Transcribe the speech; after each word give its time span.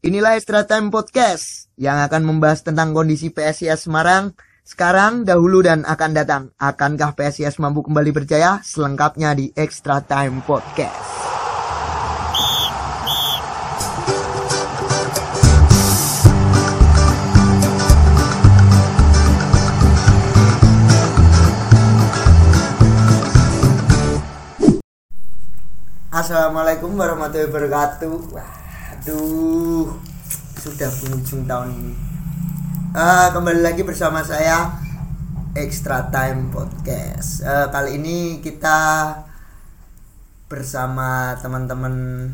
Inilah 0.00 0.40
Extra 0.40 0.64
Time 0.64 0.88
Podcast 0.88 1.68
yang 1.76 2.00
akan 2.00 2.24
membahas 2.24 2.64
tentang 2.64 2.96
kondisi 2.96 3.28
PSIS 3.28 3.84
Semarang 3.84 4.32
sekarang, 4.64 5.28
dahulu, 5.28 5.60
dan 5.60 5.84
akan 5.84 6.16
datang. 6.16 6.42
Akankah 6.56 7.12
PSIS 7.12 7.60
mampu 7.60 7.84
kembali 7.84 8.08
berjaya? 8.08 8.64
Selengkapnya 8.64 9.36
di 9.36 9.52
Extra 9.52 10.00
Time 10.00 10.40
Podcast. 10.40 10.96
Assalamualaikum 26.08 26.96
warahmatullahi 26.96 27.52
wabarakatuh. 27.52 28.59
Waduh, 29.00 29.96
sudah 30.60 30.92
penghujung 30.92 31.48
tahun 31.48 31.72
ini. 31.72 31.94
Ah, 32.92 33.32
kembali 33.32 33.64
lagi 33.64 33.80
bersama 33.80 34.20
saya 34.20 34.76
Extra 35.56 36.12
Time 36.12 36.52
Podcast. 36.52 37.40
Ah, 37.40 37.72
kali 37.72 37.96
ini 37.96 38.44
kita 38.44 39.08
bersama 40.52 41.32
teman-teman 41.40 42.28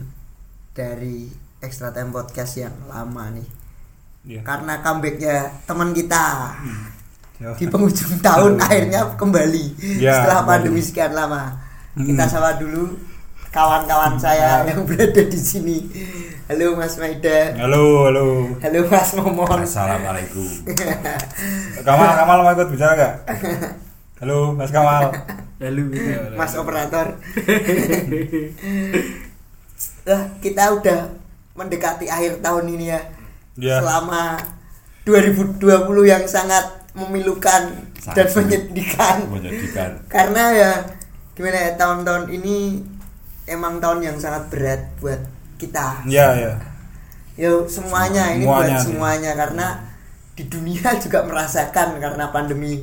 dari 0.74 1.30
Extra 1.62 1.94
Time 1.94 2.10
Podcast 2.10 2.58
yang 2.58 2.74
lama 2.90 3.30
nih. 3.30 3.46
Iya. 4.26 4.40
Karena 4.42 4.82
comebacknya 4.82 5.62
teman 5.70 5.94
kita 5.94 6.50
Ya. 7.38 7.54
di 7.54 7.70
penghujung 7.70 8.18
tahun 8.18 8.58
akhirnya 8.58 9.14
kembali 9.14 10.02
Ya, 10.02 10.18
setelah 10.18 10.42
pandemi 10.42 10.82
sekian 10.82 11.14
lama. 11.14 11.62
Kita 11.94 12.26
Hmm. 12.26 12.32
sapa 12.34 12.58
dulu 12.58 12.90
kawan-kawan 13.56 14.20
saya 14.20 14.68
yang 14.68 14.84
berada 14.84 15.24
di 15.24 15.40
sini. 15.40 15.88
Halo 16.44 16.76
Mas 16.76 17.00
Maida. 17.00 17.56
Halo, 17.56 18.04
halo. 18.04 18.52
Halo 18.60 18.80
Mas 18.84 19.16
Momon. 19.16 19.64
Assalamualaikum. 19.64 20.44
Kamal, 21.80 22.12
Kamal 22.20 22.44
mau 22.44 22.52
ikut 22.52 22.68
bicara 22.68 22.92
gak? 22.92 23.14
Halo, 24.20 24.52
Mas 24.52 24.68
Kamal. 24.68 25.08
Halo. 25.56 25.84
Mas 26.36 26.52
operator. 26.52 27.16
Lah, 30.04 30.22
kita 30.44 30.76
udah 30.76 31.16
mendekati 31.56 32.12
akhir 32.12 32.44
tahun 32.44 32.68
ini 32.76 32.92
ya. 32.92 33.00
Ya. 33.56 33.80
Selama 33.80 34.36
2020 35.08 35.64
yang 36.04 36.28
sangat 36.28 36.84
memilukan 36.92 37.72
dan 38.12 38.28
Sangat 38.28 38.36
menyedihkan. 38.36 39.16
Menyedihkan. 39.32 39.90
Karena 40.12 40.44
ya 40.52 40.72
gimana 41.32 41.56
ya 41.56 41.72
tahun-tahun 41.80 42.28
ini 42.36 42.84
emang 43.46 43.78
tahun 43.78 44.02
yang 44.02 44.16
sangat 44.18 44.50
berat 44.50 44.82
buat 44.98 45.18
kita. 45.56 46.04
Ya, 46.04 46.34
ya. 46.34 46.52
Yo 47.36 47.64
semuanya 47.66 48.32
ini 48.32 48.44
Semuanya 48.44 48.74
buat 48.74 48.84
semuanya 48.84 49.32
karena 49.34 49.66
di 50.32 50.44
dunia 50.46 50.88
juga 51.04 51.20
merasakan 51.22 51.96
karena 51.96 52.28
pandemi 52.28 52.80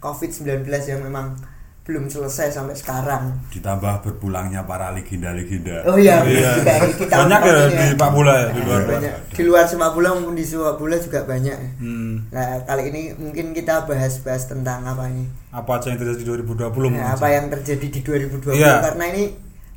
COVID-19 0.00 0.64
yang 0.66 1.00
memang 1.02 1.36
belum 1.82 2.06
selesai 2.06 2.54
sampai 2.54 2.78
sekarang. 2.78 3.34
Ditambah 3.50 4.06
berpulangnya 4.06 4.62
para 4.62 4.94
legenda-legenda. 4.94 5.82
Oh 5.82 5.98
iya, 5.98 6.22
Iya. 6.22 6.62
juga 6.62 6.74
kita 6.94 7.14
Banyak 7.26 7.40
ya 7.42 7.54
di 7.68 7.86
Pak 7.98 8.10
Bola 8.14 8.34
ya, 8.38 8.48
di 8.54 8.60
luar. 8.62 8.80
banyak. 8.86 9.14
Di 9.34 9.42
luar 9.42 9.64
sepak 9.66 9.90
bola 9.90 10.14
maupun 10.14 10.38
di 10.38 10.46
sepak 10.46 10.78
bola 10.78 10.94
juga 10.94 11.26
banyak. 11.26 11.58
Hmm. 11.82 12.30
Nah, 12.30 12.62
kali 12.62 12.82
ini 12.86 13.02
mungkin 13.18 13.50
kita 13.50 13.82
bahas-bahas 13.82 14.46
tentang 14.46 14.86
apa 14.86 15.10
ini? 15.10 15.26
Apa 15.50 15.82
aja 15.82 15.90
yang 15.90 15.98
terjadi 15.98 16.22
di 16.22 16.26
2020 16.46 16.86
mungkin 16.86 17.02
Nah, 17.02 17.18
apa 17.18 17.26
yang 17.28 17.46
terjadi 17.50 17.86
di 17.90 18.00
2020 18.00 18.54
Iya. 18.54 18.74
karena 18.80 19.04
ini 19.10 19.22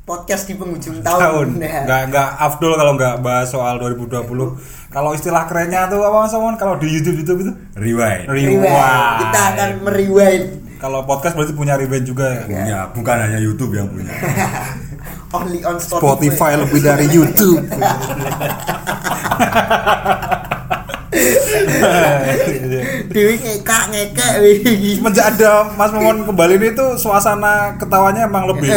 podcast 0.06 0.46
di 0.46 0.54
penghujung 0.54 1.02
tahun? 1.02 1.18
tahun. 1.18 1.48
Nah, 1.58 1.82
Nggak 1.82 2.02
nggak 2.14 2.28
afdol 2.38 2.72
kalau 2.78 2.94
nggak 2.94 3.14
bahas 3.26 3.50
soal 3.50 3.74
2020. 3.82 4.22
Kalau 4.94 5.10
istilah 5.12 5.50
kerennya 5.50 5.90
tuh 5.90 5.98
apa 6.06 6.16
Mas 6.22 6.32
Omon? 6.32 6.54
Kalau 6.54 6.78
di 6.78 6.86
YouTube 6.86 7.26
YouTube 7.26 7.42
itu 7.42 7.52
Rewind. 7.74 8.30
Rewind. 8.30 8.62
rewind. 8.62 9.18
Kita 9.26 9.40
akan 9.52 9.70
merewind 9.82 10.46
Kalau 10.78 11.02
podcast 11.02 11.34
berarti 11.34 11.58
punya 11.58 11.74
rewind 11.74 12.06
juga 12.06 12.38
ya. 12.38 12.46
Punya, 12.46 12.78
bukan 12.94 13.16
hanya 13.18 13.42
YouTube 13.42 13.74
yang 13.74 13.90
punya. 13.90 14.14
only 15.36 15.66
on 15.66 15.82
Spotify. 15.82 16.06
Spotify 16.06 16.52
lebih 16.54 16.80
dari 16.86 17.06
YouTube. 17.10 17.66
Dewi 23.10 23.34
ngekak 23.42 23.82
ngekek 23.90 24.32
wih. 24.38 25.00
Semenjak 25.00 25.34
ada 25.34 25.74
Mas 25.74 25.90
Momon 25.90 26.28
kembali 26.28 26.54
ini 26.62 26.68
tuh 26.76 26.94
suasana 26.94 27.74
ketawanya 27.80 28.28
emang 28.28 28.46
lebih 28.46 28.70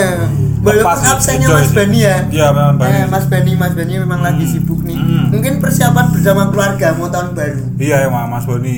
Ya, 0.60 0.84
absennya 1.10 1.48
Mas. 1.48 1.72
Bani 1.72 2.00
ya. 2.00 2.16
Iya, 2.28 2.48
memang 2.52 2.76
Bani. 2.76 2.92
Eh, 2.94 3.06
Mas 3.08 3.26
Bani, 3.26 3.52
Mas 3.56 3.74
Bani 3.74 3.94
memang 3.96 4.20
lagi 4.20 4.44
sibuk 4.44 4.84
nih. 4.84 5.00
Hmm. 5.00 5.32
Mungkin 5.32 5.64
persiapan 5.64 6.12
bersama 6.12 6.52
keluarga 6.52 6.92
mau 6.94 7.08
tahun 7.08 7.32
baru. 7.32 7.64
Iya 7.80 8.06
ya 8.06 8.10
Mas 8.10 8.44
Bani. 8.44 8.76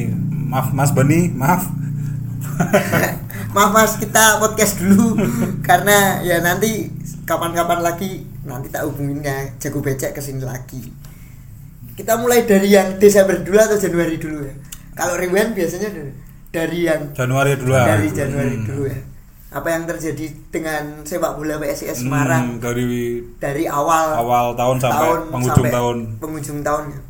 Maaf 0.51 0.69
Mas 0.71 0.91
Bani, 0.91 1.31
maaf. 1.31 1.63
Maaf 3.51 3.71
Mas, 3.71 3.99
kita 3.99 4.39
podcast 4.39 4.79
dulu 4.79 5.19
karena 5.67 6.23
ya 6.23 6.39
nanti 6.39 6.87
kapan-kapan 7.23 7.83
lagi 7.83 8.23
nanti 8.43 8.67
tak 8.67 8.87
hubungin 8.87 9.19
ya 9.19 9.43
jago 9.59 9.83
becek 9.83 10.15
ke 10.15 10.21
sini 10.23 10.39
lagi. 10.39 10.79
Kita 11.91 12.15
mulai 12.15 12.47
dari 12.47 12.71
yang 12.71 12.95
Desember 12.95 13.35
dulu 13.37 13.59
atau 13.59 13.75
Januari 13.75 14.15
dulu 14.15 14.47
ya. 14.47 14.55
Kalau 14.95 15.19
rewind 15.19 15.51
biasanya 15.51 15.91
dari- 16.51 16.83
yang 16.83 17.11
Januari 17.11 17.55
dulu 17.55 17.71
dari 17.71 18.07
Januari 18.09 18.55
Hmm. 18.55 18.65
dulu 18.65 18.83
ya. 18.87 18.99
Apa 19.51 19.67
yang 19.69 19.83
terjadi 19.83 20.31
dengan 20.47 21.03
sepak 21.03 21.35
bola 21.35 21.59
PSIS 21.59 21.99
Hmm, 21.99 22.07
Semarang 22.07 22.45
dari 22.57 22.87
dari 23.35 23.67
awal 23.67 24.15
awal 24.15 24.55
tahun 24.55 24.77
sampai 24.79 25.07
penghujung 25.27 25.55
sampai 25.59 25.71
tahun. 25.71 25.97
penghujung 26.17 26.59
tahun 26.61 26.83
ya. 26.87 27.01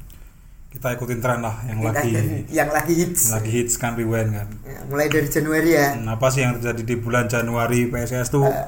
kita 0.71 0.87
ikutin 0.95 1.19
tren 1.19 1.39
lah 1.39 1.55
yang 1.63 1.77
Kita 1.77 1.91
lagi 1.93 2.11
yang 2.49 2.69
lagi 2.71 2.93
hits. 2.95 3.21
yang 3.23 3.35
lagi 3.35 3.51
hits 3.51 3.73
kan 3.75 3.93
rewind 3.93 4.31
kan. 4.31 4.47
Ya, 4.63 4.79
mulai 4.85 5.05
dari 5.05 5.27
Januari 5.27 5.69
ya. 5.71 5.93
Hmm, 5.93 6.09
apa 6.09 6.27
sih 6.27 6.41
yang 6.41 6.57
terjadi 6.57 6.81
di 6.81 6.95
bulan 6.97 7.25
Januari 7.27 7.85
PSS 7.85 8.29
tuh? 8.29 8.47
Eh. 8.47 8.67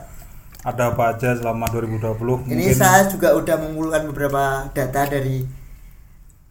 ada 0.64 0.92
apa 0.92 1.12
aja 1.12 1.34
selama 1.34 1.68
2020? 1.68 2.48
Ini 2.48 2.72
saya 2.72 3.04
juga 3.06 3.34
udah 3.34 3.58
mengumpulkan 3.58 4.06
beberapa 4.06 4.44
data 4.70 5.02
dari 5.06 5.44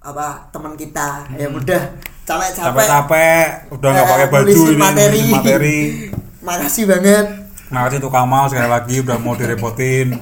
apa 0.00 0.50
teman 0.50 0.74
kita 0.74 1.32
yang 1.32 1.54
udah 1.54 1.80
capek-capek 2.22 2.60
Hmm. 2.60 2.68
capek-capek 2.68 3.46
udah 3.70 3.88
nggak 3.88 4.02
eh, 4.02 4.10
pakai 4.10 4.28
baju 4.28 4.60
ini 4.66 4.76
materi. 4.76 5.22
materi. 5.30 5.78
Makasih 6.42 6.84
banget. 6.84 7.26
Makasih 7.68 7.98
untuk 7.98 8.12
Kamal 8.12 8.44
sekali 8.46 8.68
lagi 8.68 8.94
udah 9.00 9.16
mau 9.16 9.34
direpotin. 9.34 10.08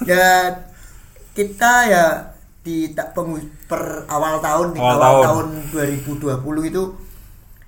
Ya 0.00 0.48
kita 1.30 1.72
ya 1.84 2.04
di 2.60 2.88
ta- 2.90 3.12
pengu- 3.12 3.36
per 3.68 4.08
awal 4.08 4.40
tahun 4.40 4.72
di 4.72 4.78
Awal 4.80 4.96
awal, 4.96 5.22
tahun. 5.22 5.46
tahun 5.68 6.40
2020 6.40 6.40
itu 6.66 6.82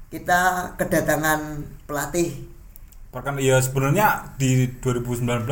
kita 0.08 0.40
kedatangan 0.74 1.40
pelatih 1.84 2.48
Bahkan 3.12 3.36
ya 3.36 3.60
sebenarnya 3.60 4.32
di 4.36 4.64
2019 4.80 5.44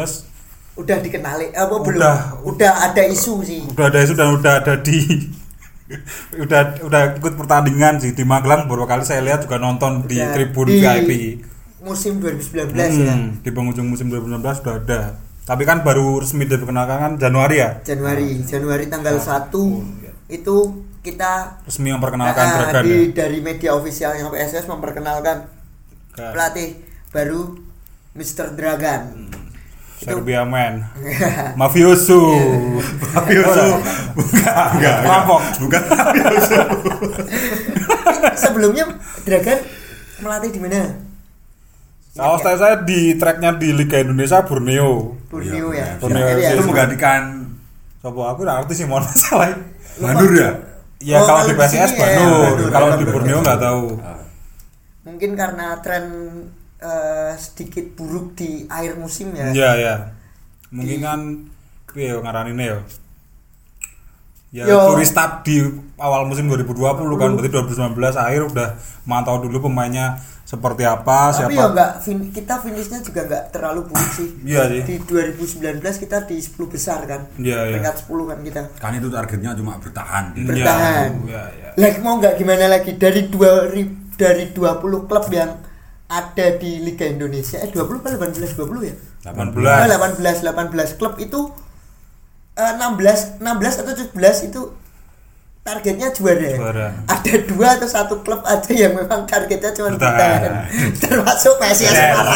udah 0.72 0.98
dikenali 0.98 1.52
apa 1.52 1.74
belum 1.76 2.00
Udah. 2.00 2.16
udah 2.48 2.72
ada 2.82 3.02
isu 3.04 3.44
sih 3.44 3.60
udah 3.68 3.84
ada 3.86 4.00
isu 4.00 4.16
dan 4.16 4.32
udah 4.32 4.52
ada 4.56 4.80
di 4.80 5.28
udah 6.44 6.80
udah 6.86 7.02
ikut 7.18 7.34
pertandingan 7.34 7.98
sih 7.98 8.14
di 8.14 8.22
Magelang 8.22 8.70
beberapa 8.70 8.96
kali 8.96 9.02
saya 9.02 9.20
lihat 9.24 9.46
juga 9.46 9.58
nonton 9.58 10.06
di 10.06 10.18
Udah 10.18 10.32
tribun 10.34 10.66
di 10.70 10.78
VIP. 10.78 11.10
musim 11.80 12.20
2019 12.20 12.76
ya 12.76 13.14
Hmm, 13.16 13.40
di 13.40 13.50
penghujung 13.50 13.88
musim 13.88 14.12
2019 14.12 14.60
sudah 14.60 14.74
ada. 14.76 15.00
Tapi 15.48 15.62
kan 15.64 15.80
baru 15.80 16.20
resmi 16.20 16.44
diperkenalkan 16.44 16.98
kan 17.00 17.12
Januari 17.16 17.56
ya. 17.58 17.80
Januari 17.82 18.44
Januari 18.44 18.84
tanggal 18.86 19.16
1 19.16 19.48
itu 20.30 20.56
kita 21.00 21.64
Resmi 21.64 21.90
memperkenalkan 21.96 22.44
ah, 22.44 22.54
Dragan 22.60 22.84
di, 22.84 22.92
ya. 22.92 23.24
dari 23.24 23.38
media 23.40 23.72
ofisialnya 23.72 24.28
PSS 24.28 24.68
memperkenalkan 24.68 25.48
Ke 26.12 26.28
pelatih 26.36 26.70
baru 27.08 27.56
Mr. 28.14 28.52
Dragan 28.52 29.32
Serbia 30.00 30.48
man. 30.48 30.88
Mafioso. 31.60 32.32
Mafioso. 33.12 33.66
Bukan, 34.16 34.52
enggak. 34.80 34.96
Perampok. 35.04 35.40
Bukan 35.60 35.82
mafioso. 35.92 36.60
sebelumnya 38.42 38.84
Dragan 39.28 39.58
melatih 40.20 40.50
di 40.52 40.60
mana 40.60 40.96
Kalau 42.10 42.36
saya, 42.42 42.56
saya 42.58 42.76
di 42.82 43.14
tracknya 43.14 43.54
di 43.54 43.70
Liga 43.70 44.00
Indonesia 44.02 44.42
Borneo. 44.42 45.14
Borneo 45.30 45.70
ya 45.70 45.94
Borneo 46.00 46.26
FC. 46.26 46.58
Itu 46.58 46.64
menggantikan 46.66 47.22
Coba 48.00 48.32
aku 48.32 48.48
udah 48.48 48.64
artis 48.64 48.80
sih 48.80 48.88
mohon 48.88 49.04
salah. 49.12 49.52
Mandur 50.00 50.32
ya? 50.32 50.50
Ya 51.00 51.20
Oh, 51.20 51.28
kalau 51.28 51.44
di 51.48 51.52
PSS 51.56 51.92
ya, 51.92 52.00
Bandung. 52.00 52.72
kalau 52.72 52.88
di. 52.96 53.04
Borneo 53.04 53.38
nggak 53.44 53.60
tahu. 53.60 53.84
mungkin 55.00 55.32
karena 55.32 55.80
tren 55.80 56.04
eh, 56.80 57.32
sedikit 57.34 57.92
buruk 57.92 58.34
di 58.34 58.64
akhir 58.66 58.96
musim 58.96 59.30
ya 59.32 59.48
Iya 59.50 59.70
ya. 59.76 59.94
Mungkin 60.70 60.98
kan 60.98 61.20
piye 61.86 62.08
yo 62.08 62.18
ngaraninnya 62.18 62.66
yo. 62.68 62.80
ya 64.50 64.66
Yo. 64.66 64.98
start 65.04 65.46
di 65.46 65.62
awal 65.96 66.26
musim 66.26 66.44
2020 66.44 66.74
kan 67.14 67.30
berarti 67.30 67.50
2019 67.50 67.78
akhir 68.16 68.42
udah 68.48 68.68
mantau 69.04 69.38
dulu 69.38 69.62
pemainnya 69.62 70.18
seperti 70.42 70.82
apa 70.82 71.30
Tapi 71.30 71.36
siapa 71.38 71.54
ya 71.54 71.66
enggak 71.68 71.90
fin- 72.02 72.30
kita 72.32 72.58
finishnya 72.58 72.98
juga 72.98 73.20
enggak 73.22 73.44
terlalu 73.50 73.86
buruk 73.86 74.10
sih. 74.10 74.28
Iya 74.50 74.62
sih. 74.66 74.82
Di 74.82 74.94
2019 74.98 75.78
kita 76.02 76.26
di 76.26 76.36
10 76.36 76.66
besar 76.66 77.06
kan. 77.06 77.30
Iya, 77.38 77.58
iya. 77.64 77.78
Peringkat 77.78 77.96
10 78.02 78.26
kan 78.26 78.38
kita. 78.42 78.60
Kan 78.74 78.92
itu 78.92 79.06
targetnya 79.08 79.50
cuma 79.54 79.78
bertahan. 79.78 80.24
gitu. 80.34 80.50
Bertahan. 80.50 81.10
iya, 81.22 81.42
iya. 81.54 81.68
Lah 81.76 81.90
mau 82.00 82.18
nggak 82.18 82.34
gimana 82.34 82.66
lagi 82.66 82.92
dari 82.96 83.30
dua 83.30 83.70
ri- 83.70 83.94
dari 84.12 84.50
20 84.50 85.06
klub 85.06 85.26
yang 85.30 85.54
ada 86.10 86.46
di 86.58 86.82
Liga 86.82 87.06
Indonesia 87.06 87.62
eh 87.62 87.70
20 87.70 88.02
apa 88.02 88.18
18 88.18 88.58
20 88.58 88.90
ya? 88.90 88.94
18. 89.30 89.54
Nah, 89.62 89.86
18 90.18 90.42
18 90.42 90.98
klub 90.98 91.14
itu 91.22 91.40
eh, 92.58 92.72
16 92.74 93.38
16 93.38 93.80
atau 93.86 93.92
17 93.94 94.48
itu 94.50 94.62
targetnya 95.60 96.08
juara. 96.10 96.50
Juara. 96.56 96.86
Ada 97.06 97.34
dua 97.46 97.68
atau 97.78 97.86
satu 97.86 98.14
klub 98.26 98.42
aja 98.42 98.72
yang 98.74 98.96
memang 98.96 99.22
targetnya 99.28 99.70
cuma 99.70 99.94
Bertahan. 99.94 100.18
bertahan. 100.18 100.52
Termasuk 101.04 101.54
PSIS 101.62 101.92
sekarang. 101.94 102.26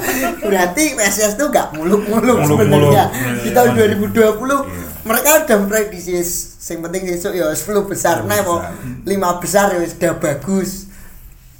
Berarti 0.48 0.84
PSIS 0.96 1.32
tuh 1.36 1.52
nggak 1.52 1.76
muluk-muluk 1.76 2.38
sebenarnya. 2.48 3.04
Iya, 3.12 3.44
Di 3.44 3.50
tahun 3.52 3.76
iya. 3.76 3.92
2020 3.92 5.04
mereka 5.04 5.28
udah 5.44 5.56
memprediksi 5.64 6.20
yang 6.68 6.84
penting 6.84 7.02
besok 7.08 7.32
ya 7.32 7.48
10 7.48 7.64
besar 7.88 8.28
nah 8.28 8.44
mau 8.44 8.60
besar. 8.60 9.36
5 9.40 9.42
besar 9.42 9.66
ya 9.76 9.84
sudah 9.84 10.12
bagus. 10.16 10.87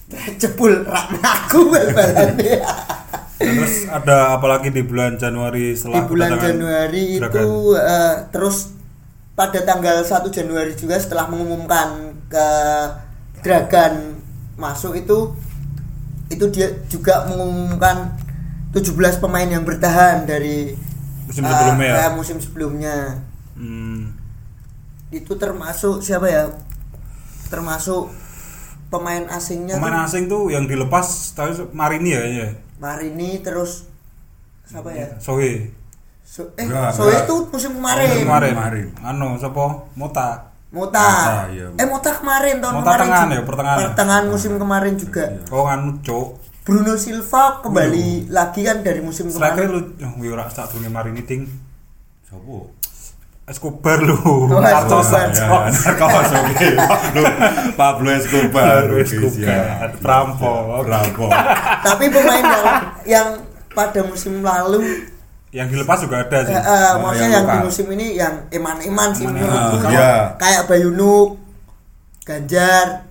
Jebul 0.41 0.85
raknaku 0.89 1.69
bal-balannya. 1.69 2.61
terus 3.39 3.87
ada 3.87 4.35
apa 4.35 4.47
lagi 4.51 4.75
di 4.75 4.83
bulan 4.83 5.15
Januari 5.15 5.71
di 5.71 5.79
setelah 5.79 6.11
bulan 6.11 6.35
kedatangan 6.35 6.49
Januari 6.59 7.05
itu 7.23 7.49
eh, 7.79 8.15
terus 8.35 8.75
pada 9.39 9.63
tanggal 9.63 10.03
1 10.03 10.27
Januari 10.35 10.75
juga 10.75 10.99
setelah 10.99 11.31
mengumumkan 11.31 12.19
ke 12.27 12.47
Dragan 13.39 14.19
masuk 14.59 14.99
itu 14.99 15.39
itu 16.29 16.45
dia 16.51 16.75
juga 16.91 17.31
mengumumkan 17.31 18.11
17 18.75 19.23
pemain 19.23 19.47
yang 19.47 19.63
bertahan 19.63 20.27
dari 20.27 20.75
Musim 21.31 21.47
eh, 21.47 21.51
sebelumnya 21.55 21.87
ya? 21.87 21.97
eh, 22.03 22.11
musim 22.17 22.37
sebelumnya 22.43 22.97
Hmm, 23.59 24.15
itu 25.11 25.35
termasuk 25.35 25.99
siapa 25.99 26.31
ya 26.31 26.47
termasuk 27.51 28.07
pemain 28.89 29.25
asingnya 29.29 29.77
pemain 29.77 30.01
tuh 30.01 30.05
asing 30.09 30.25
tuh 30.27 30.43
yang 30.49 30.65
dilepas 30.65 31.07
tahu 31.37 31.69
Marini 31.73 32.13
ya 32.13 32.21
kayaknya 32.25 32.47
Marini 32.81 33.31
terus 33.41 33.85
siapa 34.65 34.93
ya 34.93 35.09
Sohe 35.21 35.73
so, 36.25 36.49
eh 36.57 36.65
Soe 36.93 37.09
enggak. 37.09 37.25
itu 37.25 37.35
musim 37.49 37.73
kemarin 37.77 38.09
kemarin 38.25 38.53
Kemarin. 38.57 38.87
anu 39.05 39.37
siapa 39.37 39.89
Mota 39.97 40.49
Mota. 40.69 41.01
Mota, 41.01 41.49
iya. 41.49 41.65
Eh 41.81 41.89
Mota 41.89 42.13
kemarin 42.13 42.61
tahun 42.61 42.75
Mota 42.77 42.85
kemarin. 42.85 43.01
tengahan 43.09 43.25
juga. 43.25 43.37
ya, 43.41 43.43
pertengahan. 43.49 43.79
Pertengahan 43.81 44.25
musim 44.29 44.53
kemarin 44.61 44.95
juga. 45.01 45.25
Iya. 45.25 45.43
oh 45.49 45.65
anu 45.65 45.91
cok 46.05 46.27
Bruno 46.61 46.95
Silva 47.01 47.65
kembali 47.65 48.29
lagi 48.29 48.61
kan 48.69 48.85
dari 48.85 49.01
musim 49.01 49.33
striker 49.33 49.65
kemarin. 49.65 49.97
lu 49.97 50.05
oh, 50.05 50.13
wih 50.21 50.29
ora 50.29 50.45
sak 50.53 50.69
durunge 50.69 50.93
Marini 50.93 51.25
ting 51.25 51.49
Sopo? 52.29 52.69
Escobar 53.49 53.99
lu 54.05 54.17
Oh. 54.21 54.61
Ya, 54.61 54.85
narkos 54.85 55.09
oke. 56.37 56.69
Pablo 56.93 57.23
Pablo 57.75 58.09
Escobar. 58.13 58.85
Escobar 59.01 59.33
siap. 59.33 59.99
perampok 60.05 60.85
Perampok. 60.85 61.31
Tapi 61.81 62.05
pemain 62.13 62.45
yang 62.45 62.67
yang 63.09 63.29
pada 63.73 64.01
musim 64.05 64.45
lalu 64.45 65.09
yang 65.49 65.65
dilepas 65.65 66.05
juga 66.05 66.29
ada 66.29 66.45
sih 66.45 66.53
eh, 66.53 66.61
Oh, 66.61 67.09
maksudnya 67.09 67.41
yang 67.41 67.47
yang 67.49 67.57
di 67.57 67.59
musim 67.65 67.87
ini 67.97 68.07
yang 68.21 68.35
eman-eman 68.53 69.09
sih 69.17 69.25
menurutku. 69.25 69.77
Ah, 69.81 69.91
iya. 69.93 70.13
Kayak 70.37 70.63
Bayunuk, 70.69 71.41
Ganjar, 72.29 73.09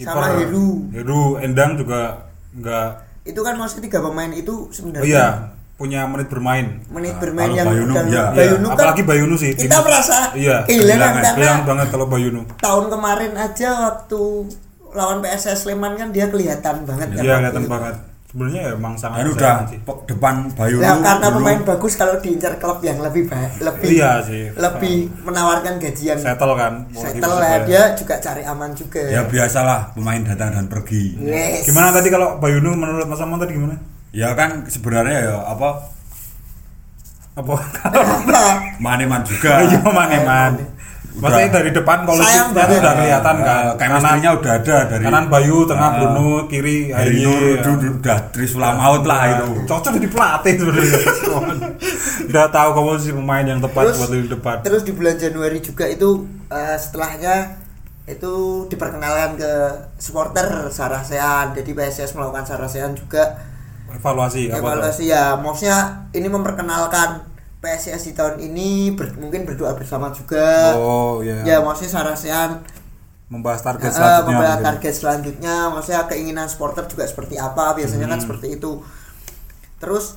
sama 0.00 0.32
Kiper. 0.32 0.40
Heru. 0.40 0.68
Heru 0.92 1.22
Endang 1.40 1.76
juga 1.76 2.32
enggak 2.56 3.04
Itu 3.28 3.40
kan 3.44 3.60
maksudnya 3.60 3.92
tiga 3.92 4.00
pemain 4.00 4.32
itu 4.32 4.72
sebenarnya 4.72 5.04
oh 5.04 5.08
iya 5.08 5.28
punya 5.76 6.04
menit 6.04 6.26
bermain 6.26 6.80
menit 6.88 7.12
Nah, 7.12 7.20
bermain 7.20 7.48
kalau 7.48 7.54
yang 7.54 7.68
Bayunu, 7.68 7.92
udah- 7.92 8.06
iya. 8.06 8.24
Bayunu 8.30 8.56
Iya, 8.58 8.70
kan 8.70 8.76
apalagi 8.80 9.02
Bayunu 9.02 9.34
sih 9.36 9.50
kita 9.52 9.76
merasa 9.78 10.16
iya 10.34 10.56
kehilangan 10.64 11.12
karena 11.14 11.30
kehilangan 11.32 11.62
banget 11.64 11.86
kalau 11.90 12.06
Bayunu 12.06 12.40
tahun 12.58 12.84
kemarin 12.88 13.32
aja 13.34 13.68
waktu 13.86 14.22
lawan 14.90 15.18
PSS 15.20 15.58
Sleman 15.62 15.92
kan 15.94 16.08
dia 16.10 16.26
kelihatan 16.26 16.82
banget 16.82 17.08
iya 17.12 17.16
waktu 17.18 17.28
kelihatan 17.38 17.62
itu. 17.62 17.70
banget 17.70 17.96
sebenarnya 18.26 18.60
ya 18.62 18.72
emang 18.74 18.94
sangat 18.96 19.16
Dan 19.18 19.28
udah 19.30 19.54
sih 19.66 19.78
depan 20.06 20.34
Bayu 20.50 20.76
Ya, 20.78 20.92
karena 20.94 21.26
dulu. 21.26 21.36
pemain 21.38 21.60
bagus 21.62 21.92
kalau 21.94 22.14
diincar 22.18 22.52
klub 22.54 22.80
yang 22.80 22.98
lebih 22.98 23.24
baik, 23.26 23.52
lebih 23.62 23.86
Iya 23.90 24.10
sih. 24.22 24.42
lebih 24.52 24.96
menawarkan 25.22 25.76
gaji 25.76 26.04
yang 26.06 26.18
settle 26.18 26.52
kan 26.52 26.84
settle 26.90 27.32
lah 27.32 27.52
supaya- 27.54 27.64
dia 27.64 27.82
juga 27.92 28.14
cari 28.18 28.42
aman 28.42 28.72
juga. 28.72 29.00
Ya 29.02 29.24
biasalah 29.24 29.92
pemain 29.92 30.20
datang 30.22 30.52
dan 30.52 30.66
pergi. 30.66 31.16
Yes. 31.18 31.64
gimana 31.64 31.88
tadi 31.90 32.08
kalau 32.08 32.36
Bayunu 32.36 32.72
menurut 32.72 33.04
Mas 33.04 33.20
Amon 33.20 33.36
tadi 33.38 33.52
gimana 33.52 33.76
Ya 34.16 34.32
kan 34.32 34.64
sebenarnya 34.64 35.18
ya 35.22 35.36
apa 35.44 35.92
apa 37.36 37.52
Apa? 37.52 38.40
maneman 38.80 39.20
juga. 39.22 39.60
iya 39.66 39.76
maneman. 39.82 40.56
Maksudnya 41.16 41.48
dari 41.50 41.70
depan 41.70 42.04
kalau 42.04 42.20
Sayang 42.20 42.48
itu 42.48 42.56
banget. 42.58 42.76
udah 42.76 42.92
kelihatan 42.94 43.36
kan 43.38 43.56
Eh, 43.58 43.72
chemistry-nya 43.78 44.30
udah 44.34 44.52
ada 44.54 44.76
dari 44.86 45.02
kanan 45.02 45.26
Bayu 45.26 45.56
tengah 45.64 45.84
Ah. 45.86 45.96
Bruno 45.96 46.28
kiri 46.46 46.78
Aye. 46.90 47.12
Nur 47.18 47.40
itu 47.56 47.70
udah 47.94 48.18
Trisula 48.30 48.68
maut 48.74 49.00
lah 49.02 49.20
itu. 49.34 49.64
cocok 49.64 49.92
jadi 49.94 50.08
pelatih 50.10 50.54
sebenarnya 50.54 51.00
udah 52.28 52.44
tahu 52.50 52.68
komposisi 52.74 53.12
pemain 53.12 53.44
yang 53.46 53.60
tepat 53.60 53.82
Terus- 53.86 53.98
buat 53.98 54.10
di 54.14 54.28
depan 54.28 54.56
Terus 54.60 54.82
di 54.82 54.92
bulan 54.92 55.16
Januari 55.16 55.58
juga 55.58 55.84
itu 55.86 56.08
eh, 56.48 56.76
setelahnya 56.76 57.36
itu 58.06 58.32
diperkenalkan 58.66 59.34
ke 59.34 59.52
supporter 59.96 60.68
Sarasean. 60.68 61.52
Jadi 61.52 61.70
PSS 61.72 62.12
melakukan 62.12 62.44
Sarasean 62.44 62.92
juga 62.92 63.40
evaluasi 63.88 64.48
evaluasi 64.48 65.04
ya. 65.06 65.36
Maksudnya 65.36 65.78
ini 66.10 66.26
memperkenalkan 66.26 67.22
PSS 67.56 68.02
di 68.04 68.12
tahun 68.12 68.36
ini 68.40 68.92
ber- 68.92 69.16
mungkin 69.16 69.44
berdoa 69.44 69.74
bersama 69.74 70.10
juga. 70.10 70.74
Oh 70.74 71.20
ya 71.20 71.42
iya 71.42 71.56
maksudnya 71.58 71.92
Sarasean 71.92 72.62
membahas 73.26 73.58
target 73.60 73.90
eh, 73.90 73.92
selanjutnya 73.92 74.26
membahas 74.28 74.50
mungkin. 74.52 74.66
target 74.70 74.94
selanjutnya. 74.94 75.56
Maksudnya 75.70 76.02
keinginan 76.06 76.46
supporter 76.46 76.84
juga 76.86 77.04
seperti 77.04 77.36
apa. 77.36 77.74
Biasanya 77.74 78.06
Hmm. 78.06 78.14
kan 78.14 78.20
seperti 78.20 78.46
itu. 78.54 78.82
Terus 79.76 80.14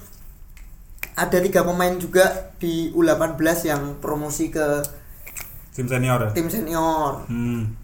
ada 1.13 1.35
tiga 1.35 1.61
pemain 1.61 1.95
juga 1.95 2.23
di 2.57 2.93
U18 2.93 3.35
yang 3.65 3.81
promosi 3.99 4.47
ke 4.47 4.79
tim 5.73 5.83
senior 5.83 6.19
ya? 6.21 6.29
tim 6.31 6.47
senior. 6.47 7.27
Hmm. 7.27 7.75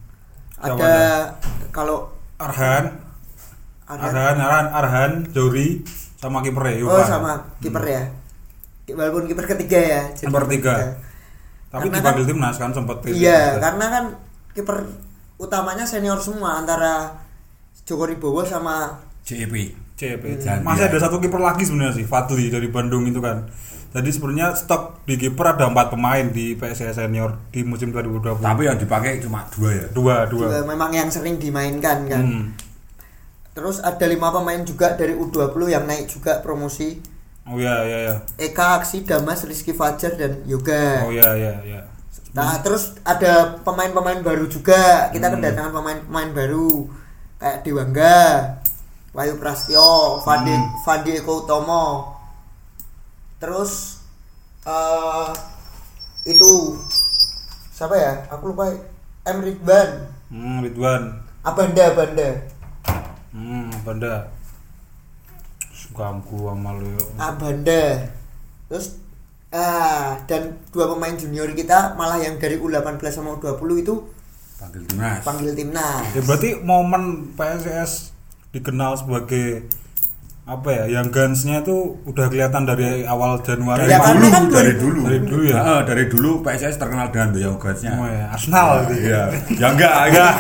Ada 0.56 1.36
kalau 1.70 2.10
Arhan 2.38 2.96
Arhan 3.86 4.14
Arhan 4.36 4.66
Arhan 4.72 5.12
Jori 5.30 5.86
sama 6.16 6.42
kiper 6.42 6.64
ya 6.66 6.76
oh 6.84 7.02
sama 7.02 7.32
kiper 7.60 7.84
ya 7.84 8.02
walaupun 8.88 9.26
kiper 9.26 9.46
ketiga 9.48 9.80
ya 9.80 10.02
Kiper 10.12 10.46
tiga. 10.46 10.74
ketiga. 10.74 10.76
tapi 11.70 11.90
Karena 11.90 11.98
dipanggil 12.00 12.26
timnas 12.26 12.56
kan 12.56 12.72
sempat 12.72 12.98
Iya, 13.06 13.58
karena 13.58 13.86
kan 13.90 14.04
kiper 14.54 14.78
utamanya 15.36 15.84
senior 15.84 16.18
semua 16.18 16.58
antara 16.58 17.20
Joko 17.84 18.06
Ribowo 18.06 18.42
sama 18.42 19.02
CEP. 19.22 19.74
CP 19.96 20.24
Hmm. 20.38 20.60
masih 20.62 20.86
ada 20.86 21.00
satu 21.00 21.18
kiper 21.18 21.40
lagi 21.40 21.64
sebenarnya 21.64 21.96
sih 21.96 22.06
Fadli 22.06 22.52
dari 22.52 22.68
Bandung 22.68 23.08
itu 23.08 23.18
kan 23.18 23.48
jadi 23.90 24.12
sebenarnya 24.12 24.52
stok 24.52 25.08
di 25.08 25.16
kiper 25.16 25.56
ada 25.56 25.72
empat 25.72 25.88
pemain 25.88 26.28
di 26.28 26.52
PSIS 26.52 27.00
senior 27.00 27.40
di 27.48 27.64
musim 27.64 27.90
2020 27.90 28.44
Tapi 28.44 28.62
yang 28.66 28.76
dipakai 28.76 29.24
cuma 29.24 29.48
dua 29.50 29.72
ya. 29.72 29.86
dua 29.88 30.16
dua 30.28 30.46
juga 30.52 30.68
memang 30.68 30.92
yang 30.92 31.08
sering 31.08 31.40
dimainkan 31.40 32.04
kan. 32.06 32.22
Hmm. 32.22 32.44
Terus 33.56 33.80
ada 33.80 34.06
lima 34.06 34.30
pemain 34.30 34.60
juga 34.62 34.94
dari 34.94 35.16
U20 35.16 35.72
yang 35.72 35.88
naik 35.88 36.12
juga 36.12 36.44
promosi. 36.44 37.00
oh 37.46 37.56
iya 37.56 37.76
iya 37.86 37.98
iya 38.04 38.16
Eka 38.42 38.82
Aksi, 38.82 39.06
Damas, 39.06 39.46
Rizky 39.46 39.70
Fajar 39.72 40.18
dan 40.18 40.42
Yoga. 40.44 41.06
oh 41.06 41.14
iya 41.14 41.30
iya 41.34 41.54
iya 41.64 41.82
Nah, 42.36 42.60
terus 42.60 43.00
ada 43.08 43.64
pemain-pemain 43.64 44.20
baru 44.20 44.44
juga. 44.46 45.08
Kita 45.08 45.32
Hmm. 45.32 45.40
kedatangan 45.40 45.72
pemain-pemain 45.72 46.36
baru 46.36 46.84
kayak 47.40 47.64
Dewangga, 47.64 48.20
Wayu 49.16 49.40
Prastio, 49.40 50.20
Fandi 50.20 50.52
Hmm. 50.52 50.68
Fandi 50.84 51.16
Eko 51.16 51.48
Utomo. 51.48 52.12
Terus 53.40 54.04
eh 54.68 55.32
itu 56.26 56.76
siapa 57.72 57.96
ya? 57.96 58.14
Aku 58.28 58.52
lupa. 58.52 58.68
M 59.26 59.38
Ridwan, 59.42 59.90
hmm, 60.30 60.58
Ridwan 60.62 61.04
Abanda 61.42 61.90
Abanda. 61.90 62.30
Hmm 63.36 63.84
benda 63.84 64.32
ganggu 65.92 66.50
sama 66.50 66.72
lu. 66.76 66.92
Abanda. 67.16 68.10
Terus 68.68 69.00
ah 69.52 70.20
dan 70.28 70.60
dua 70.72 70.92
pemain 70.92 71.16
junior 71.16 71.48
kita 71.52 71.96
malah 71.96 72.20
yang 72.20 72.36
dari 72.36 72.60
U18 72.60 73.00
sama 73.08 73.36
U20 73.36 73.72
itu 73.80 73.96
Panggil 74.56 74.84
timnas. 74.88 75.20
panggil 75.24 75.52
timnas. 75.52 76.04
ya 76.12 76.22
berarti 76.24 76.50
momen 76.60 77.04
PSIS 77.36 78.12
dikenal 78.52 78.96
sebagai 79.00 79.68
apa 80.46 80.70
ya 80.70 81.02
yang 81.02 81.10
Guns-nya 81.10 81.66
itu 81.66 81.98
udah 82.06 82.30
kelihatan 82.30 82.70
dari 82.70 83.02
awal 83.02 83.42
Januari 83.42 83.90
Ya, 83.90 83.98
dari 83.98 84.14
dulu 84.14 84.28
kan 84.30 84.44
dari 84.54 84.74
2000. 84.78 84.78
dulu 84.78 85.02
Dari 85.02 85.20
dulu 85.26 85.42
ya? 85.50 85.58
Heeh, 85.58 85.80
dari 85.90 86.04
dulu 86.06 86.32
PSS 86.46 86.78
terkenal 86.78 87.10
dengan 87.10 87.34
Boyong 87.34 87.58
Guns-nya 87.58 87.92
Oh 87.98 88.06
ya, 88.06 88.26
Arsenal 88.30 88.68
gitu. 88.86 89.10
Iya, 89.10 89.22
ya 89.58 89.68
enggak, 89.74 89.94
enggak. 90.06 90.32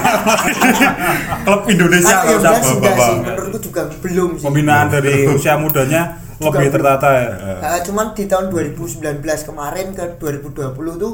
Klub 1.49 1.61
Indonesia 1.65 2.15
kalau 2.21 2.29
ya 2.29 2.37
usah 2.37 2.51
udah 2.53 2.93
sih, 3.01 3.17
menurutku 3.17 3.57
juga 3.65 3.81
belum 4.05 4.29
sih 4.37 4.45
Pembinaan 4.45 4.87
dari 4.93 5.15
usia 5.25 5.57
mudanya 5.57 6.01
Juga 6.37 6.61
lebih 6.61 6.69
tertata 6.69 7.07
ya. 7.09 7.27
Nah, 7.65 7.79
cuman 7.81 8.05
di 8.13 8.23
tahun 8.29 8.45
2019 8.53 9.01
kemarin 9.49 9.87
ke 9.97 10.05
2020 10.21 11.01
tuh 11.01 11.13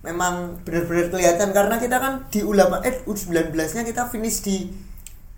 memang 0.00 0.64
benar-benar 0.64 1.12
kelihatan 1.12 1.52
karena 1.52 1.76
kita 1.76 1.96
kan 2.00 2.12
di 2.32 2.40
U8 2.40 2.72
eh 2.88 3.04
U19 3.04 3.52
nya 3.52 3.82
kita 3.84 4.08
finish 4.08 4.40
di 4.40 4.68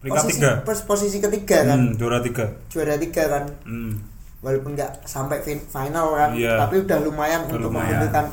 Peringkat 0.06 0.22
posisi, 0.22 0.38
tiga. 0.38 0.50
pos- 0.62 0.84
posisi 0.84 1.16
ketiga 1.18 1.58
kan 1.64 1.78
Hmm, 1.80 1.92
juara 1.94 2.18
tiga. 2.20 2.46
juara 2.66 2.94
tiga 2.96 3.22
kan 3.26 3.44
Hmm. 3.62 3.92
walaupun 4.38 4.72
nggak 4.72 5.02
sampai 5.02 5.38
fin- 5.40 5.66
final 5.66 6.14
kan 6.14 6.30
Iya. 6.32 6.54
tapi 6.56 6.80
udah 6.80 6.98
lumayan 7.00 7.42
Udah 7.42 7.48
untuk 7.48 7.60
lumayan. 7.68 7.98
membentukkan 7.98 8.26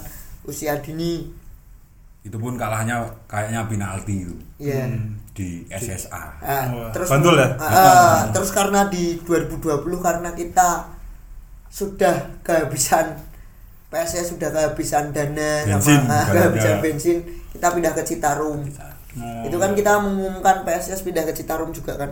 usia 0.44 0.78
dini 0.78 1.42
Itu 2.22 2.38
pun 2.38 2.56
kalahnya 2.56 3.02
kayaknya 3.26 3.66
penalti 3.66 4.24
itu 4.24 4.36
ya 4.58 4.86
Hmm. 4.86 5.20
di 5.34 5.66
SSA. 5.68 6.24
Ah, 6.40 6.70
Wah, 6.70 6.88
terus 6.90 7.10
Bantul 7.10 7.36
ya? 7.36 7.52
Ah, 7.58 7.68
ah, 7.68 8.18
terus 8.30 8.48
karena 8.50 8.86
di 8.86 9.20
2020 9.20 9.60
karena 10.00 10.32
kita 10.32 10.88
sudah 11.68 12.14
kehabisan 12.40 13.18
PSS 13.90 14.32
sudah 14.32 14.50
kehabisan 14.50 15.10
dana 15.10 15.66
Bensin, 15.68 16.00
sama 16.00 16.20
kehabisan 16.28 16.76
bensin 16.80 17.18
kita 17.50 17.68
pindah 17.70 17.92
ke 17.92 18.02
Citarum 18.04 18.62
Oh. 19.14 19.46
itu 19.46 19.58
kan 19.62 19.78
kita 19.78 20.02
mengumumkan 20.02 20.66
PSS 20.66 21.06
pindah 21.06 21.22
ke 21.30 21.34
Citarum 21.38 21.70
juga 21.70 21.94
kan? 21.98 22.12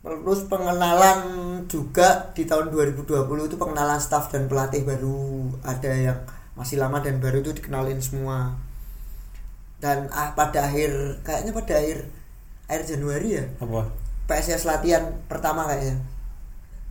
Terus 0.00 0.48
pengenalan 0.48 1.20
juga 1.68 2.32
di 2.32 2.48
tahun 2.48 2.72
2020 2.72 3.28
itu 3.28 3.56
pengenalan 3.60 4.00
staff 4.00 4.32
dan 4.32 4.48
pelatih 4.48 4.80
baru. 4.88 5.52
Ada 5.60 5.92
yang 5.92 6.18
masih 6.56 6.80
lama 6.80 7.04
dan 7.04 7.20
baru 7.20 7.44
itu 7.44 7.52
dikenalin 7.52 8.00
semua. 8.00 8.56
Dan 9.76 10.08
ah 10.12 10.32
pada 10.32 10.64
akhir 10.64 11.20
kayaknya 11.20 11.52
pada 11.52 11.76
akhir 11.76 12.08
akhir 12.64 12.82
Januari 12.88 13.28
ya? 13.36 13.44
Apa? 13.60 13.92
PSS 14.24 14.64
latihan 14.64 15.12
pertama 15.28 15.68
kayaknya 15.68 16.00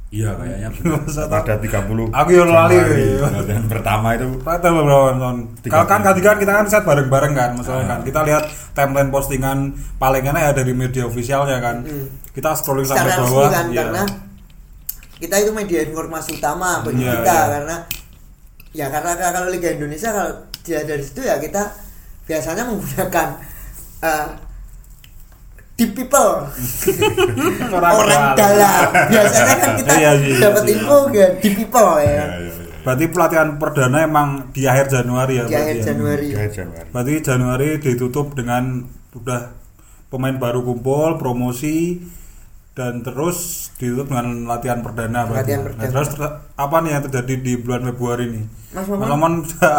Iya, 0.10 0.34
kayaknya 0.34 0.70
pada 1.30 1.54
30. 1.62 2.10
Aku 2.10 2.30
yang 2.34 2.50
lali, 2.50 2.74
ya. 2.82 3.30
Latihan 3.30 3.70
pertama 3.70 4.18
itu 4.18 4.26
tahun. 4.42 5.54
Tiga 5.62 5.72
Kalau 5.78 5.86
kan 5.86 6.02
kan 6.02 6.18
kita 6.18 6.50
kan 6.50 6.66
set 6.66 6.82
bareng-bareng 6.82 7.34
kan, 7.38 7.54
masalah 7.54 7.86
Ah. 7.86 7.90
kan. 7.94 8.00
Kita 8.02 8.26
lihat 8.26 8.50
timeline 8.74 9.14
postingan 9.14 9.70
paling 10.02 10.26
enak 10.26 10.42
ya 10.50 10.52
dari 10.58 10.74
media 10.74 11.06
ofisialnya 11.06 11.62
kan. 11.62 11.86
Hmm. 11.86 12.10
Kita 12.34 12.58
scrolling 12.58 12.90
sampai 12.90 13.22
bawah. 13.22 13.54
kan 13.54 13.70
iya. 13.70 13.86
karena 13.86 14.04
kita 15.20 15.36
itu 15.46 15.52
media 15.54 15.80
informasi 15.86 16.42
utama 16.42 16.82
bagi 16.82 17.06
Iya, 17.06 17.14
kita 17.22 17.36
iya. 17.38 17.46
karena 17.54 17.76
ya 18.72 18.86
karena 18.90 19.12
kalau 19.20 19.50
Liga 19.54 19.70
Indonesia 19.70 20.10
kalau 20.10 20.32
dia 20.66 20.80
dari 20.90 21.04
situ 21.06 21.22
ya 21.22 21.38
kita 21.38 21.70
biasanya 22.26 22.64
menggunakan 22.66 23.28
uh, 24.02 24.28
deep 25.80 25.96
people 25.96 26.44
orang 27.72 28.36
dalam 28.36 28.84
biasanya 29.08 29.56
kan 29.56 29.72
kita 29.76 29.92
Iya, 29.96 30.12
iya, 30.18 30.38
dapat 30.42 30.64
iya. 30.64 30.74
info 30.76 30.96
ya 31.10 31.28
deep 31.38 31.56
people 31.58 31.92
ya 31.96 32.04
Iya, 32.04 32.26
iya, 32.38 32.54
iya. 32.54 32.68
Berarti 32.80 33.06
pelatihan 33.08 33.50
perdana 33.56 33.98
emang 34.02 34.28
di 34.50 34.64
akhir 34.64 34.88
Januari 34.90 35.36
ya. 35.36 35.46
di 35.46 35.54
akhir 35.54 35.76
ya? 35.78 35.84
Januari 35.86 36.28
Tiga 36.30 36.48
Januari. 36.50 36.88
Berarti 36.90 37.14
Januari 37.22 37.70
ditutup 37.78 38.28
dengan 38.34 38.64
udah 39.12 39.42
pemain 40.08 40.34
baru 40.34 40.64
kumpul, 40.64 41.16
promosi 41.16 42.00
dan 42.72 43.00
terus 43.00 43.38
ditutup 43.76 44.08
dengan 44.08 44.46
latihan 44.46 44.80
perdana 44.80 45.24
berarti. 45.24 45.44
Latihan 45.44 45.60
Nah, 45.60 45.68
perdana. 45.70 45.92
terus 45.92 46.10
ter- 46.10 46.36
apa 46.56 46.76
nih 46.80 46.90
yang 46.90 47.04
terjadi 47.06 47.34
di 47.38 47.54
bulan 47.58 47.82
Februari 47.86 48.24
ini? 48.26 48.42
Mas 48.70 48.86
Mas 48.86 48.96
Maman 48.98 49.08
Maman 49.12 49.34
bisa 49.44 49.70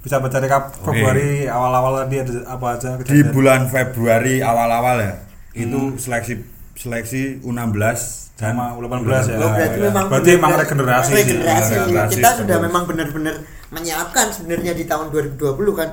bisa 0.00 0.16
baca 0.16 0.36
rekap. 0.38 0.62
Februari 0.78 1.30
awal-awal 1.44 1.92
tadi 2.00 2.16
ada 2.18 2.32
apa 2.48 2.66
aja 2.72 2.90
Di 2.96 3.00
kejadian? 3.04 3.28
bulan 3.30 3.60
Februari 3.66 4.34
awal-awal 4.40 4.96
ya, 4.98 5.12
itu 5.60 5.80
Hmm. 5.80 5.96
seleksi 5.96 6.34
seleksi 6.72 7.22
U16 7.42 7.98
dan 8.34 8.54
Sama 8.54 8.70
U18 8.72 9.02
ya. 9.26 9.36
Oh, 9.36 9.50
berarti 9.50 9.78
memang 9.82 10.04
Berarti 10.06 10.30
emang 10.32 10.50
benar- 10.52 10.62
regenerasi 10.62 11.08
sih. 11.08 11.16
regenerasi. 11.18 11.72
Regenerasi 11.74 12.12
kita 12.12 12.22
terus. 12.24 12.38
sudah 12.38 12.56
memang 12.60 12.82
benar-benar 12.84 13.34
menyiapkan 13.68 14.26
sebenarnya 14.30 14.72
di 14.72 14.84
tahun 14.84 15.06
2020 15.08 15.74
kan 15.74 15.90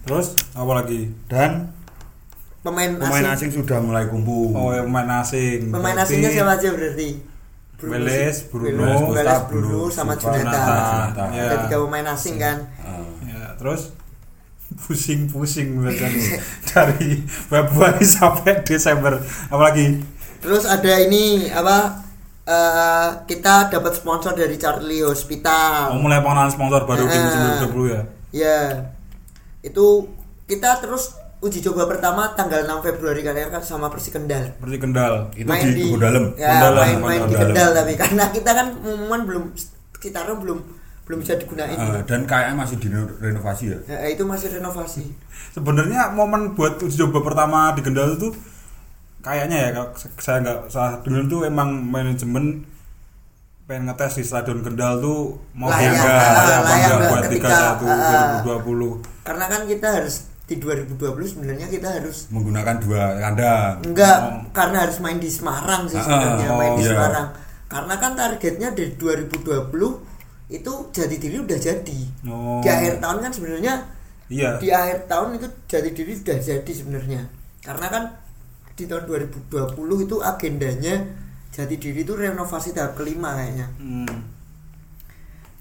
Terus 0.00 0.26
apa 0.52 0.72
lagi? 0.74 1.10
dan 1.26 1.74
pemain, 2.60 2.90
pemain 2.94 3.24
asing, 3.26 3.50
asing 3.50 3.62
sudah 3.62 3.78
mulai 3.78 4.06
kumpul. 4.06 4.52
Oh, 4.52 4.70
ya, 4.70 4.82
pemain 4.82 5.10
asing. 5.20 5.68
pemain 5.68 5.92
Berarti 5.92 6.06
asingnya 6.08 6.30
siapa 6.30 6.52
aja 6.54 6.68
berarti 6.70 7.08
Bruno, 7.74 7.92
Weles, 7.96 8.36
Gustaf, 8.44 9.40
Bruno, 9.48 9.68
Bruno, 9.68 9.80
sama. 9.88 10.12
Juneta. 10.14 10.60
Ya. 11.32 11.46
Ada 11.46 11.56
tiga 11.64 11.76
pemain 11.80 12.06
asing 12.08 12.36
kan. 12.36 12.56
Ya, 13.24 13.56
terus 13.56 13.90
pusing-pusing 14.76 15.74
dari 16.64 17.22
Februari 17.26 18.04
sampai 18.18 18.62
Desember. 18.62 19.18
Apalagi 19.48 19.98
Terus 20.40 20.64
ada 20.64 20.92
ini 20.98 21.48
apa? 21.48 22.06
eh, 22.42 23.10
kita 23.24 23.68
dapat 23.68 23.92
sponsor 23.94 24.32
dari 24.32 24.56
Charlie 24.56 25.04
Hospital. 25.04 25.94
mulai 25.94 26.18
pengenalan 26.18 26.50
sponsor 26.50 26.82
baru 26.82 27.04
di 27.04 27.14
musim 27.14 27.40
Ah. 27.40 27.60
2020 27.62 27.86
ya. 27.86 28.02
Ya. 28.32 28.60
Itu 29.60 30.08
kita 30.46 30.80
terus 30.80 31.14
uji 31.40 31.62
coba 31.62 31.86
pertama 31.86 32.32
tanggal 32.32 32.64
6 32.64 32.80
Februari 32.82 33.20
kan 33.20 33.32
ya 33.32 33.48
kan 33.48 33.60
sama 33.60 33.86
Persi 33.86 34.10
Kendal. 34.10 34.56
Seperti 34.56 34.76
Kendal. 34.76 35.14
Itu 35.32 35.46
di 35.46 35.82
Tugu 35.84 35.96
Dalam. 35.96 36.24
Ya, 36.34 36.48
Kendal, 36.50 36.72
main, 36.74 36.98
main 36.98 37.20
di 37.24 37.36
Kendal. 37.36 37.70
Tapi 37.70 37.92
karena 37.94 38.24
kita 38.28 38.50
kan 38.50 38.66
umuman 38.76 39.20
belum 39.24 39.44
Citarum 40.00 40.40
belum 40.40 40.58
belum 41.10 41.18
bisa 41.18 41.34
digunain. 41.34 41.74
Ah, 41.74 42.06
dan 42.06 42.22
kayaknya 42.22 42.54
masih 42.54 42.78
direnovasi 42.78 43.64
ya. 43.66 43.78
Ya, 43.90 43.98
itu 44.06 44.22
masih 44.22 44.54
renovasi. 44.54 45.10
Sebenarnya 45.50 46.14
momen 46.14 46.54
buat 46.54 46.78
uji 46.78 46.94
coba 47.02 47.26
pertama 47.26 47.74
di 47.74 47.82
Kendal 47.82 48.14
itu 48.14 48.30
kayaknya 49.20 49.56
ya 49.58 49.68
kalau 49.74 49.90
saya 50.16 50.38
nggak 50.38 50.58
salah 50.70 50.92
dengar 51.02 51.26
tuh 51.26 51.40
emang 51.42 51.82
manajemen 51.82 52.62
pengen 53.66 53.86
ngetes 53.86 54.16
di 54.16 54.24
Stadion 54.24 54.62
Kendal 54.62 54.98
tuh 54.98 55.34
mau 55.52 55.66
Layak, 55.66 55.94
bangga, 55.94 56.10
ah, 56.10 56.22
ya, 56.22 56.30
layak 56.30 56.62
bangga 56.62 56.86
nggak 56.86 57.00
buat 57.10 57.22
ketika, 57.26 57.48
31 57.50 57.90
ah, 57.90 58.42
2020. 58.62 59.26
Karena 59.26 59.44
kan 59.46 59.60
kita 59.66 59.88
harus 59.90 60.14
di 60.46 60.54
2020 60.58 60.98
sebenarnya 61.26 61.66
kita 61.66 61.88
harus 61.94 62.26
Menggunakan 62.30 62.74
dua 62.82 63.02
kandang. 63.18 63.74
enggak 63.86 64.16
Oh. 64.18 64.42
karena 64.50 64.76
harus 64.82 64.98
main 64.98 65.18
di 65.18 65.30
Semarang 65.30 65.86
sih 65.86 65.94
Ah, 65.94 66.02
sebenarnya 66.02 66.48
oh, 66.50 66.58
main 66.58 66.72
di 66.74 66.82
iya. 66.82 66.90
Semarang. 66.94 67.28
Karena 67.66 67.94
kan 67.98 68.12
targetnya 68.18 68.68
di 68.74 68.84
2020 68.98 70.09
itu 70.50 70.72
jadi 70.90 71.14
diri 71.14 71.38
udah 71.38 71.56
jadi. 71.56 72.00
Oh. 72.26 72.58
Di 72.58 72.68
akhir 72.68 72.98
tahun 72.98 73.18
kan 73.20 73.30
sebenarnya 73.30 73.74
Iya. 74.26 74.58
di 74.58 74.68
akhir 74.68 75.06
tahun 75.06 75.34
itu 75.34 75.46
jadi 75.66 75.88
diri 75.88 76.12
sudah 76.12 76.36
jadi 76.36 76.72
sebenarnya. 76.72 77.22
Karena 77.60 77.86
kan 77.86 78.02
di 78.74 78.84
tahun 78.84 79.04
2020 79.04 79.46
itu 80.00 80.16
agendanya 80.20 80.94
jadi 81.50 81.74
diri 81.74 82.00
itu 82.00 82.12
renovasi 82.12 82.70
tahap 82.70 82.94
kelima 82.94 83.34
kayaknya. 83.34 83.66
Hmm. 83.76 84.16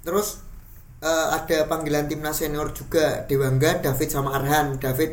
Terus 0.02 0.42
eh, 1.00 1.28
ada 1.32 1.58
panggilan 1.66 2.06
timnas 2.06 2.38
senior 2.38 2.72
juga 2.72 3.24
Dewangga, 3.26 3.80
David 3.80 4.10
sama 4.10 4.36
Arhan. 4.36 4.78
David 4.78 5.12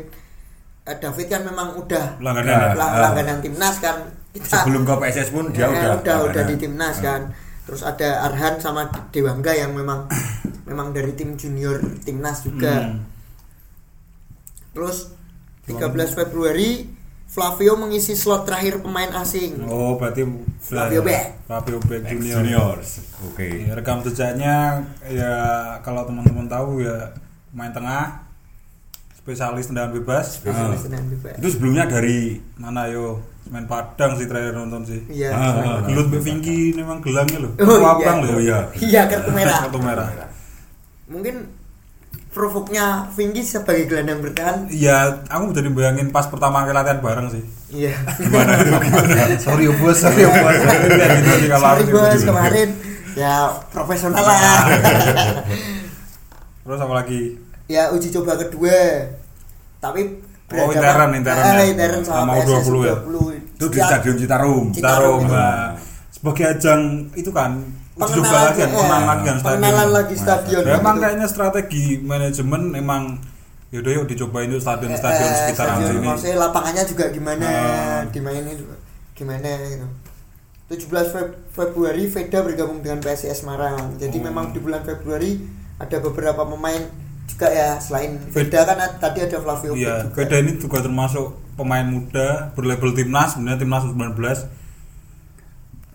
eh, 0.83 0.97
David 0.97 1.27
kan 1.27 1.41
memang 1.43 1.75
udah 1.77 2.17
Langganan. 2.17 2.73
lang- 2.73 2.93
Ah. 2.93 3.01
langganan 3.09 3.37
timnas 3.39 3.77
kan. 3.77 3.97
Kita 4.29 4.63
Sebelum 4.63 4.83
ke 4.83 4.93
PSS 4.95 5.29
pun 5.29 5.49
dia 5.49 5.65
Ya, 5.65 5.67
udah 5.67 5.89
udah 5.97 6.17
udah 6.29 6.43
di 6.45 6.55
timnas 6.57 6.97
kan. 6.99 7.33
Terus 7.67 7.83
ada 7.83 8.23
Arhan 8.25 8.57
sama 8.57 8.87
Dewangga 9.11 9.51
yang 9.51 9.75
memang 9.75 10.07
memang 10.69 10.95
dari 10.95 11.11
tim 11.13 11.35
junior 11.35 11.77
timnas 12.01 12.47
juga. 12.47 12.87
Hmm. 12.87 13.03
Terus 14.71 15.11
13 15.67 15.83
Februari 16.15 16.87
Flavio 17.27 17.75
mengisi 17.75 18.15
slot 18.15 18.47
terakhir 18.47 18.79
pemain 18.79 19.11
asing. 19.19 19.67
Oh, 19.67 19.99
berarti 19.99 20.23
Flavio 20.63 21.03
Beck. 21.03 21.43
Flavio 21.43 21.77
Beck 21.83 22.07
Ex 22.07 22.11
Junior. 22.15 22.39
juniors. 22.39 22.89
Oke. 23.27 23.67
Ya, 23.67 23.75
rekam 23.75 23.99
jejaknya 23.99 24.79
ya 25.11 25.33
kalau 25.83 26.07
teman-teman 26.07 26.47
tahu 26.47 26.79
ya 26.79 27.11
main 27.51 27.75
tengah 27.75 28.23
spesialis 29.13 29.67
tendangan 29.67 29.91
bebas. 29.91 30.39
Spesialis 30.39 30.79
Ah. 30.79 30.83
tendangan 30.87 31.07
bebas. 31.11 31.35
Itu 31.35 31.47
sebelumnya 31.51 31.83
dari 31.83 32.39
Mana 32.55 32.87
yo 32.87 33.19
main 33.49 33.65
Padang 33.65 34.15
sih 34.19 34.25
terakhir 34.27 34.53
nonton 34.55 34.81
sih. 34.83 34.99
Iya. 35.07 35.31
Ah, 35.31 35.51
ah, 35.55 35.77
Gelut 35.87 36.07
Mbak 36.11 36.21
Vinky 36.21 36.75
memang 36.75 36.99
gelangnya 36.99 37.39
loh. 37.47 37.51
Oh, 37.59 37.77
iya. 37.79 37.87
Abang 37.93 38.17
loh. 38.23 38.29
Oh 38.35 38.41
iya. 38.41 38.59
Iya 38.77 39.01
kartu 39.07 39.31
merah. 39.37 39.59
Kartu 39.67 39.79
merah. 39.79 40.07
Mungkin 41.07 41.35
provoknya 42.31 43.09
Vinky 43.15 43.41
sebagai 43.41 43.89
gelandang 43.89 44.21
bertahan. 44.21 44.69
Iya, 44.69 45.25
aku 45.25 45.55
jadi 45.55 45.73
bayangin 45.73 46.13
pas 46.13 46.27
pertama 46.29 46.61
kali 46.67 46.75
latihan 46.75 46.99
bareng 47.01 47.27
sih. 47.33 47.43
Iya. 47.67 47.93
gimana 48.21 48.51
itu 48.61 48.69
gimana? 48.87 49.35
sorry 49.41 49.63
ya 49.67 49.73
bos, 49.75 49.97
sorry 49.97 50.21
ya 50.23 50.29
bos. 50.29 50.55
Gitu 50.55 51.31
sih 51.41 51.49
kalau 51.49 51.65
Sorry 51.65 51.83
aku 51.83 51.91
bos 51.97 52.21
kemarin 52.23 52.69
ya 53.17 53.33
profesional 53.73 54.21
lah. 54.21 54.59
Terus 56.67 56.79
apa 56.83 56.93
lagi? 56.93 57.21
ya 57.67 57.91
uji 57.91 58.07
coba 58.15 58.39
kedua. 58.39 59.11
Tapi 59.83 60.01
Oh, 60.47 60.71
intern, 60.71 61.11
intern 61.13 61.37
Ah, 61.37 61.59
intern 61.61 61.99
sama, 62.01 62.17
Sama 62.17 62.33
PSS 62.39 62.47
U20 62.65 62.75
ya? 62.81 62.95
20 63.03 63.35
Itu 63.51 63.65
di 63.67 63.79
Stadion 63.79 64.15
Citarum. 64.15 64.65
Citarum. 64.71 65.21
Nah, 65.27 65.75
sebagai 66.07 66.45
ajang 66.47 66.81
itu 67.13 67.29
kan 67.29 67.51
pengenalan 67.93 68.31
lagi 68.47 68.55
kan, 68.55 68.69
eh, 68.69 68.71
pengenalan 68.71 69.03
lagi 69.03 69.23
kan 69.25 69.35
stadion. 69.35 69.57
pengenalan 69.57 69.89
lagi 69.91 70.15
stadion 70.15 70.63
Ya, 70.63 70.73
emang 70.77 70.95
gitu. 70.95 71.03
kayaknya 71.03 71.27
strategi 71.27 71.85
manajemen 71.99 72.61
emang 72.73 73.03
yaudah 73.67 73.91
yuk 73.91 74.05
dicobain 74.05 74.47
yuk 74.47 74.57
stadion-stadion 74.57 75.19
Eh, 75.19 75.27
eh, 75.27 75.37
sekitaran 75.43 75.75
stadion, 75.75 75.91
sini. 75.93 76.07
maksudnya 76.07 76.37
lapangannya 76.39 76.83
juga 76.85 77.05
gimana 77.09 77.43
Ah. 77.43 78.01
dimainin 78.07 78.55
juga 78.55 78.75
gimana 79.11 79.49
gitu 79.65 79.87
17 80.69 81.09
Feb- 81.09 81.35
Februari 81.49 82.05
Veda 82.05 82.39
bergabung 82.39 82.79
dengan 82.79 82.99
PSIS 82.99 83.41
Semarang 83.41 83.97
jadi 83.97 84.13
Hmm. 84.15 84.25
memang 84.25 84.45
di 84.51 84.59
bulan 84.59 84.81
Februari 84.81 85.41
ada 85.75 85.97
beberapa 85.99 86.45
pemain 86.45 86.81
juga 87.27 87.47
ya 87.47 87.75
selain 87.77 88.15
Veda 88.27 88.63
kan 88.63 88.77
ad- 88.77 88.97
tadi 88.97 89.19
ada 89.21 89.37
Flavio 89.37 89.71
Iya, 89.71 90.07
juga. 90.07 90.15
Veda 90.15 90.35
ini 90.37 90.51
juga 90.55 90.77
termasuk 90.79 91.27
pemain 91.53 91.83
muda 91.83 92.27
berlabel 92.53 92.91
timnas, 92.93 93.33
sebenarnya 93.33 93.59
timnas 93.59 93.83
U19 93.85 94.15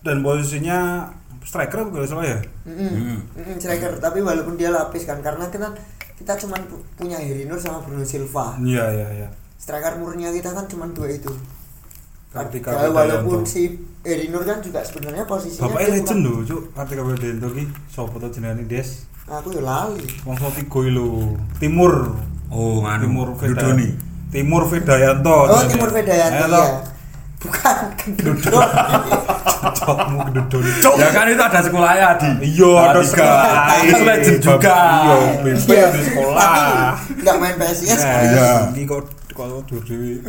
dan 0.01 0.19
posisinya 0.19 1.09
striker 1.41 1.79
kalau 1.81 1.91
nggak 1.91 2.07
salah 2.07 2.25
ya. 2.27 2.39
Mm-mm. 2.63 2.89
Hmm. 2.89 3.19
Mm-mm, 3.33 3.55
striker 3.57 3.97
tapi 3.97 4.19
walaupun 4.19 4.53
dia 4.53 4.69
lapis 4.69 5.03
kan 5.03 5.19
karena 5.19 5.47
kita 5.47 5.71
kita 6.13 6.37
cuma 6.37 6.55
pu- 6.61 6.83
punya 6.93 7.17
Heri 7.17 7.43
Nur 7.43 7.57
sama 7.57 7.79
Bruno 7.79 8.03
Silva 8.03 8.55
Iya 8.57 8.85
iya 8.93 9.07
iya. 9.13 9.27
striker 9.57 9.97
murninya 9.97 10.29
kita 10.29 10.51
kan 10.51 10.65
cuma 10.65 10.85
dua 10.87 11.09
itu 11.09 11.31
Kartika 12.29 12.69
Ya, 12.71 12.89
walaupun 12.89 13.43
si 13.43 13.75
Heri 14.01 14.27
Nur 14.27 14.41
kan 14.41 14.57
juga 14.57 14.81
sebenarnya 14.81 15.23
posisinya 15.23 15.67
Bapaknya 15.67 15.89
legend 15.93 16.19
bukan- 16.19 16.23
lho, 16.23 16.43
Cuk. 16.45 16.61
Kartika 16.73 17.01
Widayanto 17.01 17.47
ki 17.49 17.63
sapa 17.87 18.15
to 18.17 18.27
jenenge 18.29 18.63
Des? 18.65 18.89
Aku 19.23 19.55
ya 19.55 19.61
lali 19.63 20.07
Wong 20.27 20.35
tiga 20.35 20.51
iki 20.59 20.91
lho. 20.91 21.39
Timur. 21.57 21.93
Oh, 22.53 22.83
nganu. 22.83 23.07
Timur. 23.07 23.27
Dudoni. 23.39 23.87
Timur 24.29 24.63
Vedayanto. 24.67 25.37
oh. 25.47 25.63
Timur 25.69 25.89
Vedayanto 25.89 26.47
toh. 26.49 26.67
ya 26.67 26.93
bukan 27.43 27.77
Keduduk 27.99 28.55
Cocokmu. 29.63 30.17
Cuk. 30.79 30.93
Ya 30.99 31.07
kan 31.11 31.27
itu 31.27 31.43
ada 31.43 31.59
sekolahnya 31.63 32.07
di. 32.19 32.29
Iya, 32.55 32.71
ada 32.83 32.99
tiga. 32.99 33.11
sekolah. 33.11 33.47
Itu 33.83 34.03
legend 34.03 34.39
juga. 34.43 34.77
Iya, 34.79 35.15
Iya, 35.55 35.85
di 35.91 36.01
sekolah. 36.03 36.51
tapi 36.99 37.19
nggak 37.23 37.37
main 37.39 37.55
PSIS 37.59 37.99
Nah, 37.99 38.19
iya. 38.23 38.51
Ini 38.75 38.83
kok 38.87 39.07
kok 39.31 39.47
dur 39.67 39.81
dewe. 39.83 40.19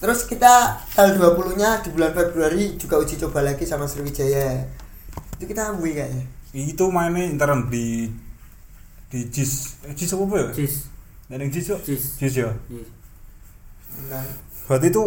Terus 0.00 0.20
kita 0.24 0.80
tanggal 0.96 1.36
20-nya 1.36 1.84
di 1.84 1.88
bulan 1.92 2.16
Februari 2.16 2.74
juga 2.80 2.96
uji 2.98 3.20
coba 3.20 3.44
lagi 3.44 3.62
sama 3.68 3.84
Sriwijaya. 3.84 4.64
Itu 5.36 5.44
kita 5.44 5.74
ambil 5.76 5.92
kayaknya. 5.92 6.24
Itu 6.50 6.90
mainnya 6.90 7.24
intern 7.24 7.70
di 7.70 8.10
di 9.06 9.26
JIS. 9.26 9.82
Eh, 9.86 9.94
JIS 9.94 10.14
apa 10.14 10.34
ya? 10.34 10.46
Cis. 10.54 10.74
Neneng 11.30 11.50
JIS 11.50 11.66
yuk. 11.70 11.80
Jis. 11.82 12.02
JIS 12.18 12.34
ya. 12.36 12.50
Iya. 12.66 12.84
Nah, 14.10 14.24
Berarti 14.66 14.86
itu 14.88 15.04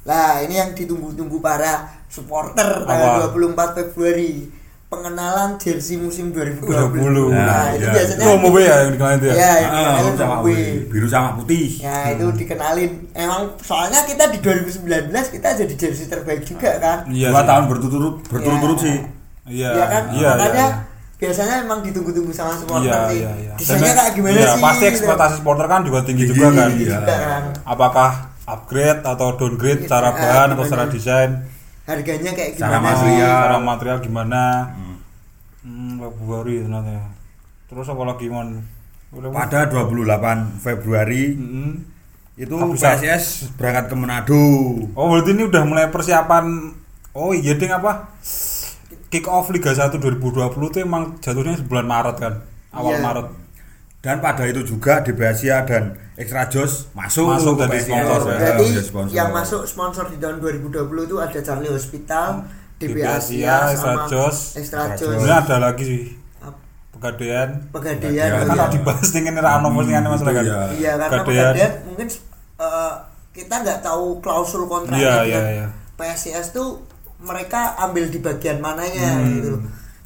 Lah, 0.00 0.40
ini 0.40 0.56
yang 0.56 0.72
ditunggu-tunggu 0.72 1.44
para 1.44 1.84
supporter 2.08 2.88
tanggal 2.88 3.28
24 3.30 3.76
Februari. 3.76 4.48
Pengenalan 4.90 5.54
jersey 5.54 5.94
musim 5.94 6.34
2020. 6.34 6.66
20. 6.66 7.30
Nah, 7.30 7.46
Nah, 7.46 7.66
itu 7.78 7.86
iya. 7.86 7.92
biasanya 7.94 8.24
itu 8.26 8.42
mau 8.42 8.58
ya 8.58 8.74
yang 8.82 8.90
dikenalin 8.90 9.18
itu 9.20 9.26
ya. 9.30 9.34
Iya, 9.38 9.52
yang 9.54 9.70
Ah, 9.70 9.78
dikenalin 9.78 10.16
sama 10.18 10.36
biru 10.90 11.06
sama 11.06 11.28
putih. 11.38 11.68
Ya, 11.78 11.96
itu 12.10 12.26
dikenalin. 12.34 12.92
Emang 13.14 13.42
soalnya 13.62 14.02
kita 14.02 14.24
di 14.34 14.38
2019 14.42 15.30
kita 15.30 15.48
jadi 15.54 15.74
jersey 15.78 16.10
terbaik 16.10 16.42
juga 16.42 16.70
kan. 16.82 16.98
Iya. 17.06 17.30
Dua 17.30 17.46
tahun 17.46 17.64
berturut-turut 17.70 18.14
berturut-turut 18.26 18.78
Iya. 18.82 18.86
sih. 18.88 18.96
Iya. 19.50 19.70
Iya 19.72 19.84
kan? 19.86 20.02
Iya, 20.10 20.30
Makanya 20.30 20.66
iya. 20.66 20.68
biasanya 21.18 21.54
emang 21.60 21.78
ditunggu-tunggu 21.82 22.30
sama 22.30 22.54
supporter 22.54 22.86
Iya, 22.86 23.00
sih. 23.04 23.18
iya, 23.18 23.30
iya. 23.36 23.52
Desainnya 23.54 23.84
Dan- 23.84 23.98
kayak 23.98 24.12
gimana 24.14 24.32
iya, 24.32 24.48
sih? 24.48 24.62
Pasti 24.62 24.80
gitu. 24.80 24.92
ekspektasi 24.94 25.34
supporter 25.36 25.66
kan 25.66 25.80
juga 25.82 25.98
tinggi 26.00 26.24
Tinggi, 26.24 26.38
juga 26.38 26.48
kan. 26.54 26.68
iya. 26.72 26.96
Juga 26.96 27.16
kan. 27.18 27.42
Apakah 27.64 28.10
upgrade 28.46 29.02
atau 29.04 29.28
downgrade 29.32 29.80
secara 29.84 30.08
Iya, 30.08 30.18
bahan 30.18 30.48
atau 30.50 30.64
secara 30.64 30.84
desain, 30.86 31.30
Harganya 31.82 32.30
kayak 32.30 32.50
Secara 32.54 32.70
gimana? 32.72 32.86
material. 32.88 33.34
secara 33.36 33.58
material 33.60 33.98
gimana? 34.00 34.42
Hmm. 34.70 34.96
Hmm, 35.60 35.92
Februari 36.00 36.54
ternyata. 36.60 36.86
ya. 36.88 37.04
Terus 37.66 37.86
apa 37.86 38.02
lagi 38.04 38.26
mon? 38.26 38.48
Pada 39.10 39.66
28 39.66 40.38
Februari 40.56 41.34
Mm-mm. 41.34 41.70
itu 42.36 42.54
Ah, 42.54 42.64
bisa. 42.64 42.94
PSIS 42.94 43.24
berangkat 43.54 43.90
ke 43.90 43.94
Manado. 43.94 44.44
Oh 44.88 45.06
berarti 45.08 45.30
ini 45.32 45.42
udah 45.44 45.62
mulai 45.62 45.86
persiapan 45.86 46.70
Oh 47.10 47.34
iya 47.34 47.52
ding 47.52 47.68
apa 47.68 48.06
Kick 49.10 49.26
off 49.26 49.50
Liga 49.50 49.70
1 49.70 49.90
2020 49.92 50.30
itu 50.70 50.78
emang 50.80 51.18
jatuhnya 51.18 51.58
bulan 51.62 51.84
Maret 51.84 52.16
kan 52.16 52.34
Awal 52.70 52.94
Iya. 52.94 53.02
Maret 53.02 53.26
Dan 54.00 54.16
pada 54.18 54.48
itu 54.48 54.64
juga 54.64 55.04
DB 55.04 55.20
Asia 55.20 55.60
dan 55.60 55.92
Extra 56.16 56.48
Jos 56.48 56.88
masuk, 56.94 57.28
Masuk 57.28 57.60
PSIS. 57.60 57.84
sponsor, 57.84 58.20
ya. 58.22 58.36
Berarti 58.38 58.62
Menjadi 58.64 58.86
sponsor. 58.86 59.12
yang 59.12 59.28
masuk 59.28 59.62
sponsor 59.64 60.04
di 60.08 60.16
tahun 60.16 60.36
2020 60.38 60.72
itu 61.04 61.16
ada 61.18 61.38
Charlie 61.38 61.68
Hospital, 61.68 62.28
DB 62.78 62.96
DB 62.96 63.04
Asia, 63.04 63.20
Asia, 63.20 63.54
Extra 63.68 63.76
sama 63.76 64.02
Jos. 64.06 64.36
Extra 64.56 64.82
Jos. 64.94 65.04
Sebenarnya 65.10 65.36
ada 65.38 65.56
lagi 65.60 65.84
sih 65.84 66.02
Pegadaian 66.90 67.48
Pegadaian. 67.68 68.28
Pegadaian. 68.28 68.28
Kan 68.30 68.46
iya. 68.46 68.56
tak 68.58 68.70
dibahas 68.72 69.08
dengan 69.10 69.34
Rano 69.38 69.68
postingannya 69.70 70.04
Hmm, 70.06 70.16
masalah 70.16 70.32
kan 70.32 70.44
iya. 70.44 70.60
Iya, 70.70 70.92
karena 70.96 71.22
Pegadaian. 71.24 71.72
Mungkin 71.84 72.08
eh, 72.56 72.92
kita 73.30 73.54
nggak 73.58 73.78
tahu 73.80 74.04
klausul 74.20 74.62
kontraknya 74.64 74.96
Iya, 74.96 75.12
gitu. 75.18 75.28
iya, 75.28 75.40
iya. 75.50 75.66
PSIS 75.94 76.46
tuh 76.52 76.68
mereka 77.20 77.60
ambil 77.78 78.06
di 78.06 78.18
bagian 78.18 78.58
mananya 78.58 79.14
Hmm. 79.14 79.28
gitu. 79.34 79.52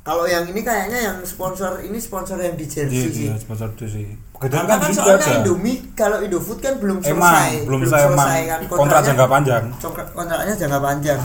Kalau 0.01 0.25
yang 0.25 0.45
ini 0.45 0.61
kayaknya 0.61 0.99
yang 1.03 1.19
sponsor 1.23 1.81
ini 1.81 1.97
sponsor 1.97 2.37
yang 2.37 2.53
di 2.55 2.63
Iya, 2.63 2.75
jersey 2.85 3.09
sih. 3.09 3.25
iya, 3.25 3.35
sponsor 3.35 3.73
itu 3.73 3.87
sih 3.89 4.07
Pegadaian 4.31 4.61
Karena 4.61 4.77
kan 4.77 4.79
kan 4.83 4.91
soalnya 4.93 5.17
ada 5.17 5.33
Indomie 5.39 5.79
kalau 5.95 6.19
Indofood 6.21 6.59
kan 6.59 6.77
belum 6.77 6.99
selesai. 6.99 7.15
Emang 7.15 7.65
belum 7.65 7.81
selesai 7.83 8.03
emang 8.07 8.29
kan 8.45 8.61
kontrak 8.69 9.01
jangka 9.03 9.27
panjang 9.27 9.65
kontrak- 9.75 10.13
kontraknya 10.13 10.55
jangka 10.55 10.79
panjang. 10.79 11.21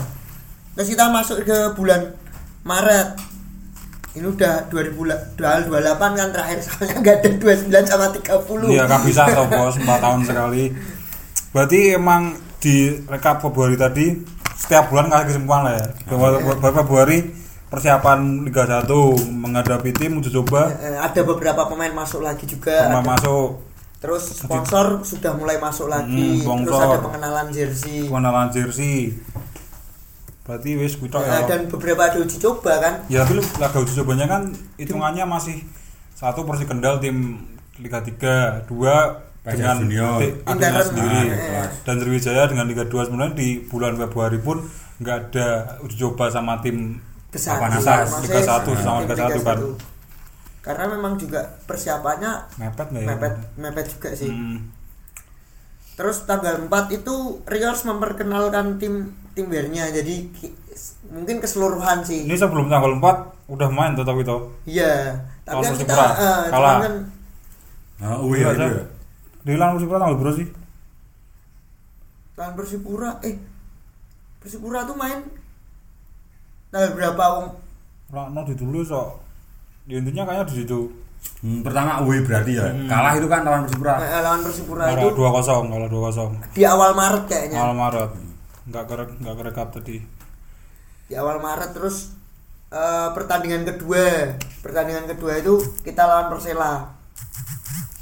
Terus 0.72 0.88
kita 0.88 1.04
masuk 1.08 1.38
ke 1.42 1.56
bulan 1.74 2.00
Maret. 2.62 3.08
Ini 4.10 4.26
udah 4.26 4.54
2028 4.66 5.36
kan 6.10 6.28
terakhir 6.30 6.58
soalnya 6.64 6.96
nggak 6.98 7.16
ada 7.16 7.28
29 7.36 7.84
sama 7.84 8.06
30. 8.08 8.72
Iya 8.72 8.84
kan 8.86 9.00
bisa 9.02 9.22
toh 9.28 9.46
bos 9.46 9.76
4 9.76 9.86
tahun 9.98 10.20
sekali 10.24 10.64
Berarti 11.50 11.78
emang 11.92 12.22
di 12.56 12.76
rekap 13.04 13.38
Februari 13.38 13.74
tadi 13.74 14.06
setiap 14.60 14.84
bulan 14.86 15.08
kasih 15.08 15.26
kesimpulan 15.26 15.62
lah 15.64 15.74
ya 15.74 15.86
bahwa 16.06 16.28
Februari 16.74 17.18
persiapan 17.66 18.18
Liga 18.42 18.66
1 18.66 18.84
menghadapi 19.32 19.90
tim 19.90 20.18
uji 20.18 20.28
coba 20.32 20.68
Eh, 20.76 20.98
ada 20.98 21.20
beberapa 21.22 21.64
pemain 21.64 21.94
masuk 21.94 22.20
lagi 22.20 22.44
juga. 22.44 22.86
pemain 22.86 23.06
masuk 23.10 23.66
Terus 24.00 24.32
sponsor 24.34 25.04
sudah 25.04 25.32
mulai 25.34 25.56
masuk 25.56 25.84
lagi. 25.86 26.40
Hmm, 26.40 26.64
Terus 26.64 26.76
ada 26.78 26.98
pengenalan 26.98 27.46
jersey. 27.50 28.04
pengenalan 28.06 28.48
jersey 28.48 29.12
berarti 30.40 30.70
wis 30.74 30.96
kuwi 30.96 31.08
tok 31.08 31.20
Eh, 31.20 31.30
ya 31.30 31.40
dan 31.46 31.60
beberapa 31.68 32.02
ada 32.02 32.18
uji 32.18 32.36
coba 32.36 32.72
kan. 32.80 32.94
ya 33.06 33.22
tapi 33.22 33.38
laga 33.56 33.78
uji 33.78 33.92
cobanya 33.94 34.26
kan 34.26 34.42
hitungannya 34.76 35.24
masih 35.24 35.62
satu 36.12 36.42
Persi 36.42 36.64
Kendal 36.64 36.98
tim 36.98 37.38
Liga 37.76 38.00
3 38.00 38.66
dua 38.66 39.20
dengan 39.42 39.76
Junior. 39.78 40.20
Atenas 40.44 40.86
sendiri 40.86 41.20
Eh. 41.28 41.68
dan 41.82 41.94
Sriwijaya 41.96 42.44
dengan 42.44 42.66
Liga 42.66 42.84
2 42.84 43.08
sebenarnya 43.08 43.34
di 43.34 43.48
bulan 43.62 43.96
Februari 43.96 44.36
pun 44.36 44.60
nggak 44.96 45.16
ada 45.26 45.48
uji 45.80 45.96
coba 45.98 46.28
sama 46.28 46.60
tim 46.60 47.00
besar 47.28 47.56
Papan 47.56 47.70
besar. 47.74 47.96
atas, 47.98 48.08
Maksudnya 48.12 48.36
Liga 48.36 48.52
1 48.52 48.64
tim 48.66 48.78
sama 48.78 48.98
Liga 49.00 49.14
1 49.14 49.40
kan. 49.40 49.58
1. 49.58 49.72
Karena 50.60 50.84
memang 50.90 51.12
juga 51.16 51.40
persiapannya 51.62 52.32
mepet 52.58 52.88
ya 52.90 53.00
mepet 53.06 53.34
mepet 53.56 53.86
juga 53.88 54.08
sih. 54.12 54.28
Hmm. 54.28 54.68
Terus 55.94 56.24
tanggal 56.24 56.60
4 56.62 56.68
itu 56.94 57.14
Rios 57.44 57.80
memperkenalkan 57.82 58.76
tim 58.76 59.08
tim 59.30 59.46
bernya. 59.46 59.88
Jadi 59.88 60.28
ki- 60.30 60.56
mungkin 61.08 61.40
keseluruhan 61.40 62.00
sih. 62.02 62.24
ini 62.24 62.32
sebelum 62.34 62.68
tanggal 62.68 62.92
4 62.94 63.48
udah 63.48 63.68
main 63.68 63.92
tuh 63.92 64.04
tapi 64.04 64.20
toh 64.20 64.52
Iya. 64.62 65.16
Tapi 65.42 65.60
kan 65.60 65.74
kita 65.74 65.94
eh, 66.14 66.40
Kalah. 66.48 66.76
kan 66.78 66.94
Nah, 67.98 68.16
oh 68.16 68.32
iya, 68.32 68.48
Iya, 68.50 68.80
di 69.50 69.58
Lan 69.58 69.74
Persipura 69.74 69.98
tanggal 69.98 70.18
berapa 70.22 70.34
sih 70.38 70.48
lawan 72.38 72.54
Persipura 72.54 73.10
eh 73.20 73.34
Persipura 74.38 74.86
tuh 74.86 74.96
main 74.96 75.20
tanggal 76.70 76.94
berapa 76.94 77.22
Om? 77.42 77.46
Rano 78.10 78.40
di 78.46 78.54
dulu 78.54 78.80
so 78.80 79.18
di 79.84 79.98
intinya 79.98 80.22
kayaknya 80.24 80.46
di 80.50 80.56
situ 80.62 80.80
Hmm, 81.44 81.60
pertama 81.60 82.00
away 82.00 82.24
berarti 82.24 82.56
ya. 82.56 82.64
Hmm. 82.72 82.88
Kalah 82.88 83.12
itu 83.12 83.28
kan 83.28 83.44
lawan 83.44 83.68
Persipura. 83.68 84.00
Eh, 84.00 84.20
lawan 84.24 84.40
Persipura 84.40 84.84
kalah 84.88 85.04
itu 85.04 85.08
dua 85.12 85.28
kosong 85.36 85.64
kalah 85.68 85.88
dua 85.92 86.02
kosong 86.08 86.30
di 86.56 86.62
awal 86.64 86.90
Maret 86.96 87.24
kayaknya. 87.28 87.58
awal 87.60 87.76
Maret 87.76 88.10
nggak 88.72 88.84
kerek 88.88 89.10
nggak 89.20 89.36
kerekap 89.36 89.68
tadi 89.68 89.96
di 91.08 91.14
awal 91.20 91.36
Maret 91.44 91.76
terus 91.76 92.16
eh, 92.72 93.08
pertandingan 93.12 93.68
kedua 93.68 94.32
pertandingan 94.64 95.12
kedua 95.12 95.44
itu 95.44 95.60
kita 95.84 96.08
lawan 96.08 96.32
Persela 96.32 96.88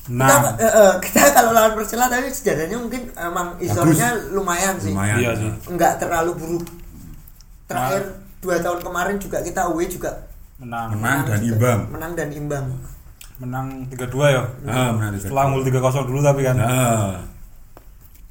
nah. 0.09 0.29
Kita, 0.29 0.51
eh, 0.59 0.73
eh, 0.73 0.93
kita 1.05 1.21
kalau 1.37 1.51
lawan 1.53 1.73
Persela 1.73 2.09
tapi 2.09 2.29
sejarahnya 2.29 2.77
mungkin 2.77 3.13
emang 3.15 3.57
isolnya 3.59 4.09
lumayan 4.33 4.77
sih. 4.77 4.93
Lumayan. 4.93 5.17
Iya 5.21 5.31
sih. 5.37 5.51
nggak 5.69 5.93
terlalu 6.01 6.33
buruk. 6.35 6.65
Terakhir 7.65 8.03
dua 8.39 8.57
tahun 8.59 8.81
kemarin 8.81 9.17
juga 9.19 9.39
kita 9.43 9.61
away 9.69 9.87
juga 9.87 10.11
menang. 10.57 10.97
Menang 10.97 11.19
dan 11.25 11.39
juga. 11.39 11.55
imbang. 11.55 11.81
menang 11.93 12.13
dan 12.17 12.29
imbang. 12.33 12.67
Menang 13.39 13.67
3-2 13.87 14.35
ya? 14.35 14.43
Ah, 14.67 14.91
menang 14.91 15.15
tiga. 15.15 15.23
setelah 15.23 15.43
unggul 15.47 15.63
3-0 15.63 16.11
dulu 16.11 16.21
tapi 16.21 16.43
kan. 16.43 16.59
Nah, 16.59 17.23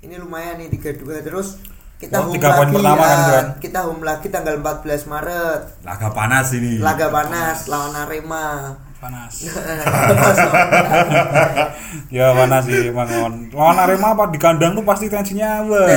ini 0.01 0.19
lumayan 0.19 0.59
nih 0.59 0.67
32 0.67 1.23
terus 1.23 1.55
kita 1.97 2.19
Oh, 2.19 2.29
home 2.29 2.37
lagi. 2.37 2.75
pertama 2.75 2.99
kan, 2.99 3.15
ya, 3.17 3.25
Bran? 3.25 3.47
kita 3.57 3.79
home 3.87 4.03
lagi 4.03 4.27
tanggal 4.27 4.55
14 4.59 5.07
Maret. 5.07 5.61
Laga 5.81 6.07
panas 6.11 6.47
ini. 6.53 6.77
laga 6.77 7.07
panas 7.07 7.57
lawan 7.65 7.95
Arema. 7.95 8.75
Panas. 8.99 9.33
Panas. 10.11 10.37
Ya 12.11 12.35
panas 12.35 12.63
sih 12.67 12.91
emang 12.91 13.07
lawan 13.07 13.33
lawan 13.51 13.77
Arema 13.79 14.15
apa 14.15 14.31
di 14.31 14.39
kandang 14.39 14.75
tuh 14.75 14.83
pasti 14.83 15.07
tensinya 15.07 15.63
wah. 15.65 15.87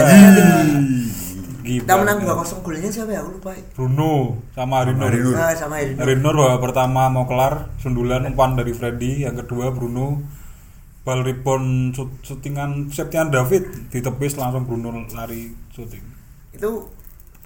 Kita 1.61 1.93
menang. 2.03 2.25
2-0 2.25 2.67
golnya 2.67 2.91
siapa 2.91 3.13
ya? 3.15 3.21
Aku 3.23 3.37
lupa. 3.39 3.55
Bruno 3.77 4.41
sama 4.57 4.83
Harinur. 4.83 5.13
nah, 5.37 5.55
sama 5.55 5.79
Herinur. 5.79 6.03
Harinur 6.03 6.35
babak 6.35 6.61
pertama 6.67 7.07
mau 7.13 7.31
kelar 7.31 7.71
sundulan 7.79 8.27
umpan 8.27 8.59
dari 8.59 8.73
Freddy 8.75 9.23
yang 9.29 9.39
kedua 9.39 9.71
Bruno. 9.71 10.19
Bal 11.01 11.25
rebound 11.25 11.97
shootingan 12.27 12.93
Septian 12.93 13.33
David 13.33 13.89
ditepis 13.89 14.37
langsung 14.37 14.69
Bruno 14.69 15.05
lari 15.15 15.53
shooting. 15.73 16.05
Itu 16.53 16.93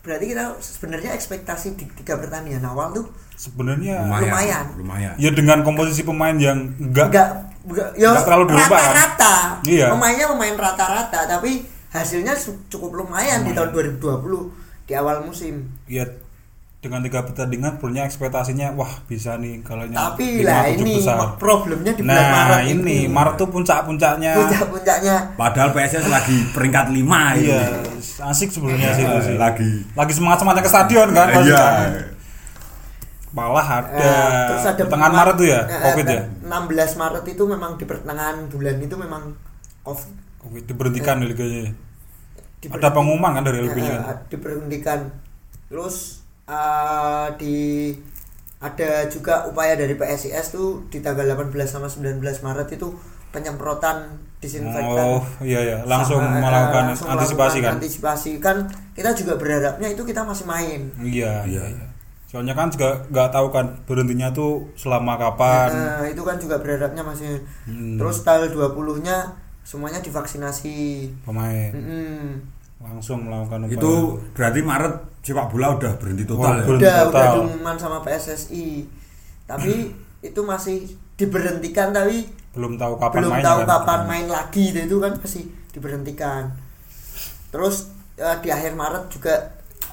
berarti 0.05 0.25
kita 0.31 0.45
sebenarnya 0.61 1.17
ekspektasi 1.17 1.75
di 1.75 1.89
tiga 1.97 2.21
pertandingan 2.21 2.61
awal 2.63 2.93
tuh 2.93 3.07
sebenarnya 3.35 4.05
Lumayan. 4.05 4.21
Lumayan. 4.29 4.65
Lumayan. 4.77 5.13
ya 5.17 5.31
dengan 5.33 5.65
komposisi 5.65 6.05
pemain 6.05 6.37
yang 6.37 6.77
enggak 6.77 7.09
enggak 7.09 7.29
enggak 7.65 7.89
ya 7.97 8.09
Enggak 8.13 8.25
terlalu 8.29 8.45
dirubah, 8.53 8.69
kan? 8.69 8.85
rata-rata 8.85 9.35
Iya. 9.65 9.87
pemainnya 9.91 10.27
pemain 10.29 10.55
rata-rata 10.55 11.21
tapi 11.27 11.51
hasilnya 11.89 12.35
cukup 12.69 12.91
lumayan, 13.01 13.43
di 13.43 13.55
tahun 13.55 13.71
2020 13.73 14.03
di 14.85 14.93
awal 14.93 15.25
musim 15.25 15.73
ya 15.89 16.05
dengan 16.85 17.01
tiga 17.01 17.25
pertandingan 17.25 17.73
punya 17.77 18.05
ekspektasinya 18.05 18.73
wah 18.73 18.93
bisa 19.03 19.35
nih 19.35 19.65
kalau 19.65 19.89
tapi 19.89 20.39
lima, 20.39 20.47
lah 20.47 20.61
tujuh 20.69 20.85
ini 20.85 20.95
besar. 20.95 21.17
problemnya 21.35 21.93
di 21.93 22.01
bulan 22.01 22.13
nah 22.15 22.29
Maret 22.31 22.63
ini 22.71 22.99
Maret 23.09 23.35
tuh 23.35 23.49
puncak-puncaknya. 23.49 24.33
Puncak-puncaknya. 24.37 25.17
Padahal 25.35 25.71
PSS 25.71 26.07
lagi 26.07 26.37
peringkat 26.51 26.87
5 26.91 27.41
iya 27.41 27.63
asik 28.23 28.49
sebenarnya 28.51 28.91
sih 28.93 29.03
itu 29.03 29.19
sih. 29.25 29.37
Lagi. 29.37 29.71
lagi 29.91 30.13
semangat 30.13 30.39
semangatnya 30.39 30.63
ke 30.63 30.71
stadion 30.71 31.09
kan 31.11 31.29
Iya. 31.35 31.65
malah 33.31 33.67
ada, 33.67 33.91
Eh, 33.91 34.47
terus 34.47 34.65
ada 34.65 34.79
pertengahan 34.79 35.11
Maret 35.13 35.35
tuh 35.35 35.47
ya 35.49 35.61
eh, 35.61 35.83
covid 35.83 36.07
eh, 36.07 36.15
ya 36.15 36.23
16 36.47 36.95
Maret 36.97 37.25
itu 37.27 37.43
memang 37.45 37.71
di 37.75 37.85
pertengahan 37.85 38.37
bulan 38.47 38.77
itu 38.79 38.95
memang 38.95 39.23
covid. 39.83 40.13
Covid 40.39 40.63
diberhentikan 40.65 41.17
ya 41.17 41.27
liganya 41.27 41.65
Diberhenti- 42.57 42.79
ada 42.79 42.89
pengumuman 42.91 43.31
kan 43.33 43.43
dari 43.43 43.59
LB 43.61 43.75
Eh, 43.75 43.83
kan? 43.83 44.01
eh, 44.07 44.19
diberhentikan. 44.29 45.01
Terus 45.67 46.24
eh, 46.47 47.27
di 47.37 47.59
ada 48.59 49.05
juga 49.07 49.45
upaya 49.45 49.77
dari 49.77 49.93
PSIS 49.93 50.47
tuh 50.51 50.89
di 50.89 50.99
tanggal 50.99 51.29
18 51.29 51.53
sama 51.65 51.85
19 51.85 52.17
Maret 52.21 52.69
itu 52.73 52.89
penyemprotan 53.29 54.09
disinfektan 54.41 55.05
oh 55.11 55.25
iya 55.43 55.61
ya 55.61 55.79
langsung 55.85 56.21
Sama, 56.21 56.39
eh, 56.39 56.41
melakukan 56.41 56.83
langsung 56.93 57.09
antisipasi 57.11 57.59
melakukan 57.59 57.65
kan 57.67 57.75
antisipasi 57.77 58.31
kan 58.39 58.57
kita 58.93 59.11
juga 59.13 59.37
berharapnya 59.37 59.89
itu 59.91 60.03
kita 60.03 60.23
masih 60.23 60.45
main 60.45 60.81
iya 61.03 61.45
Iya. 61.45 61.65
iya 61.65 61.65
iya. 61.77 61.87
soalnya 62.25 62.55
kan 62.55 62.69
juga 62.69 63.05
nggak 63.09 63.29
tahu 63.31 63.47
kan 63.51 63.67
berhentinya 63.85 64.29
tuh 64.31 64.69
selama 64.75 65.17
kapan 65.17 65.69
Nah, 65.71 66.07
itu 66.07 66.23
kan 66.23 66.37
juga 66.37 66.57
berharapnya 66.59 67.03
masih 67.03 67.41
Hmm. 67.65 67.97
terus 67.97 68.21
tanggal 68.23 68.49
20 68.49 69.01
nya 69.01 69.33
semuanya 69.61 70.01
divaksinasi 70.01 71.09
pemain 71.25 71.73
Mm-mm. 71.73 72.37
langsung 72.81 73.25
melakukan 73.25 73.65
upaya. 73.65 73.77
Itu 73.77 73.93
berarti 74.37 74.61
Maret 74.61 74.95
sepak 75.25 75.47
bola 75.49 75.75
udah 75.75 75.93
berhenti 75.97 76.23
total 76.23 76.45
Wah, 76.45 76.55
ya. 76.55 76.63
berhenti. 76.63 76.85
udah 76.85 76.97
udah 77.01 77.05
total. 77.11 77.33
diumuman 77.41 77.77
sama 77.77 77.99
PSSI 78.01 78.67
tapi 79.45 79.73
itu 80.29 80.41
masih 80.41 80.77
diberhentikan 81.17 81.91
tapi 81.91 82.29
belum 82.53 82.77
tahu 82.77 82.95
kapan 82.97 83.19
belum 83.19 83.33
mainnya 83.35 83.47
tahu 83.47 83.59
kan. 83.59 83.69
kapan 83.69 84.01
main 84.05 84.27
lagi 84.29 84.65
itu 84.71 84.97
kan 84.99 85.13
masih 85.17 85.45
diberhentikan 85.71 86.43
terus 87.49 87.89
eh, 88.15 88.37
di 88.39 88.49
akhir 88.49 88.73
Maret 88.73 89.09
juga 89.09 89.35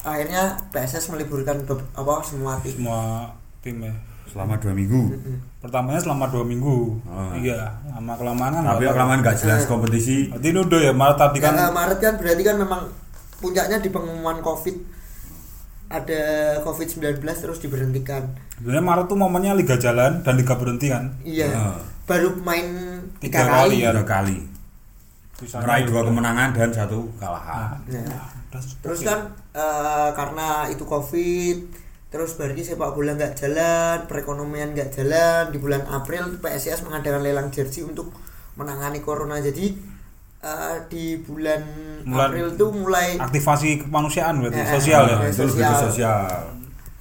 akhirnya 0.02 0.44
PSS 0.70 1.10
meliburkan 1.10 1.62
apa 1.94 2.13
semua 2.22 2.58
tim 2.60 2.76
semua 2.76 3.32
tim 3.60 3.78
ya 3.80 3.94
Selama 4.24 4.56
dua 4.56 4.72
minggu. 4.72 5.12
Pertamanya 5.60 6.00
selama 6.00 6.24
dua 6.26 6.48
minggu 6.48 7.04
Oh. 7.04 7.36
iya 7.36 7.67
lama 7.86 8.15
kelamaan 8.15 8.56
kan 8.56 8.63
Tapi 8.65 8.88
kelamaan 8.88 9.20
nggak 9.20 9.36
jelas 9.38 9.62
Eh. 9.62 9.67
kompetisi. 9.67 10.32
berarti 10.32 10.48
ini 10.48 10.60
udah 10.62 10.80
ya 10.82 10.94
Maret 10.96 11.17
tadi 11.20 11.38
kan 11.38 11.52
Ya, 11.52 11.67
Maret 11.67 12.00
kan 12.00 12.13
berarti 12.15 12.39
kan 12.41 12.56
memang 12.56 12.82
puncaknya 13.38 13.78
di 13.78 13.89
pengumuman 13.89 14.39
Covid 14.39 14.76
ada 15.91 16.21
Covid-19 16.62 17.19
terus 17.21 17.60
diberhentikan. 17.60 18.32
sebenarnya 18.56 18.84
Maret 18.84 19.06
tuh 19.06 19.17
momennya 19.17 19.54
liga 19.54 19.75
jalan 19.75 20.21
dan 20.21 20.34
liga 20.36 20.56
berhenti 20.56 20.88
kan 20.88 21.12
Iya. 21.21 21.47
Ah. 21.51 21.77
Baru 22.04 22.36
main 22.39 22.67
Tiga 23.17 23.43
tiga, 23.43 23.51
kali 23.51 23.77
kali. 23.77 23.77
ya. 23.80 23.91
Tiga 23.93 24.06
kali. 24.06 24.38
Meraih 25.41 25.86
dua 25.86 26.01
kemenangan 26.04 26.49
dan 26.51 26.69
satu 26.69 27.10
kekalahan. 27.15 27.82
Nah, 27.88 28.30
udah 28.51 28.63
terus 28.77 28.99
oke. 29.01 29.08
kan 29.08 29.19
eh, 29.51 30.10
karena 30.13 30.47
itu 30.67 30.84
Covid, 30.84 31.58
terus 32.08 32.38
berarti 32.38 32.62
sepak 32.63 32.93
bola 32.93 33.15
nggak 33.15 33.34
jalan, 33.34 33.97
perekonomian 34.06 34.71
nggak 34.71 34.93
jalan. 34.93 35.49
Di 35.49 35.58
bulan 35.58 35.82
April 35.88 36.38
PSIS 36.38 36.86
mengadakan 36.86 37.25
lelang 37.25 37.49
jersey 37.49 37.82
untuk 37.82 38.13
menangani 38.54 39.01
corona. 39.01 39.41
Jadi 39.41 39.73
eh, 40.41 40.75
di 40.88 41.04
bulan 41.19 41.62
Bulan- 42.01 42.30
April 42.30 42.47
tuh 42.56 42.69
mulai 42.71 43.13
aktivasi 43.15 43.69
kemanusiaan 43.80 44.39
berarti 44.39 44.58
Eh, 44.58 44.69
sosial 44.71 45.04
ya 45.06 45.17
Itu 45.23 45.45
lebih 45.45 45.62
ke 45.62 45.75
sosial. 45.75 45.86
sosial. 45.86 46.21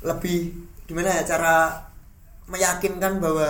lebih 0.02 0.38
gimana 0.86 1.08
ya 1.10 1.22
cara 1.26 1.54
meyakinkan 2.46 3.16
bahwa 3.16 3.48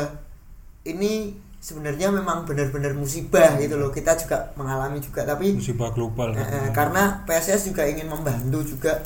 ini 0.82 1.30
sebenarnya 1.56 2.10
memang 2.10 2.42
benar-benar 2.42 2.90
musibah 2.92 3.54
gitu 3.56 3.76
loh 3.76 3.88
kita 3.88 4.16
juga 4.16 4.50
mengalami 4.54 4.98
juga 4.98 5.22
tapi 5.24 5.52
musibah 5.52 5.90
global 5.90 6.32
eh, 6.32 6.40
eh, 6.40 6.68
karena 6.70 7.22
PSS 7.22 7.68
juga 7.68 7.84
ingin 7.84 8.06
membantu 8.06 8.66
juga 8.66 8.98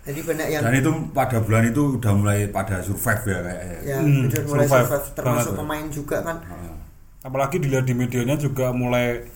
jadi 0.00 0.22
banyak 0.22 0.48
yang 0.48 0.62
Dan 0.62 0.74
itu 0.76 0.90
pada 1.10 1.40
bulan 1.40 1.66
itu 1.66 1.98
udah 1.98 2.12
mulai 2.14 2.46
pada 2.46 2.78
survive 2.78 3.22
ya 3.26 3.38
kayaknya. 3.42 3.78
ya 3.84 3.96
Hmm, 3.98 4.22
sudah 4.24 4.42
mulai 4.46 4.64
survive 4.64 4.86
survive, 4.86 5.06
termasuk 5.12 5.44
banget. 5.48 5.60
pemain 5.60 5.86
juga 5.90 6.16
kan 6.22 6.36
Ah. 6.46 6.76
apalagi 7.22 7.56
dilihat 7.58 7.84
di 7.84 7.94
medianya 7.94 8.36
juga 8.38 8.70
mulai 8.70 9.26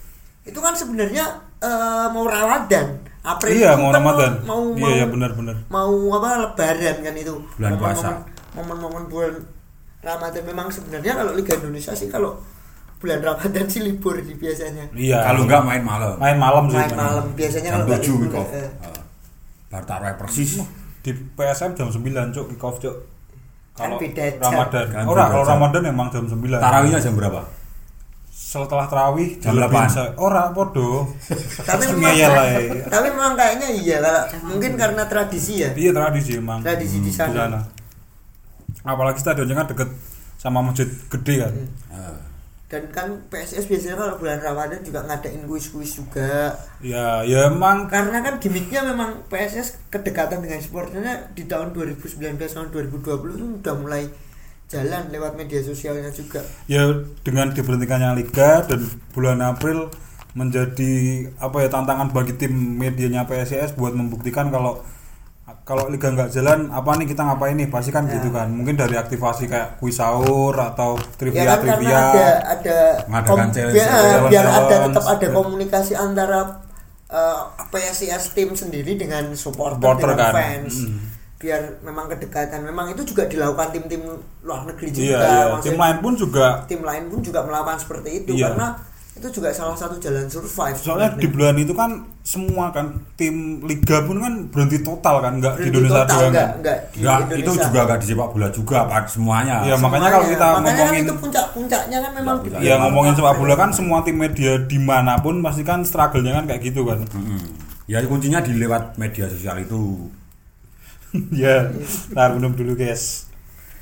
itu 0.50 0.58
kan 0.58 0.74
sebenarnya 0.74 1.24
eh, 1.58 2.06
mau 2.10 2.26
Ramadan 2.26 2.86
April 3.22 3.52
iya 3.52 3.72
itu 3.72 3.78
mau 3.78 3.88
kan 3.88 3.96
Ramadan 3.96 4.32
mau 4.42 4.62
mau 4.66 4.76
iya 4.82 4.90
iya 4.96 5.06
benar-benar 5.06 5.56
mau 5.68 5.92
apa 6.12 6.28
lebaran 6.42 6.96
kan 6.98 7.14
itu 7.14 7.34
Bulan 7.54 7.72
puasa. 7.76 8.08
momen-momen 8.50 9.06
bulan 9.06 9.34
Ramadan 10.00 10.42
memang 10.42 10.66
sebenarnya 10.68 11.12
kalau 11.14 11.32
Liga 11.32 11.54
Indonesia 11.54 11.92
sih 11.92 12.08
kalau 12.08 12.40
bulan 12.98 13.20
Ramadan 13.20 13.64
sih 13.64 13.80
libur 13.80 14.16
sih 14.18 14.34
biasanya 14.34 14.90
iya 14.92 15.22
Kalau 15.22 15.44
enggak 15.44 15.62
main 15.62 15.80
malam. 15.80 16.16
main 16.16 16.36
malam 16.36 16.64
sih 16.66 16.76
main 16.76 16.92
malam 16.92 17.24
biasanya 17.32 17.68
kalau 17.70 17.84
nggak 17.86 18.00
7 18.00 18.08
libur, 18.10 18.20
kick 18.26 18.36
off. 18.36 18.50
eh, 18.52 18.68
Ah. 18.82 19.00
Bar 19.70 20.14
persis. 20.18 20.50
di 21.00 21.10
PSM 21.14 21.72
jam 21.72 21.88
9 21.88 22.02
cuk 22.34 22.46
kick 22.50 22.60
off 22.60 22.76
cuk 22.76 22.96
Kan 23.70 23.96
kalau. 23.96 23.96
Ramadan 24.42 24.86
Kan 24.90 25.04
ora 25.06 25.24
beda 25.24 25.32
kalau. 25.32 25.44
Ramadan 25.46 25.82
emang 25.86 26.08
jam 26.10 26.24
9 26.26 26.36
Tarawihnya 26.58 27.00
jam 27.00 27.14
berapa? 27.16 27.40
Setelah 28.40 28.88
tarawih 28.88 29.36
Jam 29.36 29.52
lebih 29.52 29.76
8. 29.76 29.92
se- 29.92 30.14
ora 30.16 30.48
podo. 30.50 31.12
Tapi 31.60 31.92
memang 31.92 32.16
tapi 32.88 33.08
kayaknya 33.36 33.68
iya 33.68 33.96
kalau 34.00 34.24
mungkin 34.48 34.80
karena 34.80 35.04
tradisi 35.04 35.60
ya. 35.60 35.70
Iya 35.76 35.92
tradisi 35.92 36.40
emang 36.40 36.64
Tradisi 36.64 37.04
di 37.04 37.12
sana. 37.12 37.60
apalagi 38.80 39.20
stadionnya 39.20 39.52
kan 39.54 39.68
deket 39.68 39.92
sama 40.40 40.64
masjid 40.64 40.88
gede 41.12 41.34
kan. 41.44 41.54
Ah. 41.92 42.16
dan 42.70 42.86
kan 42.94 43.10
PSS 43.26 43.66
biasanya 43.66 43.98
kalau 43.98 44.14
bulan 44.14 44.38
Ramadan 44.38 44.78
juga 44.80 45.02
ngadain 45.02 45.42
kuis-kuis 45.42 45.98
juga. 45.98 46.54
Ya 46.78 47.18
ya 47.20 47.50
emang 47.50 47.90
karena 47.90 48.22
kan 48.22 48.38
gimmicknya 48.38 48.86
memang 48.86 49.26
PSS 49.26 49.90
kedekatan 49.90 50.38
dengan 50.38 50.62
supporternya 50.62 51.34
di 51.34 51.44
tahun 51.44 51.74
2019 51.74 52.14
tahun 52.38 52.70
2020 52.70 53.10
itu 53.10 53.46
udah 53.58 53.74
mulai 53.74 54.06
jalan 54.70 55.10
lewat 55.10 55.34
media 55.34 55.60
sosialnya 55.60 56.08
juga 56.10 56.40
ya 56.64 56.86
dengan 57.20 57.50
diberhentikannya 57.50 58.14
liga 58.16 58.62
dan 58.62 58.80
bulan 59.10 59.42
April 59.42 59.90
menjadi 60.32 60.92
apa 61.36 61.56
ya 61.58 61.68
tantangan 61.68 62.08
bagi 62.08 62.32
tim 62.32 62.54
medianya 62.78 63.26
PSIS 63.26 63.74
buat 63.74 63.92
membuktikan 63.92 64.46
kalau 64.48 64.78
kalau 65.60 65.86
liga 65.86 66.06
nggak 66.08 66.30
jalan 66.30 66.70
apa 66.70 66.86
nih 66.94 67.06
kita 67.08 67.22
ngapain 67.24 67.54
nih 67.54 67.66
pasti 67.66 67.90
kan 67.90 68.06
Ya. 68.06 68.14
gitu 68.14 68.30
kan 68.30 68.46
mungkin 68.48 68.74
dari 68.74 68.94
aktivasi 68.94 69.44
kayak 69.44 69.76
kuis 69.76 69.98
sahur 69.98 70.54
atau 70.54 70.94
trivia 71.16 71.34
ya 71.36 71.46
kan 71.48 71.58
trivia 71.60 71.90
ada 71.90 72.26
ada 72.48 72.78
Mengadakan 73.04 73.48
challenge, 73.50 73.74
biar, 73.74 73.88
challenge, 73.88 74.30
biar 74.30 74.46
ada 74.46 74.54
challenge. 74.62 74.86
tetap 74.86 75.04
ada 75.08 75.26
komunikasi 75.32 75.92
antara 75.96 76.40
eh, 77.08 77.40
PSIS 77.68 78.24
tim 78.30 78.54
sendiri 78.54 78.94
dengan 78.94 79.34
supporter, 79.34 79.82
Supporter 79.82 80.08
dengan 80.08 80.22
kan. 80.24 80.32
fans 80.32 80.74
Mm. 80.80 80.98
Biar 81.40 81.80
memang 81.80 82.04
kedekatan 82.06 82.60
memang 82.60 82.92
itu 82.92 83.00
juga 83.02 83.24
dilakukan 83.24 83.72
tim-tim 83.72 84.04
luar 84.44 84.68
negeri 84.68 84.92
juga 84.92 85.08
iya, 85.08 85.18
iya. 85.18 85.44
Maksudnya 85.48 85.64
tim 85.64 85.78
lain 85.80 85.96
pun 85.98 86.12
juga 86.14 86.46
tim 86.68 86.82
lain 86.84 87.04
pun 87.08 87.18
juga 87.20 87.40
melakukan 87.42 87.78
seperti 87.80 88.08
itu 88.20 88.30
Iya. 88.36 88.52
karena 88.52 88.68
itu 89.10 89.28
juga 89.34 89.48
salah 89.50 89.76
satu 89.76 89.96
jalan 89.96 90.28
survive 90.28 90.76
soalnya 90.76 91.12
di 91.14 91.28
bulan 91.28 91.56
itu 91.56 91.72
kan 91.72 91.90
semua 92.22 92.68
kan 92.70 93.04
tim 93.16 93.60
liga 93.64 94.00
pun 94.00 94.16
kan 94.16 94.48
berhenti 94.48 94.80
total 94.80 95.20
kan 95.20 95.36
nggak 95.36 95.54
di 95.56 95.68
Berhenti 95.68 95.76
Indonesia 95.80 95.96
total, 95.98 96.08
doang 96.14 96.28
enggak, 96.30 96.46
kan 96.46 96.56
enggak 96.60 96.76
di 96.78 96.98
Enggak, 97.00 97.16
Indonesia. 97.18 97.40
itu 97.40 97.52
juga 97.58 97.78
enggak 97.80 97.98
di 97.98 98.06
sepak 98.06 98.28
bola 98.30 98.48
juga, 98.48 98.78
Pak, 98.86 99.04
semuanya. 99.10 99.56
Iya, 99.60 99.74
makanya 99.76 100.08
kalau 100.08 100.26
kita 100.26 100.46
Makanya 100.46 100.60
kan 100.62 100.76
ngomongin 100.78 101.02
itu 101.02 101.14
puncak-puncaknya 101.18 101.98
kan 102.00 102.12
memang 102.14 102.36
di 102.40 102.48
Iya, 102.48 102.60
ya 102.62 102.74
ngomongin 102.78 103.12
sepak 103.12 103.34
bola 103.34 103.54
kan 103.56 103.70
semua 103.72 103.98
tim 104.00 104.16
media 104.16 104.52
di 104.62 104.78
mana 104.78 105.12
pun 105.18 105.34
pasti 105.40 105.62
kan 105.64 105.80
struggle-nya 105.82 106.32
kan 106.36 106.44
kayak 106.46 106.60
gitu 106.62 106.80
kan 106.84 106.98
Mm-mm. 107.02 107.40
Ya 107.90 107.98
kuncinya 108.06 108.38
di 108.40 108.52
lewat 108.54 108.94
media 108.96 109.26
sosial 109.26 109.58
itu. 109.58 109.80
ya 111.42 111.70
tar 112.14 112.34
minum 112.36 112.54
dulu 112.54 112.78
guys. 112.78 113.26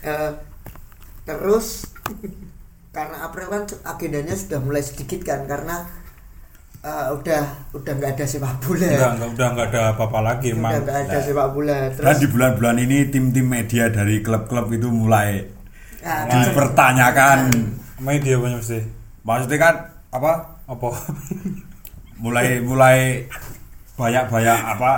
Eh, 0.04 0.32
terus 1.28 1.90
karena 2.94 3.28
April 3.28 3.46
kan 3.52 3.62
agendanya 3.84 4.34
sudah 4.34 4.58
mulai 4.64 4.80
sedikit 4.80 5.20
kan 5.22 5.44
karena 5.44 5.84
eh, 6.80 7.06
udah 7.12 7.72
udah 7.76 7.92
nggak 7.92 8.12
ada 8.16 8.24
sepak 8.24 8.54
bola. 8.64 8.88
Enggak 8.88 9.12
enggak 9.18 9.30
udah 9.36 9.46
enggak 9.52 9.68
ada 9.72 9.82
apa-apa 9.92 10.18
lagi 10.24 10.48
udah 10.52 10.58
emang. 10.58 10.72
nggak 10.84 10.98
ada 11.04 11.18
sepak 11.20 11.48
bola. 11.52 11.78
Dan 11.92 11.96
terus 11.96 12.18
di 12.20 12.28
bulan-bulan 12.32 12.76
ini 12.80 12.98
tim-tim 13.12 13.46
media 13.46 13.84
dari 13.92 14.24
klub-klub 14.24 14.72
itu 14.72 14.88
mulai 14.88 15.44
nah, 16.00 16.26
dipertanyakan. 16.30 17.38
media 17.98 18.38
banyak 18.38 18.62
sih 18.62 18.82
Maksudnya 19.26 19.58
kan 19.60 19.74
apa? 20.14 20.56
apa? 20.64 20.88
Mulai 22.18 22.64
mulai 22.64 23.28
banyak-banyak 23.98 24.58
apa? 24.78 24.92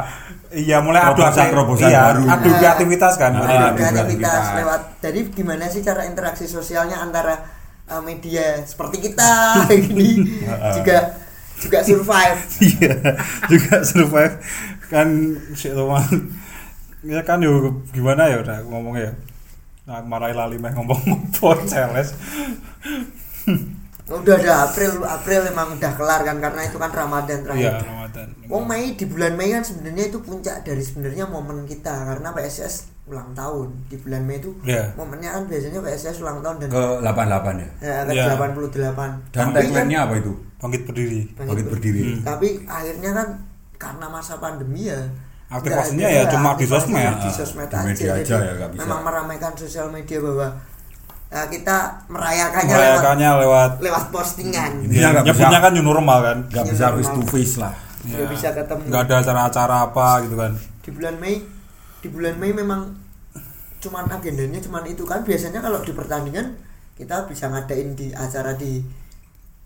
iya 0.53 0.83
mulai 0.85 1.01
adu 1.01 1.23
Terobosan-terobosan 1.25 1.89
iya, 1.89 2.01
baru. 2.13 2.23
adu 2.27 2.51
kreativitas 2.59 3.15
kan 3.17 3.31
Nah, 3.33 3.47
adu 3.49 3.79
kreativitas 3.81 4.45
lewat 4.61 4.81
jadi 5.01 5.21
gimana 5.33 5.65
sih 5.73 5.81
cara 5.81 6.05
interaksi 6.05 6.45
sosialnya 6.45 7.01
antara 7.01 7.39
eh, 7.89 8.03
media 8.05 8.61
seperti 8.67 9.09
kita 9.11 9.31
ini 9.89 10.37
juga 10.77 11.17
juga 11.61 11.79
survive. 11.85 12.41
Iya 12.73 12.95
juga 13.53 13.75
survive. 13.85 14.35
Kan 14.89 15.09
si 15.53 15.69
teman 15.71 16.09
ya 17.01 17.21
kan 17.25 17.41
yo 17.41 17.81
gimana 17.97 18.29
ya 18.29 18.45
udah 18.45 18.59
ngomongnya 18.69 19.09
ya? 19.09 19.15
Nah, 19.89 20.05
marahi 20.05 20.37
lali 20.37 20.57
meh 20.61 20.73
ngomong 20.77 21.01
apa 21.33 21.65
celes 21.71 22.13
udah 24.13 24.35
ada 24.37 24.55
April 24.65 24.91
April 25.01 25.41
emang 25.47 25.69
udah 25.73 25.93
kelar 25.95 26.21
kan 26.21 26.37
karena 26.37 26.61
itu 26.63 26.77
kan 26.77 26.91
Ramadan 26.91 27.39
iya 27.39 27.45
terakhir 27.45 27.73
Ramadan 27.85 28.27
Wong 28.47 28.65
Mei 28.67 28.85
di 28.93 29.05
bulan 29.05 29.33
Mei 29.35 29.49
kan 29.51 29.63
sebenarnya 29.63 30.05
itu 30.07 30.19
puncak 30.19 30.57
dari 30.61 30.81
sebenarnya 30.81 31.25
momen 31.25 31.63
kita 31.63 31.95
karena 32.05 32.29
PSS 32.31 32.75
ulang 33.07 33.31
tahun 33.33 33.69
di 33.87 33.97
bulan 33.97 34.23
Mei 34.23 34.39
itu 34.39 34.51
Iya. 34.63 34.95
momennya 34.95 35.31
kan 35.33 35.43
biasanya 35.47 35.79
PSS 35.81 36.17
ulang 36.19 36.39
tahun 36.41 36.57
dan 36.59 36.69
Ke 36.69 36.83
88 37.01 37.07
ya. 37.57 37.69
ya, 37.81 37.95
ke 38.01 38.13
Iya. 38.13 38.25
88 38.35 39.11
Dan 39.31 39.47
tagline-nya 39.51 39.99
apa 40.01 40.15
itu? 40.17 40.33
bangkit 40.57 40.83
berdiri 40.85 41.21
Bangkit 41.33 41.67
berdiri. 41.69 42.03
Hmm. 42.13 42.23
tapi 42.23 42.49
akhirnya 42.65 43.11
kan 43.13 43.29
karena 43.77 44.07
masa 44.07 44.37
pandemi 44.37 44.87
ya 44.87 45.01
Aktivasinya 45.49 46.07
ya 46.07 46.23
ada, 46.23 46.31
cuma 46.31 46.55
di 46.55 46.63
sosmed. 46.63 47.15
di 47.19 47.27
sosmed 47.29 47.67
Di 47.67 47.79
media 47.83 48.11
aja, 48.13 48.23
aja 48.23 48.37
ya, 48.39 48.53
nggak 48.55 48.71
bisa. 48.71 48.81
memang 48.81 49.01
meramaikan 49.03 49.53
sosial 49.53 49.91
media 49.91 50.19
bahwa 50.21 50.47
ya, 51.31 51.47
kita 51.47 51.77
merayakannya 52.07 52.75
merayakannya 52.75 53.29
lewat 53.29 53.41
lewat, 53.41 53.71
lewat 53.81 54.05
postingan 54.11 54.71
Intinya 54.83 55.01
ya, 55.01 55.09
nggak 55.13 55.25
nyebutnya 55.25 55.49
bisa- 55.51 55.65
kan 55.65 55.73
new 55.73 55.85
normal 55.85 56.19
kan? 56.21 56.39
Gak 56.47 56.65
Iya, 56.67 56.71
bisa 56.71 56.85
normal. 56.85 56.99
face 56.99 57.11
to 57.11 57.23
face 57.25 57.55
lah. 57.57 57.75
Nggak 58.01 58.29
bisa 58.29 58.49
ketemu. 58.51 58.83
nggak 58.87 59.03
ada 59.03 59.15
acara-acara 59.19 59.77
apa 59.87 60.07
gitu 60.25 60.37
kan? 60.37 60.53
Di 60.81 60.91
bulan 60.91 61.15
Mei 61.17 61.37
di 62.01 62.09
bulan 62.09 62.35
Mei 62.35 62.51
memang 62.51 62.81
cuman 63.79 64.05
agendanya 64.09 64.59
cuman 64.59 64.85
itu 64.85 65.05
kan. 65.05 65.21
Biasanya 65.21 65.61
kalau 65.61 65.81
di 65.81 65.93
pertandingan 65.93 66.57
kita 66.95 67.25
bisa 67.25 67.47
ngadain 67.47 67.95
di 67.95 68.11
acara 68.11 68.53
di 68.53 68.83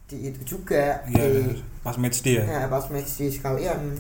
di 0.05 0.17
itu 0.25 0.41
juga. 0.45 1.01
Ya 1.07 1.25
di 1.25 1.59
pas 1.81 1.97
match 1.97 2.21
day 2.21 2.39
ya? 2.39 2.45
Ya, 2.45 2.61
pas 2.67 2.85
match 2.89 3.11
di 3.15 3.27
sekalian. 3.29 3.97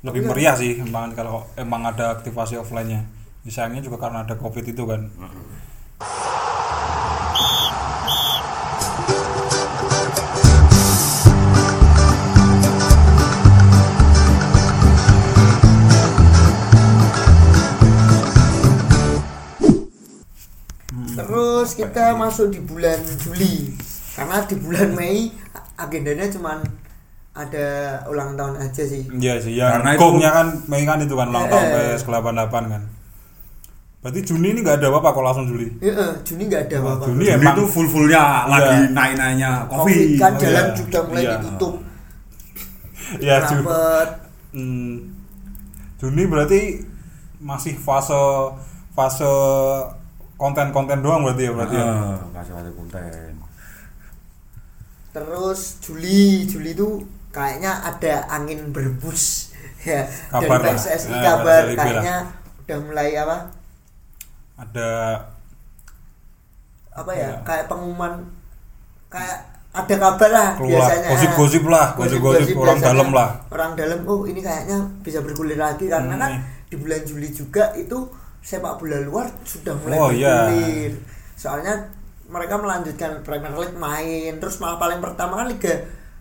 Lebih 0.00 0.06
Tapi 0.06 0.18
kan- 0.22 0.30
meriah 0.30 0.54
sih 0.54 0.72
emang 0.78 1.12
kalau 1.12 1.44
emang 1.54 1.82
ada 1.84 2.14
aktivasi 2.14 2.56
offline-nya. 2.56 3.02
Misalnya 3.42 3.80
juga 3.80 3.96
karena 3.98 4.22
ada 4.22 4.32
covid 4.34 4.62
itu 4.62 4.84
kan. 4.84 5.08
Terus 5.08 5.69
kita 21.80 22.04
masuk 22.14 22.46
di 22.50 22.60
bulan 22.60 22.98
Juli. 23.16 23.72
Karena 24.12 24.44
di 24.44 24.56
bulan 24.56 24.88
Mei 24.92 25.32
agendanya 25.74 26.28
cuman 26.28 26.60
ada 27.32 27.66
ulang 28.04 28.36
tahun 28.36 28.58
aja 28.58 28.82
sih. 28.82 29.08
Iya 29.08 29.40
sih 29.40 29.56
ya. 29.56 29.72
Karena 29.74 29.96
itu- 29.96 30.00
gongnya 30.02 30.30
kan 30.30 30.46
Mei 30.66 30.82
kan 30.84 30.98
itu 30.98 31.14
kan 31.14 31.28
ulang 31.28 31.46
tahun 31.46 31.64
Eh, 31.64 31.72
eh. 31.72 31.84
PS 31.94 32.02
ke 32.02 32.10
88 32.10 32.64
kan. 32.68 32.82
Berarti 34.00 34.20
Juni 34.24 34.48
ini 34.50 34.60
nggak 34.60 34.80
ada 34.80 34.88
apa-apa 34.88 35.12
kalau 35.12 35.26
langsung 35.28 35.46
Juli? 35.46 35.68
Ya, 35.78 35.92
eh, 35.92 36.12
Juni 36.24 36.48
nggak 36.48 36.62
ada 36.66 36.76
apa-apa. 36.80 37.04
Juni 37.06 37.20
Juni 37.22 37.36
emang 37.36 37.54
itu 37.54 37.64
full-fullnya 37.66 38.22
lagi 38.46 38.72
Iya. 38.74 38.88
naik-naiknya. 38.90 39.50
Covid. 39.68 39.76
Covid. 39.76 40.08
kan 40.16 40.32
Oh, 40.32 40.40
jalan 40.40 40.64
iya. 40.64 40.76
sudah 40.76 41.02
mulai 41.04 41.22
Iya. 41.22 41.32
ditutup. 41.36 41.72
Ya 43.26 43.36
Juni. 43.44 43.64
Hmm, 44.50 44.92
Juni 45.96 46.22
berarti 46.26 46.60
masih 47.38 47.76
fase 47.76 48.16
fase 48.90 49.32
konten-konten 50.40 50.98
doang 50.98 51.20
berarti 51.20 51.42
ya 51.44 51.52
berarti 51.52 51.76
ya. 51.76 51.88
Kasih 52.32 52.54
ada 52.56 52.70
konten. 52.72 53.36
Terus 55.10 55.60
Juli, 55.80 56.46
Juli 56.46 56.70
itu 56.72 57.02
kayaknya 57.28 57.82
ada 57.82 58.24
angin 58.28 58.70
berbus 58.70 59.50
ya 59.84 60.06
Kabar 60.30 60.58
dari 60.58 60.70
lah. 60.70 60.74
PSSI 60.78 61.10
Ya, 61.10 61.20
kabar 61.20 61.60
dari 61.62 61.74
kayaknya 61.76 62.16
udah 62.64 62.78
mulai 62.80 63.08
apa 63.14 63.36
Ada 64.56 64.90
apa 66.90 67.12
ya 67.12 67.22
Ya. 67.22 67.32
kayak 67.42 67.64
pengumuman 67.66 68.12
kayak 69.06 69.38
ada 69.70 69.94
kabar 69.96 70.30
lah 70.30 70.48
Keluar, 70.54 70.82
biasanya 70.82 71.08
gosip-gosip 71.08 71.64
lah, 71.64 71.86
gosip-gosip 71.94 72.54
orang 72.54 72.78
dalam 72.78 73.08
lah. 73.10 73.28
orang 73.48 73.72
dalam 73.74 74.02
oh 74.04 74.26
ini 74.26 74.40
kayaknya 74.40 74.78
bisa 75.00 75.22
bergulir 75.22 75.54
lagi 75.56 75.86
karena 75.86 76.10
Hmm. 76.12 76.20
kan 76.20 76.32
di 76.66 76.76
bulan 76.76 77.02
Juli 77.02 77.30
juga 77.30 77.70
itu 77.74 77.98
sepak 78.40 78.76
bola 78.76 78.98
luar 78.98 79.26
sudah 79.42 79.74
mulai 79.76 79.96
Oh, 79.96 80.10
iya. 80.10 80.48
bergulir 80.48 80.92
soalnya 81.34 81.74
mereka 82.26 82.54
melanjutkan 82.56 83.20
Premier 83.20 83.52
League 83.52 83.76
main 83.76 84.36
terus 84.36 84.58
malah 84.58 84.76
paling 84.76 84.98
pertama 84.98 85.36
kan 85.36 85.46
Liga 85.46 85.74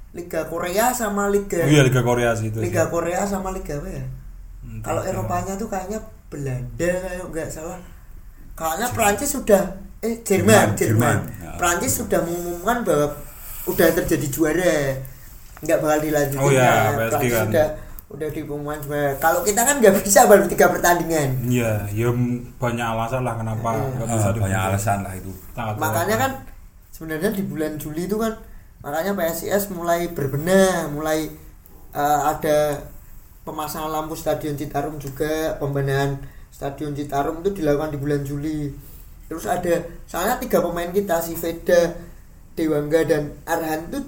Liga 0.10 0.42
Korea 0.44 0.90
sama 0.90 1.28
Liga 1.28 1.60
oh 1.60 1.70
iya 1.70 1.82
Liga 1.82 2.02
Korea 2.02 2.34
sih 2.34 2.50
itu. 2.50 2.58
sih. 2.58 2.66
Liga 2.66 2.88
Korea 2.88 3.24
sama 3.24 3.50
Liga 3.50 3.76
apa 3.76 3.90
ya 3.90 4.06
Hmm, 4.60 4.84
kalau. 4.84 5.00
Eropanya 5.02 5.56
tuh 5.56 5.66
kayaknya 5.66 5.98
Belanda 6.28 6.92
kalau 7.10 7.26
nggak 7.26 7.48
salah 7.48 7.80
kayaknya 8.52 8.88
Prancis 8.90 9.32
sudah 9.32 9.64
eh 10.00 10.20
Jerman 10.20 10.76
Jerman, 10.76 10.76
Jerman, 10.76 10.76
Jerman. 10.76 11.18
Ya. 11.40 11.52
Prancis 11.56 11.94
sudah 11.96 12.20
mengumumkan 12.20 12.84
bahwa 12.84 13.08
udah 13.66 13.88
terjadi 13.94 14.28
juara 14.28 14.78
nggak 15.60 15.78
bakal 15.78 16.00
dilanjutin 16.02 16.40
Oh 16.40 16.50
iya, 16.50 16.92
Nah, 16.92 17.08
PSG 17.10 17.24
kan. 17.30 17.48
udah 17.48 17.68
udah 18.10 18.26
diumumkan 18.28 18.82
juara 18.82 19.14
kalau 19.16 19.42
kita 19.42 19.62
kan 19.62 19.78
nggak 19.78 20.02
bisa 20.02 20.26
baru 20.26 20.44
tiga 20.46 20.66
pertandingan 20.68 21.30
Iya, 21.46 21.86
ya 21.90 22.10
banyak 22.58 22.82
alasan 22.84 23.22
lah 23.22 23.38
kenapa 23.38 23.70
Iya. 23.70 23.86
nggak 23.88 24.08
Ah, 24.08 24.16
bisa 24.16 24.28
banyak 24.32 24.42
dibuka. 24.50 24.68
alasan 24.68 24.98
lah 25.02 25.14
itu. 25.14 25.32
Makanya 25.78 26.16
kan 26.18 26.32
sebenarnya 26.90 27.30
di 27.32 27.44
bulan 27.44 27.74
Juli 27.76 28.04
itu 28.04 28.18
kan 28.18 28.34
makanya 28.80 29.14
PSIS 29.14 29.70
mulai 29.70 30.10
berbenah 30.10 30.90
mulai 30.90 31.30
eh, 31.92 32.20
ada 32.24 32.82
pemasangan 33.40 33.88
lampu 33.88 34.14
stadion 34.14 34.54
Citarum 34.54 34.98
juga 34.98 35.30
pembenahan 35.56 36.18
stadion 36.50 36.92
Citarum 36.92 37.40
itu 37.40 37.56
dilakukan 37.56 37.94
di 37.94 38.00
bulan 38.00 38.22
Juli 38.22 38.74
terus 39.26 39.46
ada 39.46 39.70
soalnya 40.04 40.38
tiga 40.38 40.60
pemain 40.60 40.90
kita 40.90 41.20
si 41.20 41.34
Veda 41.34 41.94
Dewangga 42.52 43.06
dan 43.06 43.38
Arhan 43.44 43.86
itu 43.86 44.02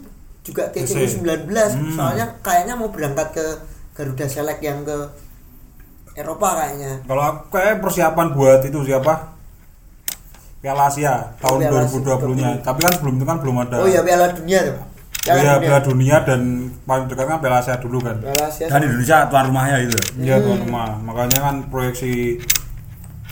juga 0.44 0.66
TCU 0.68 1.06
19 1.22 1.46
Hmm. 1.46 1.94
soalnya 1.94 2.26
kayaknya 2.42 2.74
mau 2.74 2.90
berangkat 2.90 3.30
ke 3.32 3.46
Garuda 3.92 4.26
Select 4.26 4.60
yang 4.60 4.82
ke 4.82 4.98
Eropa 6.14 6.48
kayaknya 6.58 7.00
Kalau 7.04 7.24
aku 7.24 7.42
kayak 7.52 7.80
persiapan 7.80 8.28
buat 8.32 8.60
itu 8.62 8.80
siapa? 8.84 9.32
Piala 10.60 10.86
Asia 10.86 11.34
tahun 11.40 11.60
Piala 11.60 11.82
Asia 11.82 12.00
2020-nya. 12.00 12.50
Tapi 12.62 12.80
kan 12.80 12.92
sebelum 12.94 13.16
itu 13.16 13.26
kan 13.26 13.38
belum 13.40 13.56
ada. 13.62 13.76
oh 13.80 13.88
iya 13.88 14.02
Piala 14.02 14.30
Dunia 14.30 14.60
tuh 14.64 14.78
Oh 15.22 15.38
iya, 15.38 15.54
Piala 15.56 15.80
Dunia 15.80 16.18
dan 16.22 16.42
paling 16.82 17.06
dekat 17.06 17.26
kan 17.26 17.38
Piala 17.40 17.58
Asia 17.60 17.78
dulu 17.78 17.98
kan. 18.00 18.18
Piala 18.18 18.46
Asia 18.46 18.66
Dan 18.66 18.82
Indonesia 18.84 19.18
tuan 19.26 19.46
rumahnya 19.48 19.78
itu. 19.82 19.98
Iya 20.18 20.36
tuan 20.40 20.60
rumah. 20.62 20.98
Makanya 21.00 21.40
kan 21.40 21.56
proyeksi 21.66 22.42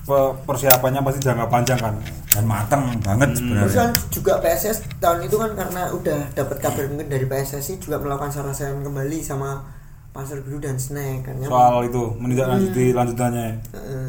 pe- 0.04 0.34
persiapannya 0.44 1.02
pasti 1.02 1.20
jangka 1.20 1.46
panjang 1.48 1.78
kan. 1.78 1.96
Dan 2.30 2.46
mateng 2.46 2.94
banget 3.00 3.30
Terus 3.32 3.42
sebenarnya. 3.42 3.74
kan 3.76 3.90
juga 4.08 4.34
PSS 4.40 4.78
tahun 4.98 5.20
itu 5.24 5.36
kan 5.36 5.52
karena 5.54 5.82
udah 5.90 6.20
dapat 6.32 6.58
kabar 6.60 6.84
mungkin 6.88 7.10
dari 7.10 7.26
PSSI 7.26 7.78
juga 7.80 7.98
melakukan 7.98 8.30
sarasan 8.30 8.80
kembali 8.80 9.18
sama 9.20 9.66
Pasar 10.10 10.42
Biru 10.42 10.58
dan 10.58 10.82
Snack 10.82 11.30
kan 11.30 11.36
ya. 11.40 11.48
Soal 11.48 11.88
itu 11.88 12.04
menindaklanjuti 12.18 12.86
lanjutannya. 12.92 13.62
Heeh. 13.76 14.08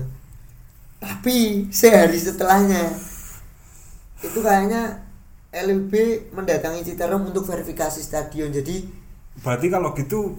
Tapi 1.01 1.69
sehari 1.73 2.19
setelahnya 2.21 2.93
itu 4.21 4.39
kayaknya 4.41 5.01
LUB 5.51 5.93
mendatangi 6.37 6.85
Citarum 6.85 7.29
untuk 7.29 7.49
verifikasi 7.49 8.01
stadion. 8.01 8.53
Jadi 8.53 9.01
Berarti 9.41 9.67
kalau 9.73 9.97
gitu 9.97 10.37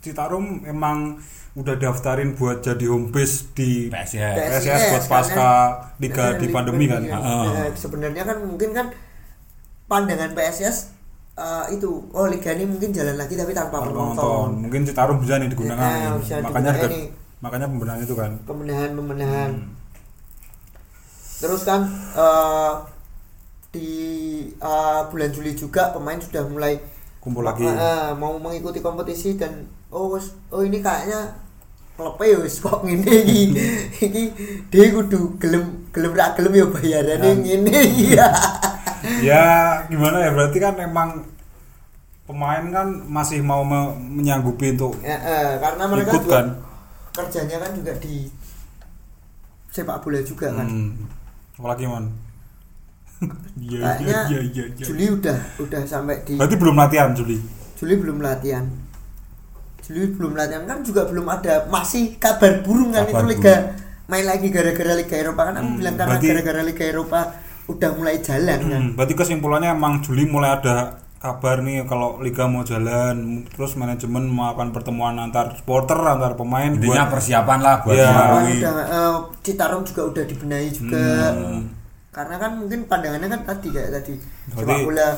Citarum 0.00 0.64
emang 0.66 1.20
udah 1.56 1.74
daftarin 1.76 2.36
buat 2.36 2.62
jadi 2.62 2.86
home 2.88 3.10
base 3.10 3.52
di 3.56 3.88
PSIS. 3.90 4.36
PSIS 4.38 4.82
buat 4.92 5.04
pasca 5.08 5.50
liga 5.98 6.36
karena 6.36 6.40
di 6.40 6.46
pandemi 6.52 6.84
kan. 6.86 7.02
Heeh. 7.02 7.44
Nah, 7.48 7.68
sebenarnya 7.74 8.22
kan 8.28 8.38
mungkin 8.44 8.70
kan 8.76 8.86
pandangan 9.88 10.36
PSS 10.36 10.99
eh, 11.40 11.64
itu 11.72 11.88
oh 12.10 12.26
liga 12.26 12.52
ini 12.52 12.64
mungkin 12.64 12.90
jalan 12.90 13.16
lagi 13.16 13.34
tapi 13.34 13.50
tanpa 13.50 13.80
Tanpa 13.80 13.88
penonton 13.88 14.12
penonton. 14.12 14.48
Mungkin 14.60 14.80
Citarum 14.84 15.16
bisa 15.18 15.34
nih 15.36 15.48
digunakan. 15.48 15.80
Eh, 15.80 16.10
bisa 16.20 16.34
makanya 16.38 16.70
digunakan 16.70 16.90
nih. 16.92 17.06
makanya 17.40 17.66
pembenahan 17.66 18.00
itu 18.00 18.14
kan. 18.14 18.30
pembenahan 18.44 18.90
pembenahan 18.92 19.50
Hmm. 19.50 19.72
terus 21.40 21.64
kan 21.64 21.80
eh, 22.14 22.72
di 23.70 23.90
eh, 24.52 25.00
bulan 25.08 25.30
Juli 25.30 25.52
juga 25.54 25.88
pemain 25.90 26.20
sudah 26.20 26.44
mulai 26.44 26.76
Kumpul 27.16 27.44
lagi. 27.44 27.64
eh, 27.64 28.12
mau 28.14 28.36
mengikuti 28.36 28.80
kompetisi 28.80 29.36
dan 29.36 29.64
oh 29.88 30.20
oh 30.50 30.60
ini 30.60 30.78
kayaknya 30.78 31.32
klubnya 31.96 32.32
ya 32.32 32.38
wis 32.40 32.56
kok 32.58 32.80
ngene 32.80 33.12
iki 33.24 33.42
iki 34.08 34.22
dia 34.68 34.88
kudu 34.88 35.36
gelem 35.36 35.84
gelem 35.92 36.12
ra 36.12 36.32
gelem 36.32 36.52
ya 36.54 36.66
bayarane 36.66 37.20
Dan- 37.20 37.40
ngene 37.44 37.76
iya 37.94 38.28
ya 39.20 39.44
gimana 39.86 40.20
ya 40.20 40.30
berarti 40.30 40.58
kan 40.58 40.74
emang 40.76 41.24
pemain 42.24 42.64
kan 42.70 42.88
masih 43.06 43.40
mau 43.40 43.62
me- 43.62 43.96
menyanggupi 43.98 44.72
untuk 44.72 44.94
Ya, 45.00 45.16
eh, 45.16 45.50
karena 45.58 45.84
mereka 45.84 46.10
ikut 46.12 46.22
juga 46.24 46.36
kan. 46.36 46.46
kerjanya 47.10 47.56
kan 47.58 47.70
juga 47.74 47.92
di 47.96 48.30
sepak 49.68 49.98
bola 49.98 50.20
juga 50.20 50.46
kan 50.52 50.66
Hmm. 50.66 50.90
Apalagi. 51.54 51.84
Iya 51.84 53.80
kayaknya 54.00 54.18
iya 54.26 54.40
iya 54.40 54.64
iya. 54.70 54.84
Juli 54.84 55.06
udah 55.10 55.36
udah 55.58 55.80
sampai 55.84 56.24
di 56.24 56.40
Berarti 56.40 56.56
belum 56.56 56.72
latihan 56.74 57.10
Juli. 57.12 57.36
Juli 57.76 57.94
belum 57.96 58.18
latihan 58.18 58.64
Juli 59.80 60.06
belum 60.08 60.32
latihan 60.32 60.64
kan 60.64 60.80
juga 60.80 61.04
belum 61.04 61.26
ada 61.26 61.66
masih 61.66 62.16
kabar 62.16 62.62
burung 62.62 62.90
kan 62.90 63.04
Kabar 63.04 63.20
itu 63.20 63.26
liga 63.28 63.54
main 64.06 64.24
lagi 64.24 64.48
gara-gara 64.48 64.92
Liga 64.94 65.16
Eropa 65.16 65.42
kan 65.46 65.54
aku 65.56 65.66
Hmm, 65.66 65.78
bilang 65.78 65.94
karena 65.94 66.16
gara-gara 66.16 66.60
Liga 66.62 66.84
Eropa 66.84 67.20
udah 67.66 67.90
mulai 67.92 68.16
jalan 68.18 68.58
kan 68.62 68.80
Hmm, 68.80 68.94
berarti 68.94 69.14
kesimpulannya 69.14 69.70
emang 69.70 70.00
Juli 70.00 70.24
mulai 70.24 70.54
ada 70.54 70.76
kabar 71.16 71.60
nih 71.60 71.84
kalau 71.84 72.16
liga 72.18 72.44
mau 72.44 72.62
jalan 72.62 73.44
terus 73.46 73.74
manajemen 73.74 74.24
melakukan 74.26 74.70
pertemuan 74.70 75.16
antar 75.16 75.52
supporter 75.52 75.98
antar 75.98 76.32
pemain 76.32 76.70
Intinya 76.70 77.04
buat 77.04 77.12
persiapan 77.12 77.58
lah 77.58 77.74
buat 77.80 77.92
Iya. 77.94 78.08
Kan 78.08 78.44
udah 78.48 78.74
eh, 78.88 79.12
Citarum 79.42 79.82
juga 79.82 80.02
udah 80.06 80.24
dibenahi 80.24 80.68
juga 80.70 81.04
Hmm. 81.30 81.60
karena 82.10 82.36
kan 82.36 82.50
mungkin 82.56 82.80
pandangannya 82.84 83.28
kan 83.28 83.40
tadi 83.46 83.68
kayak 83.68 83.90
tadi 83.92 84.14
sepak 84.50 84.78
bola 84.82 85.08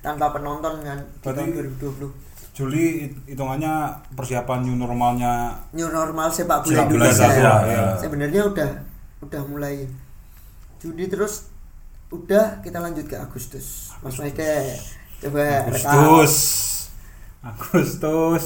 tanpa 0.00 0.26
penonton 0.30 0.74
kan 0.80 0.98
di 0.98 1.22
Berarti- 1.22 1.38
tahun 1.48 1.78
2020 1.78 2.10
Juli 2.52 2.84
hit- 3.00 3.22
hitungannya 3.26 3.72
persiapan 4.12 4.60
new 4.60 4.76
normalnya 4.76 5.56
new 5.72 5.88
normal 5.88 6.28
sepak 6.28 6.60
bola 6.60 6.84
Indonesia, 6.84 7.24
ya. 7.30 7.54
ya. 7.64 7.84
sebenarnya 7.96 8.44
udah 8.44 8.70
udah 9.22 9.42
mulai 9.46 9.86
Juli 10.76 11.06
terus 11.06 11.51
udah 12.12 12.60
kita 12.60 12.78
lanjut 12.78 13.08
ke 13.08 13.16
Agustus. 13.16 13.90
Mas 14.04 14.20
Maide 14.20 14.76
coba 15.24 15.72
rekam. 15.72 15.92
Agustus. 15.96 16.34
Agustus 17.42 18.44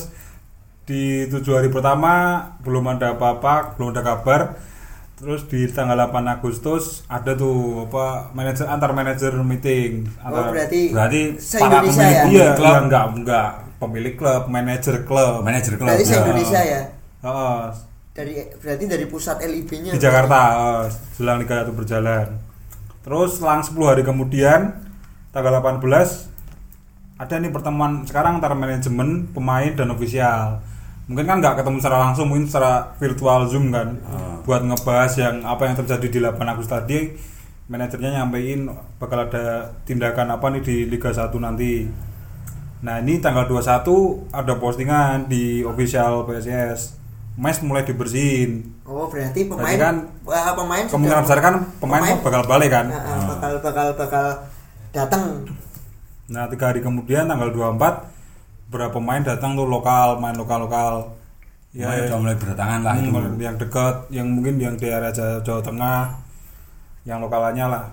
di 0.87 1.27
tujuh 1.27 1.59
hari 1.59 1.69
pertama 1.69 2.47
belum 2.63 2.87
ada 2.95 3.19
apa-apa 3.19 3.75
belum 3.75 3.91
ada 3.91 4.03
kabar. 4.07 4.41
Terus 5.17 5.49
di 5.49 5.65
tanggal 5.73 5.97
8 5.97 6.29
Agustus 6.29 7.03
ada 7.09 7.33
tuh 7.33 7.89
apa 7.89 8.31
manajer 8.37 8.69
antar 8.69 8.93
manajer 8.95 9.33
meeting. 9.43 10.07
Oh 10.23 10.29
antar 10.31 10.53
berarti 10.55 10.81
berarti 10.93 11.21
se-Indonesia 11.41 12.05
para 12.05 12.13
ya? 12.13 12.23
pemilik 12.23 12.37
iya 12.37 12.49
klub. 12.55 12.69
iya, 12.71 12.79
enggak 12.85 13.05
enggak. 13.17 13.51
Pemilik 13.77 14.15
klub 14.15 14.43
manajer 14.47 14.97
klub 15.09 15.41
manajer 15.43 15.73
klub 15.75 15.89
berarti 15.89 16.05
ya. 16.05 16.11
se-Indonesia 16.15 16.61
ya? 16.63 16.83
Heeh, 17.27 17.61
dari 18.13 18.33
berarti 18.61 18.85
dari 18.89 19.05
pusat 19.09 19.37
LIB-nya 19.41 19.93
di 19.97 20.01
Jakarta 20.01 20.39
eh, 20.57 20.85
jelang 21.17 21.41
liga 21.41 21.65
itu 21.65 21.73
berjalan 21.73 22.46
terus 23.07 23.39
selang 23.39 23.63
10 23.63 23.79
hari 23.87 24.03
kemudian 24.03 24.75
tanggal 25.31 25.63
18 25.63 25.79
ada 27.17 27.35
nih 27.41 27.49
pertemuan 27.49 28.05
sekarang 28.05 28.43
antara 28.43 28.53
manajemen 28.53 29.31
pemain 29.33 29.73
dan 29.73 29.89
ofisial. 29.89 30.61
Mungkin 31.09 31.25
kan 31.25 31.39
nggak 31.41 31.63
ketemu 31.63 31.79
secara 31.81 31.99
langsung 32.03 32.29
mungkin 32.29 32.45
secara 32.45 32.93
virtual 33.01 33.49
zoom 33.49 33.73
kan. 33.73 33.97
Ah. 34.05 34.37
buat 34.45 34.63
ngebahas 34.63 35.13
yang 35.17 35.37
apa 35.43 35.67
yang 35.67 35.75
terjadi 35.81 36.07
di 36.07 36.19
8 36.23 36.39
Agustus 36.45 36.71
tadi 36.71 37.17
manajernya 37.67 38.21
nyampein 38.23 38.71
bakal 39.03 39.27
ada 39.27 39.75
tindakan 39.83 40.39
apa 40.39 40.47
nih 40.55 40.63
di 40.63 40.77
Liga 40.87 41.11
1 41.11 41.33
nanti. 41.41 41.89
Nah 42.85 43.01
ini 43.01 43.19
tanggal 43.19 43.49
21 43.49 44.35
ada 44.35 44.55
postingan 44.61 45.27
di 45.27 45.65
official 45.65 46.29
PSIS 46.29 47.01
mes 47.37 47.59
mulai 47.65 47.85
dibersihin 47.85 48.76
oh 48.87 49.07
berarti 49.11 49.41
pemain 49.51 49.67
Berarti 49.67 49.83
kan 49.83 49.97
wah, 50.23 50.55
pemain 50.55 50.85
kemungkinan 50.87 51.23
besar 51.27 51.39
kan 51.43 51.55
pemain, 51.83 52.15
bakal 52.23 52.43
balik 52.47 52.71
kan? 52.71 52.87
Nah, 52.87 53.03
ah, 53.03 53.23
bakal 53.35 53.53
bakal 53.61 53.87
bakal 53.99 54.27
datang 54.95 55.23
nah 56.27 56.51
tiga 56.51 56.75
hari 56.75 56.83
kemudian 56.83 57.31
tanggal 57.31 57.55
24 57.55 57.79
berapa 58.67 58.91
pemain 58.91 59.23
datang 59.23 59.55
tuh 59.55 59.67
lokal 59.67 60.19
main 60.19 60.35
lokal 60.35 60.67
lokal. 60.67 60.95
Ya, 61.77 61.93
udah 61.93 62.17
mulai 62.17 62.41
berdatangan 62.41 62.81
lah 62.81 62.97
itu. 62.97 63.13
Hmm, 63.13 63.37
yang 63.37 63.61
dekat 63.61 64.09
yang 64.09 64.33
mungkin 64.33 64.57
yang 64.57 64.81
di 64.81 64.89
area 64.89 65.13
Jawa, 65.13 65.45
Jawa 65.45 65.61
Tengah 65.61 66.03
yang 67.05 67.21
lokalannya 67.21 67.67
lah. 67.69 67.85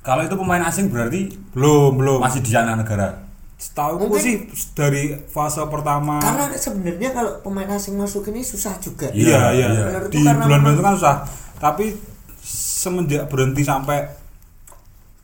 Kalau 0.00 0.24
itu 0.24 0.32
pemain 0.40 0.64
asing 0.64 0.88
berarti 0.88 1.36
belum 1.52 2.00
belum. 2.00 2.18
masih 2.24 2.40
di 2.40 2.48
sana 2.48 2.80
negara 2.80 3.24
setahu 3.64 3.96
Mungkin- 3.98 4.20
sih 4.20 4.34
dari 4.72 5.16
fase 5.24 5.64
pertama 5.66 6.20
karena 6.20 6.52
sebenarnya 6.52 7.10
kalau 7.10 7.32
pemain 7.40 7.70
asing 7.70 7.96
masuk 7.96 8.28
ini 8.28 8.44
susah 8.44 8.76
juga. 8.76 9.08
Iya 9.08 9.56
Iya, 9.56 9.66
iya, 9.72 9.88
iya. 9.88 9.98
Di 10.04 10.20
bulan 10.20 10.36
memang- 10.60 10.74
itu 10.74 10.82
kan 10.82 10.94
susah. 10.94 11.16
Tapi 11.56 11.96
semenjak 12.44 13.24
berhenti 13.26 13.64
sampai 13.64 14.04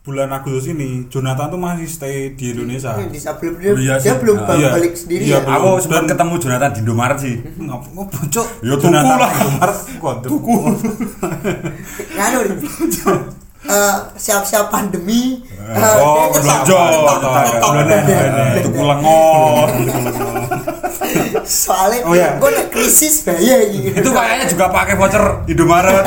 bulan 0.00 0.33
Agustus 0.33 0.72
ini 0.72 1.05
Jonathan 1.07 1.53
tuh 1.53 1.61
masih 1.61 1.85
stay 1.85 2.33
di 2.33 2.57
Indonesia. 2.57 2.96
Mungkin 2.96 3.12
bisa 3.12 3.37
belum 3.37 3.55
dia, 3.55 3.70
Iya 3.76 3.94
dia 4.00 4.14
belum 4.16 4.37
Ah, 4.40 4.46
bal- 4.48 4.57
iya. 4.59 4.70
balik 4.72 4.94
sendiri 4.96 5.22
Iya, 5.22 5.38
ya. 5.38 5.53
aku 5.53 5.68
sempat 5.79 5.96
Dan- 5.98 6.09
ketemu 6.09 6.35
Jonathan 6.40 6.70
di 6.72 6.81
Indomaret 6.81 7.18
sih. 7.20 7.35
Ngap- 7.61 7.88
ngapa 7.92 8.18
cok 8.26 8.46
Ya, 8.59 8.72
tuku 8.72 8.81
Jonathan. 8.81 9.16
lah. 9.20 9.31
Indomaret. 9.37 9.76
Tuku. 10.24 10.55
Nganu 12.16 12.38
eh, 13.62 13.96
siap-siap 14.14 14.68
pandemi. 14.68 15.44
Eh, 15.53 15.94
oh 15.96 16.29
dia 16.29 16.40
belanja 16.40 16.75
ngesap- 16.75 17.61
belanja 17.61 18.18
tuku 18.64 18.83
lengon 18.83 19.68
soalnya 21.42 22.01
Oh, 22.03 22.12
iya. 22.12 22.38
gue 22.38 22.49
ada 22.49 22.64
krisis 22.68 23.23
bahaya 23.23 23.66
gitu 23.66 23.90
itu 23.92 24.09
kayaknya 24.09 24.46
juga 24.46 24.66
pakai 24.68 24.94
voucher 24.94 25.25
Indomaret. 25.46 26.05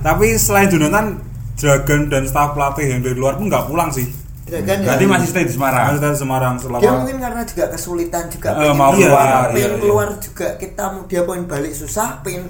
Tapi 0.00 0.26
selain 0.36 0.68
Jonathan 0.68 1.18
Dragon 1.54 2.00
dan 2.06 2.22
staf 2.24 2.54
pelatih 2.54 2.86
yang 2.86 3.00
dari 3.02 3.16
luar 3.16 3.34
pun 3.34 3.48
nggak 3.48 3.66
pulang 3.66 3.90
sih. 3.90 4.06
Dragan 4.44 4.78
ya? 4.78 4.86
berarti 4.86 5.04
masih 5.06 5.26
stay 5.26 5.44
di 5.44 5.52
Semarang? 5.52 5.84
Masih 5.90 6.02
dari 6.02 6.16
Semarang 6.16 6.54
selama 6.56 6.80
dia 6.80 6.92
mungkin 6.94 7.16
karena 7.18 7.42
juga 7.44 7.64
kesulitan 7.68 8.24
juga 8.28 8.48
Eh, 8.50 8.56
pengen 8.62 8.76
mau 8.76 8.90
keluar. 8.90 9.08
keluar, 9.18 9.44
pengen 9.46 9.56
iya, 9.58 9.66
iya. 9.66 9.76
keluar 9.78 10.08
juga 10.18 10.46
kita 10.54 10.82
mau 10.88 11.02
dia 11.04 11.22
pengen 11.22 11.44
balik 11.46 11.72
susah 11.74 12.08
pengen 12.22 12.44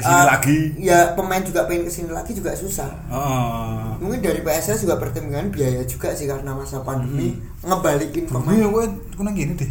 Ke 0.00 0.06
sini 0.06 0.16
eh, 0.16 0.24
lagi. 0.26 0.58
ya 0.80 0.98
pemain 1.12 1.40
juga 1.40 1.60
pengen 1.64 1.84
ke 1.84 1.92
sini 1.92 2.08
lagi 2.08 2.32
juga 2.32 2.50
susah 2.52 2.88
Heeh. 3.06 4.00
mungkin 4.00 4.18
dari 4.18 4.40
PSS 4.40 4.82
juga 4.82 4.96
pertimbangan 4.96 5.48
biaya 5.48 5.84
juga 5.84 6.10
sih 6.10 6.24
karena 6.24 6.50
masa 6.50 6.80
pandemi 6.80 7.36
Hmm. 7.60 7.68
ngebalikin 7.68 8.24
Bruno 8.24 8.40
pemain 8.40 8.56
ya 8.56 8.66
gue 8.66 8.84
kena 9.14 9.30
gini 9.30 9.52
deh 9.54 9.70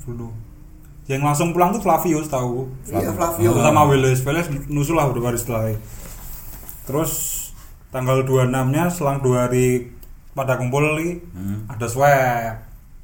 Bruno 0.00 0.34
yang 1.06 1.22
langsung 1.22 1.50
pulang 1.50 1.70
tuh 1.70 1.78
Flavio 1.80 2.18
tahu 2.20 2.66
Iya, 2.84 3.10
Flavio. 3.10 3.54
sama 3.54 3.86
Willis 3.86 4.20
Willis 4.20 4.46
nusul 4.66 4.94
lah 4.94 5.06
udah 5.06 5.22
hari 5.24 5.38
setelahnya 5.38 5.78
terus 6.84 7.12
tanggal 7.88 8.22
26 8.22 8.50
nya 8.68 8.84
selang 8.88 9.18
dua 9.20 9.46
hari 9.46 9.90
pada 10.32 10.54
kumpul 10.54 10.82
nih 10.96 11.22
Hmm. 11.32 11.64
ada 11.66 11.86
swab 11.86 12.58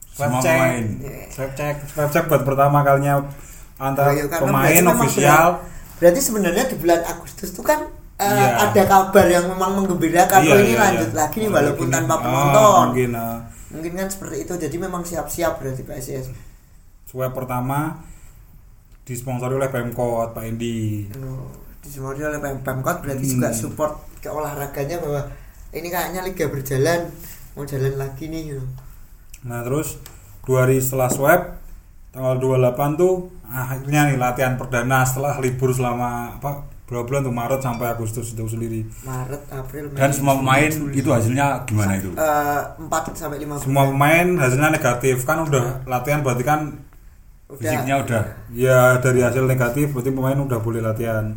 swab 0.09 0.28
Semua 0.28 0.40
check 0.40 0.59
pemain. 0.59 0.85
swab 1.31 1.50
check 1.52 1.74
swab 1.88 2.09
check 2.11 2.24
buat 2.26 2.42
pertama 2.42 2.83
kalinya 2.83 3.22
antara 3.76 4.12
iya, 4.12 4.26
pemain 4.28 4.68
memang 4.76 4.98
ofisial 5.00 5.48
berarti 6.02 6.18
sebenarnya 6.20 6.66
di 6.66 6.74
bulan 6.74 6.98
Agustus 7.04 7.48
itu 7.48 7.62
kan 7.62 7.86
eh, 8.16 8.26
Iya. 8.26 8.68
ada 8.68 8.82
kabar 8.84 9.22
yang 9.24 9.46
memang 9.46 9.78
menggembirakan 9.78 10.40
Iya, 10.40 10.50
oh, 10.50 10.58
ini 10.58 10.72
iya, 10.72 10.80
lanjut 10.80 11.10
iya. 11.10 11.16
lagi 11.16 11.36
nih 11.38 11.46
Oh, 11.46 11.54
walaupun 11.54 11.86
gini. 11.86 11.94
tanpa 11.94 12.12
Ah, 12.12 12.20
penonton 12.20 12.82
mungkin 12.84 13.10
ah. 13.14 13.38
mungkin 13.68 13.92
kan 13.94 14.08
seperti 14.08 14.36
itu 14.40 14.52
jadi 14.58 14.76
memang 14.78 15.02
siap-siap 15.02 15.52
berarti 15.56 15.82
PSS 15.82 16.26
swab 17.04 17.30
pertama 17.30 18.02
disponsori 19.02 19.54
oleh 19.54 19.68
Pemkot 19.68 20.32
Pak 20.32 20.44
Endi 20.44 21.06
Oh, 21.16 21.50
disemori 21.78 22.18
oleh 22.20 22.38
Pem- 22.38 22.60
Pemkot 22.60 22.98
berarti 23.00 23.24
Hmm. 23.24 23.32
juga 23.32 23.48
support 23.52 23.92
ke 24.18 24.28
olahraganya 24.28 24.98
bahwa 24.98 25.22
ini 25.70 25.88
kayaknya 25.88 26.22
liga 26.22 26.46
berjalan 26.46 27.10
mau 27.52 27.64
jalan 27.64 27.94
lagi 27.96 28.26
nih 28.26 28.42
gitu. 28.50 28.64
Nah 29.42 29.62
terus 29.62 29.98
dua 30.42 30.64
hari 30.64 30.78
setelah 30.78 31.08
swab 31.08 31.40
tanggal 32.12 32.37
28 32.37 33.01
tuh 33.01 33.12
akhirnya 33.48 34.12
nih 34.12 34.16
latihan 34.20 34.55
perdana 34.55 35.01
setelah 35.05 35.41
libur 35.41 35.72
selama 35.72 36.36
apa 36.36 36.68
berapa 36.84 37.09
bulan 37.09 37.24
tuh 37.24 37.32
Maret 37.32 37.61
sampai 37.64 37.89
Agustus 37.89 38.36
itu 38.36 38.45
sendiri. 38.45 38.84
Maret 39.01 39.49
April 39.49 39.89
Mei, 39.89 39.97
dan 39.97 40.12
semua 40.12 40.36
pemain 40.36 40.68
Juli. 40.68 40.93
itu 41.01 41.09
hasilnya 41.09 41.64
gimana 41.64 41.97
itu 41.97 42.12
Eh, 42.12 42.61
4 42.84 43.16
sampai 43.16 43.41
5 43.41 43.64
Semua 43.64 43.89
pemain 43.89 44.26
hasilnya 44.36 44.68
negatif 44.68 45.24
kan 45.24 45.41
udah 45.41 45.89
latihan 45.89 46.20
berarti 46.20 46.45
kan 46.45 46.61
fisiknya 47.53 48.05
udah 48.05 48.22
ya 48.53 49.01
dari 49.01 49.24
hasil 49.24 49.45
negatif 49.49 49.93
berarti 49.93 50.12
pemain 50.12 50.36
udah 50.36 50.59
boleh 50.61 50.84
latihan. 50.84 51.32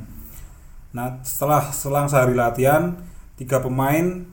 Nah 0.91 1.23
setelah 1.23 1.71
selang 1.71 2.11
sehari 2.11 2.35
latihan 2.35 2.91
tiga 3.39 3.63
pemain 3.63 4.27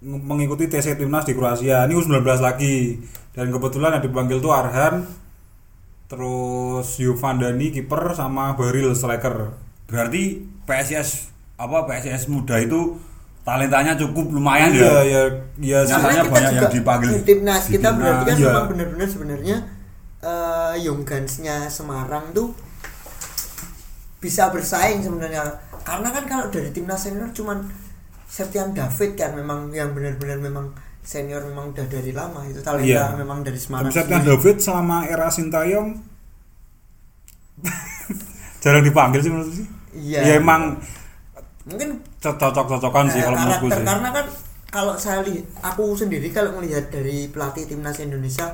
mengikuti 0.00 0.72
TC 0.72 0.96
timnas 0.96 1.28
di 1.28 1.36
Kroasia. 1.36 1.84
Ini 1.84 1.92
U19 1.94 2.24
lagi. 2.40 2.96
Dan 3.32 3.48
kebetulan 3.48 3.96
yang 3.96 4.04
dipanggil 4.04 4.40
tuh 4.40 4.52
Arhan 4.52 5.04
terus 6.12 7.00
Yovan 7.00 7.40
Dani 7.40 7.72
kiper 7.72 8.12
sama 8.12 8.52
Baril 8.52 8.92
striker. 8.92 9.56
Berarti 9.88 10.44
PSIS 10.68 11.32
apa 11.56 11.88
PSIS 11.88 12.28
muda 12.28 12.60
itu 12.60 13.00
talentanya 13.48 13.96
cukup 13.96 14.28
lumayan 14.28 14.76
Iya, 14.76 14.84
ya. 14.84 14.92
ya, 15.02 15.22
ya, 15.58 15.78
Nyatanya 15.88 15.88
Karena 15.88 16.12
kita 16.12 16.28
banyak 16.28 16.52
yang 16.52 16.60
juga 16.60 16.68
dipanggil 16.68 17.10
di 17.10 17.22
timnas 17.24 17.64
kita 17.66 17.88
timnas, 17.90 17.98
berarti 17.98 18.24
kan 18.28 18.36
iya. 18.36 18.46
memang 18.46 18.66
benar-benar 18.70 19.08
sebenarnya 19.08 19.56
eh 20.22 20.74
Young 20.86 21.02
Guns-nya 21.02 21.66
Semarang 21.66 22.30
tuh 22.30 22.54
bisa 24.22 24.54
bersaing 24.54 25.02
sebenarnya 25.02 25.42
karena 25.82 26.08
kan 26.14 26.24
kalau 26.30 26.46
dari 26.46 26.70
timnas 26.70 27.02
senior 27.02 27.34
cuman 27.34 27.66
Septian 28.30 28.70
David 28.70 29.18
kan 29.18 29.34
memang 29.34 29.74
yang 29.74 29.90
benar-benar 29.90 30.38
memang 30.38 30.70
senior 31.02 31.42
memang 31.42 31.70
udah 31.70 31.84
dari 31.84 32.10
lama 32.10 32.40
itu 32.44 32.62
talenta 32.62 32.86
Iya. 32.86 33.04
memang 33.14 33.42
dari 33.42 33.58
Semarang 33.58 33.90
sendiri. 33.90 34.22
David 34.24 34.56
selama 34.58 35.02
era 35.04 35.26
Sintayong 35.28 35.88
jarang 38.62 38.82
dipanggil 38.82 39.20
sih 39.20 39.30
menurut 39.30 39.52
sih. 39.52 39.66
Iya. 39.92 40.20
Ya 40.24 40.32
emang 40.38 40.78
mungkin 41.62 41.88
cocok-cocokan 42.18 43.06
sih 43.08 43.18
Eh, 43.18 43.24
kalau 43.24 43.36
menurutku 43.36 43.66
sih. 43.68 43.82
karena 43.84 44.08
kan 44.10 44.26
kalau 44.66 44.94
saya 44.96 45.20
lihat 45.22 45.44
aku 45.60 45.94
sendiri 45.94 46.30
kalau 46.30 46.56
melihat 46.56 46.88
dari 46.88 47.28
pelatih 47.28 47.66
timnas 47.66 47.98
Indonesia 47.98 48.50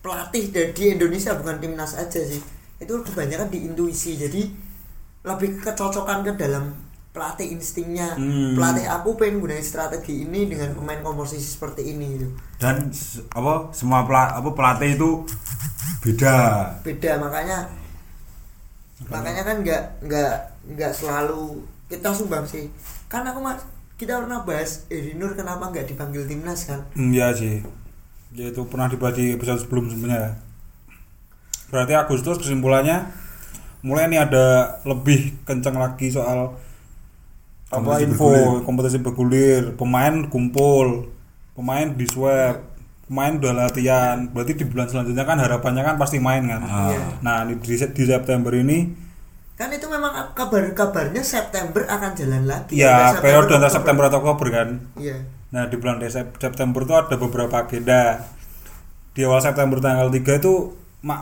pelatih 0.00 0.50
dari 0.50 0.84
Indonesia 0.90 1.32
bukan 1.32 1.56
timnas 1.58 1.94
aja 1.94 2.20
sih 2.20 2.40
itu 2.76 2.92
kebanyakan 2.98 3.48
di 3.48 3.62
intuisi 3.62 4.18
jadi 4.18 4.42
lebih 5.22 5.62
kecocokan 5.62 6.26
ke 6.26 6.32
dalam 6.34 6.74
pelatih 7.12 7.52
instingnya 7.52 8.16
Hmm. 8.16 8.56
pelatih 8.56 8.88
aku 8.88 9.20
pengen 9.20 9.38
gunain 9.38 9.60
strategi 9.60 10.24
ini 10.24 10.48
dengan 10.48 10.72
pemain 10.72 11.04
komposisi 11.04 11.44
seperti 11.44 11.92
ini 11.92 12.06
gitu 12.16 12.28
dan 12.56 12.88
apa 13.30 13.68
semua 13.70 14.08
pela, 14.08 14.32
apa 14.32 14.50
pelatih 14.50 14.96
itu 14.96 15.10
beda. 16.00 16.36
beda 16.80 17.20
makanya 17.20 17.68
makanya 19.06 19.42
kan 19.44 19.56
nggak 19.60 19.82
nggak 20.02 20.34
nggak 20.72 20.92
selalu 20.94 21.60
kita 21.86 22.08
sumbang 22.10 22.46
sih 22.46 22.72
kan 23.06 23.26
aku 23.26 23.38
mas 23.38 23.60
kita 24.00 24.18
pernah 24.18 24.42
bahas 24.42 24.88
Eri 24.88 25.12
Nur 25.12 25.36
kenapa 25.36 25.68
nggak 25.68 25.86
dipanggil 25.86 26.24
timnas 26.24 26.66
kan 26.66 26.80
Hmm, 26.96 27.12
iya 27.12 27.30
sih. 27.30 27.62
Ya 28.32 28.48
itu 28.48 28.64
pernah 28.64 28.88
dibahas 28.88 29.14
di 29.14 29.36
episode 29.36 29.60
sebelum 29.60 29.92
sebenarnya. 29.92 30.40
Berarti 31.68 31.92
Agustus 31.92 32.40
kesimpulannya 32.40 33.12
mulai 33.84 34.08
nih 34.08 34.24
ada 34.24 34.78
lebih 34.88 35.36
kencang 35.44 35.76
lagi 35.76 36.08
soal 36.08 36.56
apa 37.72 37.92
info 37.98 38.28
bergulir. 38.28 38.62
kompetisi 38.62 38.98
bergulir, 38.98 39.62
pemain 39.74 40.28
kumpul, 40.28 41.08
pemain 41.52 41.88
di 41.88 42.04
swab, 42.04 42.60
pemain 43.04 43.32
udah 43.32 43.52
latihan. 43.58 44.28
Berarti 44.28 44.52
di 44.54 44.64
bulan 44.64 44.86
selanjutnya 44.86 45.24
kan 45.24 45.36
harapannya 45.36 45.80
kan 45.82 45.96
pasti 45.96 46.20
main 46.20 46.44
kan. 46.44 46.60
Ah. 46.60 46.92
Iya. 46.92 47.02
Nah, 47.20 47.36
di, 47.44 47.56
di, 47.56 47.74
di 47.74 48.04
September 48.04 48.52
ini 48.52 49.10
kan 49.52 49.68
itu 49.68 49.86
memang 49.86 50.32
kabar-kabarnya 50.32 51.22
September 51.22 51.86
akan 51.86 52.10
jalan 52.12 52.44
lagi 52.44 52.72
ya 52.74 53.14
periode 53.14 53.52
antara. 53.52 53.70
September 53.70 54.04
atau 54.04 54.18
Oktober 54.18 54.48
kan. 54.50 54.68
iya 54.96 55.22
Nah 55.48 55.68
di 55.68 55.76
bulan 55.76 56.00
Desep- 56.00 56.34
September 56.34 56.80
itu 56.80 56.90
ada 56.90 57.14
beberapa 57.14 57.52
agenda 57.60 58.26
Di 59.12 59.22
awal 59.22 59.38
September 59.38 59.78
tanggal 59.78 60.08
3 60.08 60.18
itu 60.18 60.72
Mak 61.00 61.20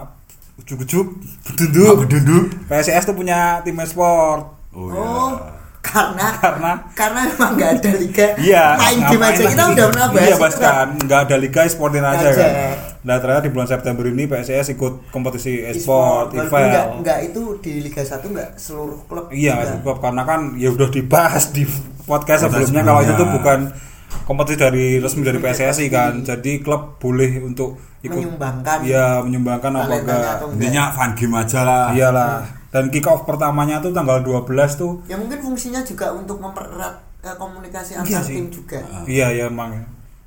Ujuk-ujuk 0.56 1.20
Bedunduk 1.44 2.06
Bedunduk. 2.06 2.44
PSIS 2.64 3.02
tuh 3.02 3.12
punya 3.12 3.60
tim 3.60 3.76
e-sport 3.76 4.56
Oh, 4.70 4.86
oh, 4.86 5.34
iya. 5.34 5.59
Karena 5.90 6.26
Karena 6.36 6.70
karena 6.92 7.20
memang 7.26 7.50
nggak 7.52 7.70
ada 7.76 7.90
liga 7.94 8.26
Iya 8.38 8.64
main 8.76 8.98
game 9.04 9.24
aja. 9.24 9.42
Kita 9.44 9.64
udah 9.68 9.86
pernah 9.88 10.06
bahas 10.08 10.22
Iya 10.22 10.36
bahas 10.36 10.56
kan. 10.56 10.86
Nggak 10.96 11.20
ada 11.20 11.36
liga 11.36 11.60
e-sportin 11.62 12.04
aja 12.04 12.26
Aja. 12.26 12.30
kan. 12.32 12.52
Nah 13.00 13.16
ternyata 13.16 13.42
di 13.42 13.50
bulan 13.50 13.66
September 13.66 14.04
ini 14.04 14.24
PSIS 14.24 14.66
ikut 14.70 14.94
kompetisi 15.08 15.52
e-sport. 15.62 16.30
walaupun 16.30 16.46
Eval 16.46 16.62
nggak 16.66 16.86
nggak 17.00 17.18
itu 17.26 17.42
di 17.58 17.72
Liga 17.80 18.02
1 18.02 18.20
nggak 18.22 18.50
seluruh 18.54 19.00
klub 19.04 19.26
Iya 19.30 19.54
juga. 19.56 19.70
cukup 19.74 19.96
karena 19.98 20.22
kan 20.22 20.40
ya 20.54 20.68
udah 20.68 20.88
dibahas 20.88 21.50
di 21.50 21.64
podcast 22.02 22.44
sebelumnya 22.44 22.82
kalau 22.82 23.00
itu 23.00 23.14
tuh 23.14 23.28
bukan 23.30 23.58
kompetisi 24.22 24.58
dari 24.58 24.86
resmi 24.98 25.22
dari 25.22 25.38
PSSI 25.38 25.86
kan. 25.88 26.12
Jadi 26.20 26.60
klub 26.60 26.98
boleh 26.98 27.40
untuk 27.40 27.80
ikut. 28.00 28.14
Menyumbangkan. 28.14 28.78
Iya 28.84 29.24
menyumbangkan 29.24 29.72
apa 29.74 29.94
enggak. 29.96 30.34
Intinya 30.54 30.82
fun 30.92 31.10
game 31.14 31.34
aja 31.34 31.60
lah. 31.64 31.84
iyalah 31.90 32.59
dan 32.70 32.86
kick 32.88 33.04
off 33.04 33.22
pertamanya 33.22 33.78
tuh 33.78 33.90
tanggal 33.90 34.22
12 34.22 34.46
tuh 34.74 35.02
ya 35.04 35.14
mungkin 35.14 35.38
fungsinya 35.38 35.82
juga 35.82 36.10
untuk 36.10 36.38
mempererat 36.38 36.94
eh, 37.20 37.34
komunikasi 37.34 37.90
Iya 37.92 38.00
antar 38.00 38.22
sih. 38.24 38.34
tim 38.34 38.46
juga. 38.48 38.78
Iya 39.04 39.26
ya 39.30 39.44
emang. 39.46 39.84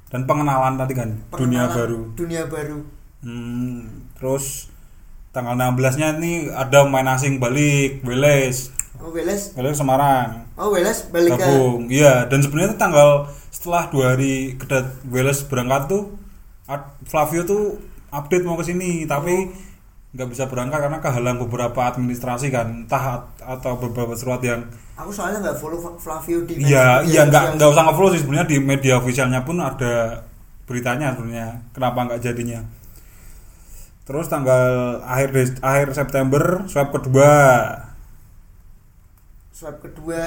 Dan 0.07 0.23
pengenalan 0.23 0.75
tadi 0.75 0.93
kan 0.93 1.09
dunia 1.31 1.65
Pengenalan 1.65 1.73
baru. 1.73 1.99
dunia 2.13 2.43
baru. 2.45 2.79
Hmm, 3.23 3.79
terus 4.13 4.67
tanggal 5.31 5.55
16 5.55 5.97
nya 5.97 6.13
nih 6.13 6.51
ada 6.51 6.85
main 6.85 7.07
asing 7.07 7.39
balik 7.39 8.03
Weles 8.03 8.69
oh 8.99 9.09
Weles 9.09 9.55
Weles 9.55 9.73
Semarang. 9.73 10.45
Oh 10.53 10.69
Weles 10.69 11.09
balik 11.09 11.33
ke 11.33 11.39
gabung 11.39 11.87
iya. 11.89 12.27
Dan 12.27 12.39
sebenarnya 12.39 12.77
tanggal 12.77 13.25
setelah 13.49 13.87
dua 13.87 14.13
hari 14.13 14.53
kedat 14.53 14.91
Wales 15.07 15.41
berangkat 15.43 15.87
tuh 15.87 16.03
Flavio 17.03 17.41
tuh 17.43 17.63
update 18.09 18.43
mau 18.43 18.53
ke 18.53 18.63
sini. 18.63 19.03
Tapi 19.03 19.49
nggak 20.13 20.29
bisa 20.29 20.45
berangkat 20.45 20.77
karena 20.77 21.01
kehalang 21.01 21.41
beberapa 21.41 21.89
administrasi 21.89 22.53
kan 22.53 22.85
entah 22.85 23.17
at- 23.17 23.41
atau 23.41 23.81
beberapa 23.81 24.13
surat 24.13 24.37
yang 24.45 24.61
aku 24.93 25.09
soalnya 25.09 25.41
nggak 25.41 25.57
follow 25.57 25.81
Flavio 25.97 26.45
di 26.45 26.61
iya 26.61 27.01
media 27.01 27.09
iya 27.09 27.21
nggak 27.25 27.57
nggak 27.57 27.69
usah 27.73 27.83
nge-follow 27.89 28.11
sih 28.13 28.21
sebenarnya 28.21 28.45
di 28.45 28.57
media 28.61 28.93
officialnya 29.01 29.41
pun 29.41 29.57
ada 29.57 30.21
beritanya 30.69 31.17
sebenarnya 31.17 31.59
kenapa 31.75 31.99
nggak 32.07 32.21
jadinya. 32.23 32.61
Terus 34.03 34.27
tanggal 34.27 34.99
akhir 35.01 35.59
akhir 35.63 35.87
September 35.95 36.67
swab 36.67 36.91
kedua. 36.91 37.31
Swab 39.49 39.79
kedua 39.79 40.23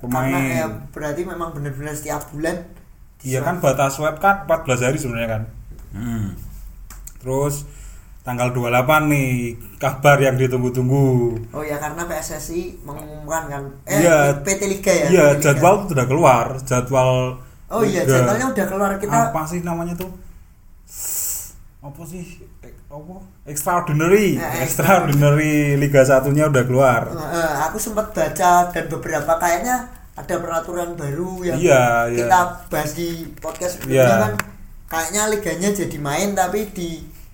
Pemain. 0.00 0.32
karena 0.32 0.38
ya 0.64 0.66
berarti 0.94 1.22
memang 1.26 1.50
benar-benar 1.52 1.96
setiap 1.96 2.22
bulan 2.30 2.66
iya 3.26 3.42
kan 3.42 3.58
batas 3.58 3.98
swab 3.98 4.16
kan 4.22 4.46
14 4.46 4.86
hari 4.86 4.96
sebenarnya 4.96 5.30
kan. 5.38 5.42
Hmm. 5.92 6.28
Terus 7.20 7.66
tanggal 8.26 8.50
28 8.50 9.06
nih 9.06 9.30
kabar 9.78 10.18
yang 10.18 10.34
ditunggu-tunggu. 10.34 11.06
oh 11.48 11.62
ya 11.62 11.78
karena 11.78 12.02
PSSI 12.04 12.82
mengumumkan 12.82 13.42
kan 13.46 13.62
eh 13.86 14.02
Iya. 14.02 14.42
PT 14.42 14.60
Liga 14.66 14.90
ya 14.90 15.06
Iya, 15.06 15.26
jadwal 15.38 15.86
sudah 15.86 16.04
keluar, 16.04 16.58
jadwal 16.60 17.38
oh 17.66 17.82
iya 17.82 18.02
jadwalnya 18.02 18.50
udah 18.50 18.66
keluar 18.66 18.90
kita 18.98 19.30
apa 19.30 19.46
sih 19.46 19.62
namanya 19.62 19.94
tuh? 19.94 20.10
Apa 21.78 22.02
sih? 22.02 22.42
Eh, 22.60 22.74
Apa? 22.86 23.22
Extraordinary. 23.46 24.34
Eh, 24.34 24.66
Extraordinary 24.66 25.54
Liga 25.76 26.02
satunya 26.02 26.50
udah 26.50 26.66
keluar. 26.66 27.06
Eh, 27.06 27.52
aku 27.62 27.78
sempat 27.78 28.10
baca 28.10 28.52
dan 28.66 28.84
beberapa 28.90 29.38
kayaknya 29.38 29.86
ada 30.14 30.34
peraturan 30.34 30.98
baru 30.98 31.46
yang 31.46 31.58
Iya, 31.62 31.84
iya. 32.10 32.18
kita 32.26 32.38
bahas 32.66 32.90
di 32.90 33.30
podcast 33.38 33.78
sebelumnya 33.78 34.02
Iya. 34.02 34.18
kan 34.18 34.32
kayaknya 34.86 35.22
liganya 35.30 35.70
jadi 35.70 35.98
main 36.00 36.34
tapi 36.34 36.66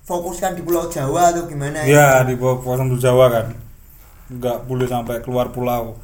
difokuskan 0.02 0.58
di 0.58 0.62
Pulau 0.66 0.90
Jawa 0.90 1.30
atau 1.30 1.46
gimana 1.46 1.86
Iya, 1.86 2.26
di 2.26 2.34
bawah 2.34 2.58
kawasan 2.58 2.90
Jawa 2.98 3.26
kan. 3.30 3.46
Nggak 4.28 4.66
boleh 4.66 4.86
sampai 4.88 5.22
keluar 5.22 5.54
pulau. 5.54 5.94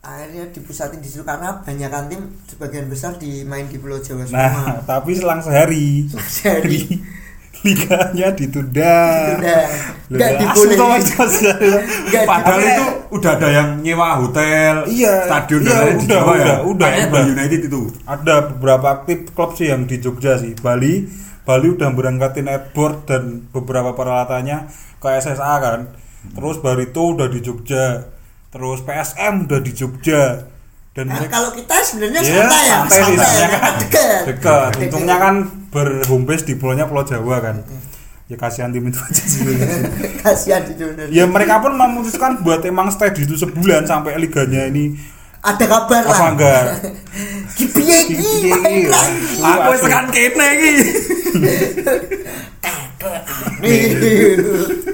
akhirnya 0.00 0.48
dipusatin 0.48 0.96
di 0.96 1.04
situ 1.04 1.20
karena 1.20 1.60
banyakan 1.60 2.08
tim 2.08 2.22
sebagian 2.48 2.88
besar 2.88 3.20
dimain 3.20 3.68
di 3.68 3.76
Pulau 3.76 4.00
Jawa 4.00 4.24
semua 4.24 4.40
Nah, 4.48 4.80
tapi 4.88 5.12
selang 5.12 5.44
sehari 5.44 6.08
jadi 6.08 6.80
liganya 7.60 8.32
ditunda. 8.32 8.96
udah 9.36 9.64
nggak 10.08 10.30
Lah, 10.32 10.40
dibolehin 10.40 10.80
asu 10.80 11.44
toh, 11.44 11.68
Nggak 12.08 12.24
Padahal 12.24 12.60
itu 12.64 12.84
udah 13.12 13.32
ada 13.36 13.48
yang 13.52 13.68
nyewa 13.84 14.08
hotel, 14.16 14.74
Iya, 14.88 15.14
stadion 15.28 15.60
iya, 15.60 15.68
dan 15.68 15.76
lain 15.84 15.96
di 16.00 16.06
udah, 16.08 16.16
Jawa 16.16 16.32
ya. 16.32 16.40
udah, 16.40 16.56
udah, 16.64 16.88
udah. 16.96 17.06
Bali 17.12 17.30
United 17.36 17.60
itu. 17.68 17.82
ada 18.08 18.34
beberapa 18.48 18.86
aktif 18.96 19.18
klub 19.36 19.52
sih 19.52 19.68
yang 19.68 19.84
di 19.84 20.00
Jogja 20.00 20.40
sih 20.40 20.56
Bali 20.56 21.04
Bali 21.44 21.72
udah 21.72 21.88
berangkatin 21.92 22.46
airboard 22.46 23.08
dan 23.08 23.48
beberapa 23.50 23.96
peralatannya 23.96 24.68
ke 25.00 25.08
SSA 25.08 25.54
kan. 25.60 25.80
Terus 26.36 26.60
Barito 26.60 27.16
udah 27.16 27.26
di 27.32 27.40
Jogja 27.40 28.04
terus 28.50 28.82
PSM 28.82 29.46
udah 29.46 29.60
di 29.62 29.72
Jogja 29.72 30.42
dan 30.90 31.06
Nah, 31.06 31.22
mereka 31.22 31.38
kalau 31.38 31.50
kita 31.54 31.76
sebenarnya 31.86 32.20
Iya, 32.26 32.34
santai 32.34 32.62
ya 32.66 32.78
santai 32.82 32.98
santai 32.98 33.30
ya, 33.30 33.48
kan? 33.48 33.72
Dekat 33.78 34.20
dekat 34.26 34.70
untungnya 34.90 35.16
kan 35.22 35.34
berhome 35.70 36.24
base 36.26 36.44
di 36.50 36.54
pulaunya 36.58 36.90
Pulau 36.90 37.06
Jawa 37.06 37.38
kan. 37.38 37.62
Ya 38.26 38.38
kasihan 38.38 38.74
tim 38.74 38.86
itu 38.90 38.98
aja 38.98 39.22
sih. 39.26 39.42
Kasihan 40.22 40.62
di 40.66 40.74
dunia 40.78 41.06
ya 41.10 41.26
mereka 41.30 41.62
pun 41.62 41.74
memutuskan 41.74 42.42
buat 42.42 42.62
emang 42.66 42.90
stay 42.90 43.14
di 43.14 43.26
situ 43.26 43.38
sebulan 43.38 43.86
sampai 43.86 44.18
liganya 44.18 44.66
ini 44.66 44.98
ada 45.40 45.64
kabar 45.64 46.02
lah. 46.04 46.16
Apa 46.16 46.26
enggak 46.36 46.62
Kipiye 47.56 47.98
lagi 48.08 48.52
Aku 49.40 49.70
aduh. 49.72 49.80
tekan 49.80 50.06
kene 50.12 50.46
iki. 50.56 50.70
nih. 53.60 53.80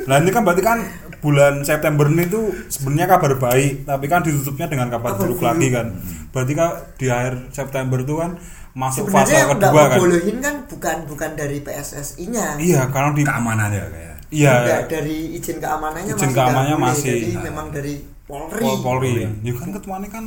Nah 0.06 0.16
ini 0.22 0.30
kan 0.30 0.42
berarti 0.46 0.62
kan 0.62 0.78
bulan 1.18 1.66
September 1.66 2.06
ini 2.06 2.30
tuh 2.30 2.54
sebenarnya 2.70 3.06
kabar 3.10 3.34
baik, 3.34 3.82
tapi 3.82 4.06
kan 4.06 4.22
ditutupnya 4.22 4.70
dengan 4.70 4.86
kabar 4.86 5.18
buruk 5.18 5.42
lagi 5.42 5.74
kan. 5.74 5.98
Berarti 6.30 6.52
kan 6.54 6.70
di 6.94 7.06
akhir 7.10 7.50
September 7.50 7.98
itu 7.98 8.14
kan 8.14 8.38
masuk 8.76 9.08
fase 9.08 9.32
sebenarnya 9.32 9.36
yang 9.40 9.48
nggak 9.48 9.60
kedua 9.72 9.82
kan. 9.82 9.88
ngebolehin 9.96 10.36
kan 10.44 10.54
bukan 10.68 10.96
bukan 11.08 11.30
dari 11.32 11.58
PSSI-nya 11.64 12.60
iya 12.60 12.84
karena 12.92 13.16
di 13.16 13.24
keamanan 13.24 13.72
ya 13.72 13.88
kayak 13.88 14.15
iya. 14.28 14.52
Nggak, 14.60 14.80
dari 14.88 15.16
izin 15.34 15.56
keamanannya 15.58 16.12
Izin 16.12 16.20
masih 16.22 16.34
keamanannya 16.34 16.76
boleh. 16.76 16.88
masih. 16.90 17.12
jadi 17.14 17.30
Nah. 17.32 17.42
memang 17.44 17.66
dari 17.70 17.94
Polri. 18.26 18.60
Pol- 18.60 18.82
Polri. 18.82 19.12
Ya 19.16 19.30
ya 19.40 19.52
kan 19.54 19.68
ketuanya 19.70 20.08
kan 20.08 20.24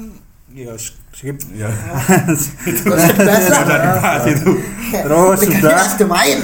ya 0.50 0.72
skip 0.78 1.38
ya. 1.52 1.68
Nggak 1.70 2.34
usah 2.90 3.14
dibahas 3.14 3.46
lah. 3.46 3.62
Udah 3.62 3.78
dibahas 3.80 4.24
itu. 4.26 4.52
Terus 5.06 5.38
sudah. 5.44 5.80
main. 6.08 6.38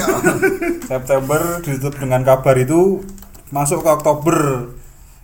September 0.92 1.42
ditutup 1.60 1.94
dengan 1.96 2.22
kabar 2.22 2.56
itu 2.56 3.02
masuk 3.50 3.82
ke 3.82 3.90
Oktober. 3.90 4.38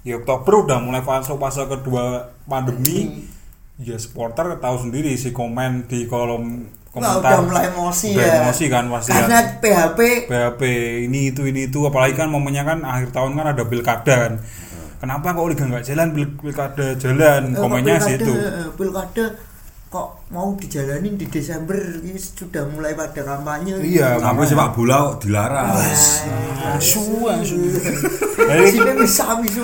Ya 0.02 0.18
Oktober 0.18 0.66
udah 0.66 0.78
mulai 0.82 1.00
masuk 1.00 1.38
fase 1.38 1.62
kedua 1.64 2.32
pandemi. 2.44 3.30
Ya 3.78 3.98
supporter 3.98 4.58
tahu 4.58 4.78
sendiri 4.80 5.14
si 5.14 5.30
komen 5.30 5.86
di 5.86 6.06
kolom 6.06 6.70
Wah, 6.92 7.24
komentar 7.24 7.40
udah 7.40 7.48
mulai 7.48 7.64
emosi 7.72 8.10
udah 8.20 8.28
ya. 8.28 8.36
emosi 8.44 8.66
kan 8.68 8.84
pasti 8.92 9.12
karena 9.16 9.40
kan. 9.40 9.46
PHP 9.64 10.00
PHP 10.28 10.62
ini 11.08 11.20
itu 11.32 11.42
ini 11.48 11.72
itu. 11.72 11.80
Apalagi 11.88 12.20
kan 12.20 12.28
momennya 12.28 12.68
kan 12.68 12.84
akhir 12.84 13.16
tahun 13.16 13.32
kan 13.40 13.48
ada 13.56 13.64
pilkada 13.64 14.16
kan. 14.28 14.34
Kenapa 15.00 15.32
kok 15.32 15.48
liga 15.48 15.64
nggak 15.72 15.86
jalan 15.88 16.08
Pil- 16.12 16.36
pilkada 16.36 16.88
jalan? 17.00 17.42
Eh, 17.56 17.60
komennya 17.64 17.96
sih 18.04 18.20
itu 18.20 18.34
eh, 18.36 18.68
pilkada 18.76 19.40
kok 19.88 20.28
mau 20.36 20.52
dijalanin 20.60 21.16
di 21.16 21.32
Desember? 21.32 21.80
Ini 21.80 22.20
sudah 22.20 22.68
mulai 22.68 22.92
pada 22.92 23.24
kampanye. 23.24 23.80
Iya, 23.80 24.20
sampai 24.20 24.46
sepak 24.52 24.76
bola 24.76 25.16
kok 25.16 25.24
dilarang. 25.24 25.68
Asu 26.76 27.24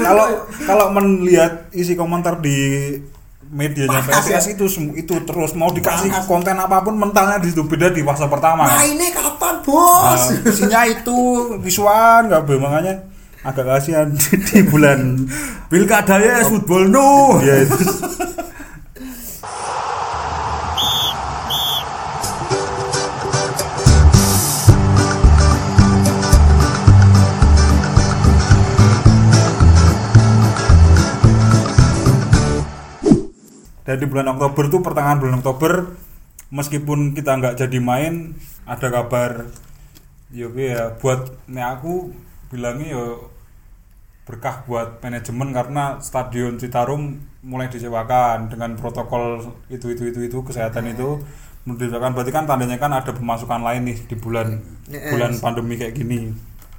kalau 0.07 0.28
kalau 0.63 0.86
melihat 0.95 1.67
isi 1.75 1.99
komentar 1.99 2.39
di 2.39 2.55
medianya 3.52 4.04
ya? 4.04 4.20
PSS 4.20 4.60
itu 4.60 4.66
itu 4.95 5.14
terus 5.24 5.56
mau 5.56 5.72
dikasih 5.72 6.12
Panas. 6.12 6.28
konten 6.28 6.56
apa 6.60 6.84
pun 6.84 7.00
mentalnya 7.00 7.39
di 7.39 7.52
situ 7.52 7.64
beda 7.64 7.91
di 7.91 8.04
fase 8.04 8.28
pertama 8.28 8.68
kan. 8.68 8.84
mainnya 8.84 9.10
kapan 9.16 9.56
bos 9.64 10.24
Nah, 10.32 10.52
isinya 10.52 10.82
itu 10.84 11.18
visual 11.64 12.28
nggak 12.28 12.41
be 12.43 12.56
makanya 12.60 12.93
agak 13.43 13.66
kasihan 13.66 14.12
di, 14.12 14.36
di 14.52 14.60
bulan 14.68 15.24
pilkada 15.72 16.20
ya 16.20 16.43
football 16.43 16.91
no 16.91 17.39
ya 17.39 17.64
di 33.96 34.06
bulan 34.10 34.36
Oktober 34.36 34.68
tuh 34.68 34.84
pertengahan 34.84 35.22
bulan 35.22 35.40
Oktober 35.40 35.96
meskipun 36.52 37.16
kita 37.16 37.40
nggak 37.40 37.56
jadi 37.56 37.80
main 37.80 38.36
ada 38.68 38.88
kabar 38.92 39.48
yo 40.28 40.52
ya 40.52 40.92
buat 41.00 41.32
nek 41.48 41.80
aku 41.80 42.12
bilangnya 42.52 43.00
yo 43.00 43.32
berkah 44.28 44.68
buat 44.68 45.00
manajemen 45.00 45.56
karena 45.56 46.04
stadion 46.04 46.60
Citarum 46.60 47.16
mulai 47.48 47.72
disewakan 47.72 48.52
dengan 48.52 48.76
protokol 48.76 49.56
itu 49.72 49.96
itu 49.96 50.12
itu 50.12 50.20
itu 50.28 50.38
kesehatan 50.44 50.92
itu 50.92 51.24
disewakan. 51.64 52.12
Berarti 52.12 52.32
kan 52.36 52.44
tandanya 52.44 52.76
kan 52.76 52.92
ada 52.92 53.12
pemasukan 53.16 53.64
lain 53.64 53.88
nih 53.88 53.98
di 54.08 54.16
bulan 54.20 54.60
Yes. 54.88 55.12
bulan 55.12 55.32
pandemi 55.40 55.76
kayak 55.76 55.96
gini. 56.00 56.32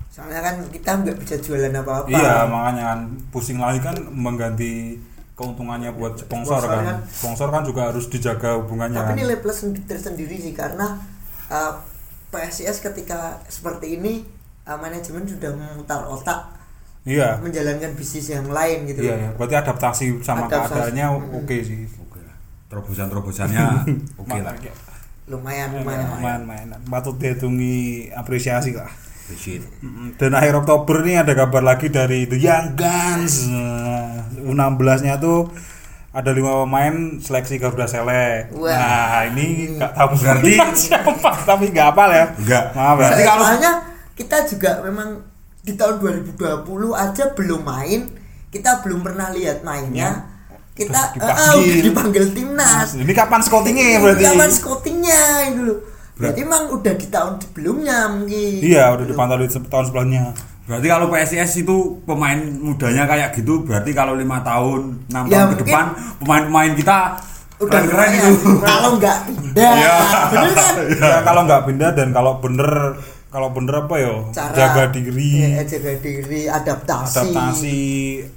Soalnya 0.08 0.40
kan 0.40 0.56
kita 0.72 0.90
nggak 1.04 1.16
bisa 1.20 1.34
jualan 1.40 1.72
apa-apa. 1.72 2.08
Iya 2.08 2.48
makanya 2.48 2.82
kan 2.92 3.00
pusing 3.28 3.60
lagi 3.60 3.80
kan 3.84 3.96
mengganti 4.12 4.96
keuntungannya 5.38 5.94
buat 5.94 6.18
sponsor, 6.18 6.58
Sponsor 6.58 6.68
kan. 6.68 6.82
kan. 6.84 6.98
sponsor 7.06 7.48
kan 7.54 7.62
juga 7.62 7.80
harus 7.88 8.10
dijaga 8.10 8.58
hubungannya 8.58 8.98
tapi 8.98 9.14
kan. 9.14 9.18
nilai 9.22 9.38
plus 9.38 9.62
sendi- 9.62 9.86
tersendiri 9.86 10.34
sih 10.34 10.50
karena 10.50 10.98
uh, 11.46 11.72
PSIS 12.28 12.82
ketika 12.82 13.38
seperti 13.46 13.96
ini 13.96 14.26
uh, 14.66 14.74
manajemen 14.74 15.22
sudah 15.24 15.54
memutar 15.54 16.02
otak 16.04 16.58
iya 17.06 17.38
menjalankan 17.38 17.94
bisnis 17.94 18.28
yang 18.28 18.50
lain 18.50 18.84
gitu 18.84 19.00
iya 19.00 19.14
iya. 19.16 19.30
berarti 19.38 19.54
adaptasi 19.56 20.06
sama 20.20 20.50
Adaptasi. 20.50 20.74
keadaannya 20.74 21.06
oke 21.38 21.56
sih 21.62 21.86
oke 21.96 22.18
lah 22.18 22.36
terobosan-terobosannya 22.68 23.64
oke 24.20 24.38
lah 24.42 24.54
lumayan 25.28 25.68
Iya, 25.70 25.78
lumayan 25.84 26.00
main 26.18 26.42
mainan 26.42 26.80
patut 26.84 27.14
dihitungi 27.16 28.08
apresiasi 28.10 28.74
lah 28.74 28.90
dan 30.16 30.30
akhir 30.32 30.54
Oktober 30.56 31.04
nih 31.04 31.20
ada 31.20 31.32
kabar 31.32 31.60
lagi 31.60 31.88
dari 31.88 32.24
The 32.24 32.38
Young 32.38 32.74
Guns. 32.74 33.46
Nah, 33.46 34.24
U16 34.40 35.04
nya 35.04 35.20
tuh 35.20 35.52
ada 36.08 36.32
lima 36.32 36.64
pemain 36.64 37.20
seleksi 37.20 37.60
Garuda 37.60 37.84
Wah. 37.84 38.72
nah 38.72 39.20
ini 39.28 39.76
nggak 39.76 39.92
tahu 39.92 40.08
Berarti- 40.16 40.56
siapa? 40.88 41.12
tapi 41.44 41.68
nggak 41.68 41.88
apa 41.92 42.02
ya? 42.08 42.26
Nggak. 42.34 42.64
maaf 42.72 42.96
ya. 42.96 43.00
Berarti 43.04 43.22
kalau- 43.22 43.44
soalnya 43.44 43.72
kita 44.16 44.36
juga 44.48 44.70
memang 44.82 45.08
di 45.60 45.72
tahun 45.76 45.94
2020 46.00 46.34
aja 46.96 47.24
belum 47.36 47.60
main. 47.62 48.00
Kita 48.48 48.80
belum 48.80 49.04
pernah 49.04 49.28
lihat 49.28 49.60
mainnya. 49.60 50.24
Kita 50.72 51.12
Udah 51.12 51.28
eh, 51.28 51.36
eh, 51.36 51.52
dipanggil. 51.52 51.76
dipanggil 51.84 52.24
timnas. 52.32 52.96
Ini 52.96 53.12
kapan 53.12 53.40
scoutingnya 53.44 54.00
berarti? 54.00 54.24
Kapan 54.24 54.50
scoutingnya 54.50 55.20
itu 55.52 55.60
loh. 55.68 55.78
Berarti 56.18 56.40
emang 56.42 56.62
udah 56.68 56.94
di 56.94 57.06
tahun 57.06 57.32
sebelumnya 57.38 57.96
mungkin. 58.10 58.52
iya 58.60 58.90
udah 58.90 59.00
Gitu. 59.00 59.12
dipantau 59.14 59.36
di 59.36 59.46
tahun 59.48 59.84
sebelumnya 59.86 60.24
Berarti 60.64 60.86
kalau 60.86 61.06
PSIS 61.08 61.52
itu 61.58 61.76
pemain 62.04 62.36
mudanya 62.36 63.08
kayak 63.08 63.32
gitu, 63.32 63.64
berarti 63.64 63.88
kalau 63.90 64.12
lima 64.12 64.42
tahun, 64.42 65.00
enam 65.08 65.24
Ya, 65.24 65.32
tahun 65.40 65.48
ke 65.48 65.56
depan 65.62 65.84
pemain-pemain 66.18 66.72
kita 66.74 66.98
Udah 67.58 67.80
keren 67.80 67.88
keren 67.88 68.10
itu. 68.14 68.50
Kalau 68.60 68.90
nggak 68.94 69.18
pindah, 69.26 69.72
Iya. 69.74 69.96
bener 70.28 70.50
kan? 70.52 70.74
ya 71.00 71.16
kalau 71.22 71.40
nggak 71.42 71.62
pindah 71.64 71.90
dan 71.90 72.08
kalau 72.12 72.32
bener 72.36 72.70
kalau 73.28 73.48
bener 73.50 73.74
apa 73.78 73.94
yo 73.96 74.14
Cara 74.30 74.52
jaga 74.52 74.84
diri 74.88 75.32
Iya, 75.48 75.64
jaga 75.66 75.92
diri, 75.96 76.40
adaptasi. 76.46 77.16
adaptasi 77.18 77.78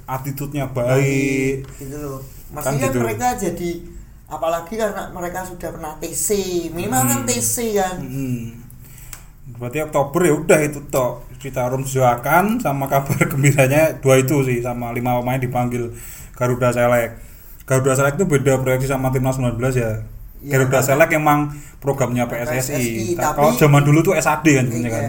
attitude-nya 0.06 0.66
baik 0.68 1.68
Gitu 1.76 1.96
loh. 1.96 2.18
Kan 2.50 2.74
Maksudnya 2.76 2.88
gitu. 2.88 2.98
mereka 2.98 3.26
jadi 3.34 3.70
apalagi 4.32 4.74
karena 4.74 5.12
mereka 5.12 5.44
sudah 5.44 5.68
pernah 5.68 5.92
TC, 5.94 6.28
minimal 6.70 7.04
kan 7.04 7.20
TC 7.22 7.54
kan. 7.76 7.96
Hmm. 8.00 8.64
Berarti 9.52 9.78
Oktober 9.82 10.20
ya 10.22 10.32
udah 10.34 10.58
itu 10.58 10.80
toh 10.88 11.20
Citarum 11.36 11.84
silakan 11.84 12.56
sama 12.56 12.86
kabar 12.86 13.18
gembiranya 13.30 13.92
dua 13.94 14.16
itu 14.16 14.40
sih 14.42 14.58
sama 14.58 14.90
lima 14.90 15.20
pemain 15.20 15.36
dipanggil 15.36 15.92
Garuda 16.32 16.72
Select. 16.72 17.20
Garuda 17.62 17.92
Select 17.92 18.16
itu 18.16 18.26
beda 18.26 18.58
proyeksi 18.58 18.88
sama 18.88 19.12
timnas 19.12 19.36
19 19.36 19.54
ya. 19.74 20.02
Iya, 20.40 20.50
Garuda 20.56 20.80
kan. 20.80 20.86
Select 20.88 21.12
emang 21.12 21.40
programnya 21.78 22.24
PSSI, 22.24 22.58
PSSI. 22.58 23.06
tapi- 23.14 23.36
Kalau 23.36 23.52
zaman 23.54 23.82
dulu 23.82 24.00
tuh 24.02 24.14
SAD 24.16 24.46
kan 24.48 24.66
Iya. 24.66 24.88
kan. 24.88 25.04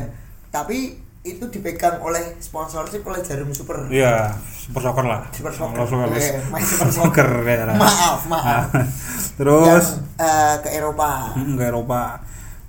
Tapi 0.51 0.77
itu 1.23 1.47
dipegang 1.47 1.99
oleh 1.99 2.35
sponsorship 2.37 2.99
oleh 3.01 3.19
Jarum 3.19 3.47
Super. 3.49 3.87
Iya, 3.87 4.35
super 4.35 4.83
soccer 4.83 5.05
lah. 5.05 5.21
Super 5.31 5.51
Soccer. 5.51 5.71
Kalau 5.73 5.87
soccer, 5.87 6.07
Eh, 6.11 6.43
main 6.47 6.59
Super 6.61 6.89
soccer 6.89 7.27
kayaknya. 7.41 7.75
Maaf, 7.75 8.27
maaf. 8.27 8.67
Terus 9.39 9.65
Yang, 9.65 9.87
eh, 10.19 10.55
ke 10.59 10.69
Eropa. 10.73 11.31
Mm, 11.33 11.55
ke 11.55 11.63
Eropa 11.63 12.01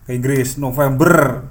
ke 0.05 0.13
Inggris 0.13 0.55
November 0.57 1.43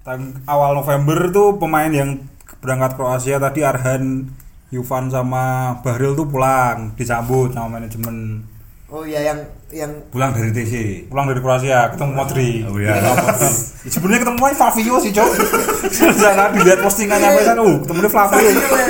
Tang- 0.00 0.36
awal 0.44 0.72
November 0.74 1.28
tuh 1.28 1.56
pemain 1.56 1.88
yang 1.88 2.24
berangkat 2.58 2.94
Kroasia 2.94 3.36
tadi 3.36 3.60
Arhan 3.60 4.28
Yufan 4.70 5.08
sama 5.08 5.44
Bahril 5.80 6.12
tuh 6.14 6.24
pulang 6.24 6.92
disambut 6.94 7.50
sama 7.50 7.80
manajemen 7.80 8.44
Oh 8.90 9.06
iya 9.06 9.22
yang 9.22 9.38
yang 9.70 9.86
Pulang 10.10 10.34
dari 10.34 10.50
TC. 10.50 11.06
pulang 11.06 11.30
dari 11.30 11.38
Kroasia 11.38 11.94
ketemu 11.94 12.10
Modri 12.12 12.66
Oh, 12.66 12.74
iya. 12.74 12.98
Ketemu 12.98 13.14
Modri. 13.14 13.48
sebenarnya 13.94 14.20
ketemu 14.20 14.38
Flavio 14.52 14.94
sih 14.98 15.10
cok 15.14 15.28
sana 16.18 16.44
dilihat 16.50 16.80
postingannya 16.80 17.28
apa 17.28 17.40
sana 17.40 17.60
uh 17.62 17.76
ketemu 17.80 18.00
Flavio 18.04 18.38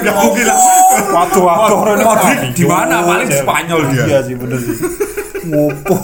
Ya 0.01 0.13
mungkin 0.17 0.45
lah. 0.49 0.59
Waduh, 1.11 1.43
waduh, 1.43 1.79
Modric 1.85 2.01
Ronaldo. 2.01 2.57
di 2.57 2.65
mana? 2.65 2.97
Paling 3.05 3.29
di 3.29 3.37
Spanyol 3.37 3.81
dia. 3.89 4.05
Iya 4.07 4.19
sih 4.25 4.35
bener 4.35 4.59
sih. 4.59 4.77
Ngopo. 5.47 5.97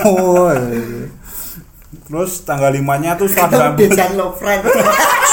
Terus 2.06 2.32
tanggal 2.44 2.70
5-nya 2.70 3.16
tuh 3.16 3.26
setelah 3.26 3.72
Dejan 3.74 4.14
Lovren. 4.14 4.60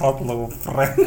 Lord 0.00 0.18
Lovren. 0.24 0.90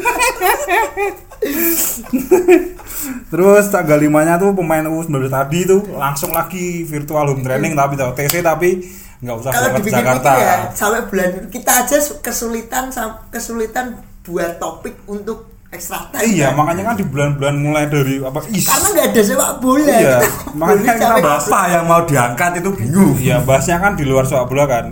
Terus 3.28 3.64
tanggal 3.68 3.98
5-nya 4.00 4.38
tuh 4.38 4.54
pemain 4.54 4.80
U19 4.82 5.28
tadi 5.28 5.66
tuh 5.66 5.84
langsung 5.92 6.30
lagi 6.30 6.82
virtual 6.82 7.26
home 7.26 7.42
training 7.42 7.74
tapi 7.74 7.98
tahu 7.98 8.14
TC 8.14 8.40
tapi 8.40 8.80
nggak 9.20 9.36
usah 9.36 9.50
Kalau 9.50 9.68
ke 9.74 9.90
Jakarta. 9.90 10.30
ya 10.36 10.54
sampai 10.70 11.02
bulan 11.04 11.30
kita 11.48 11.84
aja 11.84 11.96
kesulitan 12.20 12.88
kesulitan 13.28 13.86
buat 14.22 14.56
topik 14.56 14.96
untuk 15.04 15.52
extra 15.68 16.06
time. 16.08 16.22
Iya, 16.24 16.48
kan? 16.48 16.56
makanya 16.56 16.82
kan 16.86 16.94
di 16.94 17.04
bulan-bulan 17.04 17.54
mulai 17.58 17.84
dari 17.90 18.22
apa 18.22 18.40
is. 18.46 18.62
karena 18.64 18.88
nggak 18.94 19.06
ada 19.10 19.22
sepak 19.26 19.52
bola. 19.58 19.82
Iya, 19.84 20.16
Kita 20.22 20.28
makanya 20.60 20.80
kita 20.86 21.02
sampai- 21.02 21.24
bahas 21.26 21.44
Apa 21.44 21.60
yang 21.66 21.84
mau 21.84 22.00
diangkat 22.06 22.50
itu 22.62 22.70
bingung. 22.72 23.14
Iya, 23.18 23.36
bahasnya 23.42 23.76
kan 23.82 23.92
di 23.98 24.04
luar 24.06 24.24
sepak 24.24 24.46
bola 24.46 24.64
kan. 24.64 24.86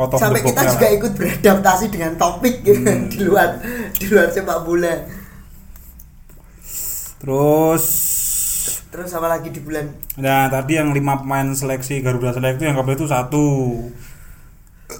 Out 0.00 0.10
of 0.10 0.16
the 0.16 0.24
sampai 0.24 0.40
kita 0.40 0.48
box-nya 0.56 0.72
juga 0.72 0.86
lah. 0.88 0.96
ikut 0.96 1.12
beradaptasi 1.12 1.84
dengan 1.92 2.12
topik 2.16 2.54
gitu, 2.64 2.80
Hmm. 2.80 3.04
di 3.12 3.18
luar 3.20 3.48
di 3.92 4.04
luar 4.08 4.26
sepak 4.32 4.58
bola. 4.64 4.94
Terus 7.20 7.84
terus 8.90 9.10
apa 9.14 9.28
lagi 9.28 9.54
di 9.54 9.60
bulan 9.62 9.86
Nah 10.18 10.50
tadi 10.50 10.74
yang 10.74 10.90
lima 10.90 11.14
pemain 11.14 11.46
seleksi 11.54 12.02
Garuda 12.02 12.34
Select 12.34 12.58
itu 12.58 12.64
yang 12.66 12.74
kabel 12.74 12.98
itu 12.98 13.06
satu 13.06 13.44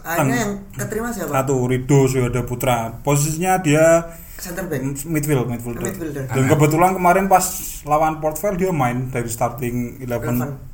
akhirnya 0.07 0.47
yang 0.47 0.55
keterima 0.71 1.11
siapa 1.11 1.35
satu 1.35 1.67
Rido 1.67 2.07
Suyoda 2.07 2.47
Putra 2.47 3.03
posisinya 3.03 3.59
dia 3.59 4.07
center 4.39 4.71
back 4.71 4.81
midfield 5.05 5.51
midfielder. 5.51 5.83
Midfielder. 5.83 6.23
Dan 6.31 6.45
kebetulan 6.47 6.95
kemarin 6.95 7.27
pas 7.27 7.43
lawan 7.83 8.23
Port 8.23 8.39
Vale 8.39 8.57
dia 8.57 8.71
main 8.71 9.11
dari 9.11 9.27
starting 9.27 9.99
11. 10.01 10.70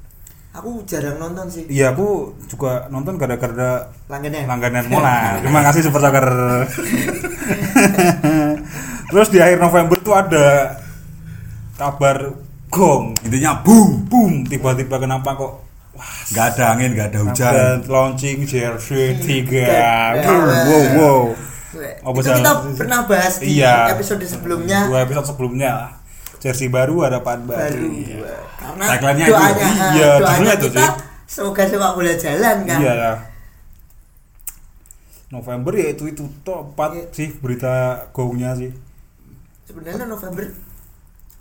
Aku 0.57 0.81
jarang 0.85 1.21
nonton 1.21 1.47
sih 1.47 1.69
Iya, 1.69 1.93
aku 1.93 2.33
juga 2.49 2.89
nonton 2.89 3.21
gara-gara 3.21 3.93
langgannya 4.09 4.49
langganan 4.49 4.85
Mola. 4.93 5.37
Terima 5.39 5.61
kasih 5.63 5.85
Super 5.85 6.01
Soccer. 6.01 6.27
Terus 9.07 9.29
di 9.29 9.39
akhir 9.39 9.59
November 9.59 9.97
tuh 10.01 10.15
ada 10.15 10.81
kabar 11.77 12.33
gong, 12.67 13.15
intinya 13.23 13.61
boom 13.61 14.03
boom, 14.05 14.33
tiba-tiba 14.43 14.97
kenapa 14.97 15.37
kok 15.37 15.53
nggak 16.29 16.47
ada 16.53 16.65
angin 16.73 16.93
nggak 16.93 17.09
ada 17.09 17.21
hujan 17.23 17.77
launching 17.87 18.45
jersey 18.45 19.17
3. 19.17 19.45
Dan- 19.47 20.25
Wow, 20.67 20.85
wow. 20.93 21.21
Apa 22.03 22.17
itu 22.19 22.31
kita 22.33 22.53
pernah 22.75 23.01
bahas 23.05 23.37
di 23.37 23.61
Iya. 23.61 23.93
episode 23.93 24.25
sebelumnya 24.25 24.89
Dua 24.89 25.05
episode 25.05 25.29
sebelumnya 25.29 25.96
lah. 26.47 26.55
Jersey 26.55 26.69
baru, 26.69 26.95
harapan 27.03 27.39
baru. 27.43 27.59
baru 27.59 27.91
karena 28.57 28.85
Tagline-nya 28.87 29.27
itu. 29.27 29.35
doanya 29.35 29.69
Iya, 29.93 30.11
doanya 30.17 30.53
itu 30.55 30.67
kita 30.69 30.79
sih. 30.79 30.89
semoga 31.27 31.63
sepak 31.65 31.93
bola 31.93 32.15
jalan 32.15 32.57
kan 32.63 32.79
Iya 32.79 32.93
ya. 32.95 33.13
November 35.27 35.73
ya 35.75 35.87
itu 35.91 36.05
itu 36.07 36.23
tepat 36.41 36.91
Iya. 36.95 37.05
sih 37.11 37.29
berita 37.37 37.75
gongnya 38.11 38.55
sih. 38.55 38.71
sebenarnya 39.63 40.07
November 40.07 40.47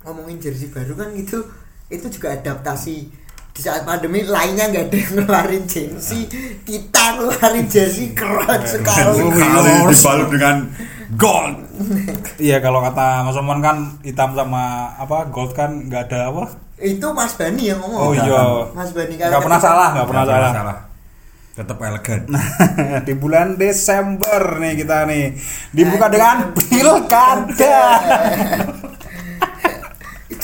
ngomongin 0.02 0.42
jersey 0.42 0.68
baru 0.68 0.98
kan 0.98 1.14
itu 1.14 1.38
itu 1.88 2.06
juga 2.10 2.34
adaptasi 2.34 3.06
di 3.54 3.62
saat 3.62 3.86
pandemi 3.86 4.26
lainnya 4.26 4.68
nggak 4.68 4.86
ada 4.86 4.98
yang 4.98 5.12
ngeluarin 5.16 5.64
jersey 5.64 6.26
kita 6.66 7.04
ngeluarin 7.16 7.66
jersey 7.66 8.12
keren 8.12 8.66
sekali 8.66 9.22
sekali 9.22 9.86
dibalut 9.88 10.28
dengan 10.28 10.56
gold 11.12 11.56
Iya 12.38 12.58
kalau 12.60 12.82
kata 12.82 13.22
Mas 13.22 13.36
Oman 13.36 13.60
kan 13.60 13.78
hitam 14.02 14.34
sama 14.34 14.64
apa 14.96 15.30
gold 15.30 15.54
kan 15.54 15.86
nggak 15.86 16.10
ada 16.10 16.30
apa? 16.30 16.44
itu 16.76 17.08
Mas 17.10 17.34
Bani 17.34 17.64
yang 17.64 17.80
ngomong 17.80 18.00
Oh 18.02 18.12
iya. 18.12 18.42
Mas 18.74 18.92
Bani 18.92 19.14
Nggak 19.14 19.40
pernah 19.40 19.60
salah, 19.60 19.90
nggak 19.94 20.08
pernah 20.08 20.24
Nggak 20.24 20.52
salah. 20.52 20.78
tetap 21.56 21.78
elegan 21.80 22.22
di 23.08 23.14
bulan 23.16 23.56
Desember 23.56 24.60
nih 24.60 24.74
kita 24.76 25.08
nih 25.08 25.40
dibuka 25.72 26.12
dengan 26.12 26.52
pilkada. 26.52 27.80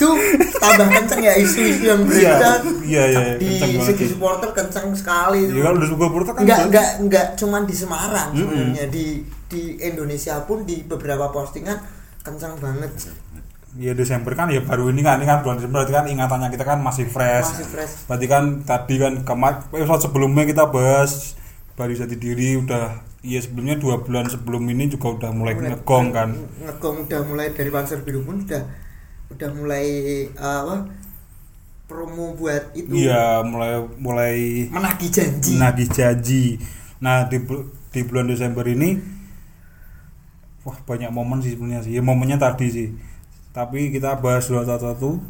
itu 0.02 0.10
tambah 0.58 0.88
kenceng 0.90 1.22
ya 1.22 1.34
isu-isu 1.36 1.82
yang 1.86 2.02
beredar 2.02 2.58
Iya, 2.82 3.02
iya, 3.06 3.20
iya, 3.22 3.34
di 3.38 3.46
kenceng 3.54 3.86
segi 3.86 4.06
supporter 4.10 4.50
kenceng 4.50 4.90
sekali 4.92 5.46
itu. 5.46 5.54
Iya 5.54 5.62
kalau 5.62 5.76
udah 5.78 5.88
suka 5.88 6.04
Porto 6.08 6.30
kan 6.32 6.42
nggak 6.42 6.88
nggak 7.06 7.26
cuman 7.38 7.62
di 7.62 7.72
Semarang 7.72 8.28
sebenarnya 8.32 8.86
di 8.88 9.06
di 9.46 9.62
Indonesia 9.78 10.42
pun 10.42 10.64
di 10.64 10.82
beberapa 10.82 11.30
postingan 11.30 11.78
kencang 12.20 12.58
banget 12.58 12.90
Iya 13.72 13.94
Desember 13.94 14.34
kan 14.34 14.50
ya 14.50 14.60
baru 14.60 14.90
ini 14.90 15.00
kan 15.00 15.16
ini 15.16 15.24
kan 15.24 15.40
bulan 15.40 15.56
Desember 15.56 15.80
berarti 15.80 15.94
kan 15.94 16.04
ingatannya 16.06 16.48
kita 16.50 16.64
kan 16.66 16.78
masih 16.78 17.06
fresh. 17.06 17.56
Masih 17.56 17.68
fresh. 17.68 17.92
Berarti 18.04 18.26
kan 18.26 18.44
tadi 18.62 18.94
kan 18.96 19.22
kemar 19.22 19.64
episode 19.70 20.02
sebelumnya 20.02 20.44
kita 20.44 20.68
bahas 20.68 21.38
baru 21.72 21.96
jadi 21.96 22.12
diri 22.12 22.60
udah 22.60 23.00
iya 23.22 23.40
sebelumnya 23.40 23.80
dua 23.80 23.96
bulan 23.96 24.28
sebelum 24.28 24.60
ini 24.66 24.92
juga 24.92 25.16
udah 25.16 25.30
mulai 25.32 25.56
Mulai- 25.56 25.72
ngegong 25.72 26.06
kan. 26.12 26.28
ngegong 26.60 26.96
udah 27.08 27.20
mulai 27.24 27.48
dari 27.50 27.70
Panzer 27.70 28.04
Biru 28.04 28.20
pun 28.20 28.44
udah 28.44 28.60
udah 29.32 29.50
mulai 29.56 29.86
uh, 30.36 30.58
apa 30.66 30.76
promo 31.88 32.32
buat 32.36 32.72
itu 32.72 32.88
Iya 32.88 33.44
mulai 33.44 33.84
mulai 34.00 34.36
menagih 34.72 35.10
janji 35.12 35.60
nagih 35.60 35.88
janji. 35.92 36.56
Nah 37.00 37.28
di 37.28 37.40
di 37.92 38.00
bulan 38.08 38.28
Desember 38.28 38.64
ini 38.64 38.96
wah 40.62 40.78
banyak 40.86 41.10
momen 41.12 41.44
sih 41.44 41.56
sebenarnya 41.56 41.84
sih. 41.84 41.92
Ya 41.96 42.02
momennya 42.04 42.40
tadi 42.40 42.66
sih. 42.72 42.88
Tapi 43.52 43.92
kita 43.92 44.16
bahas 44.24 44.48
dua 44.48 44.64
satu 44.64 45.20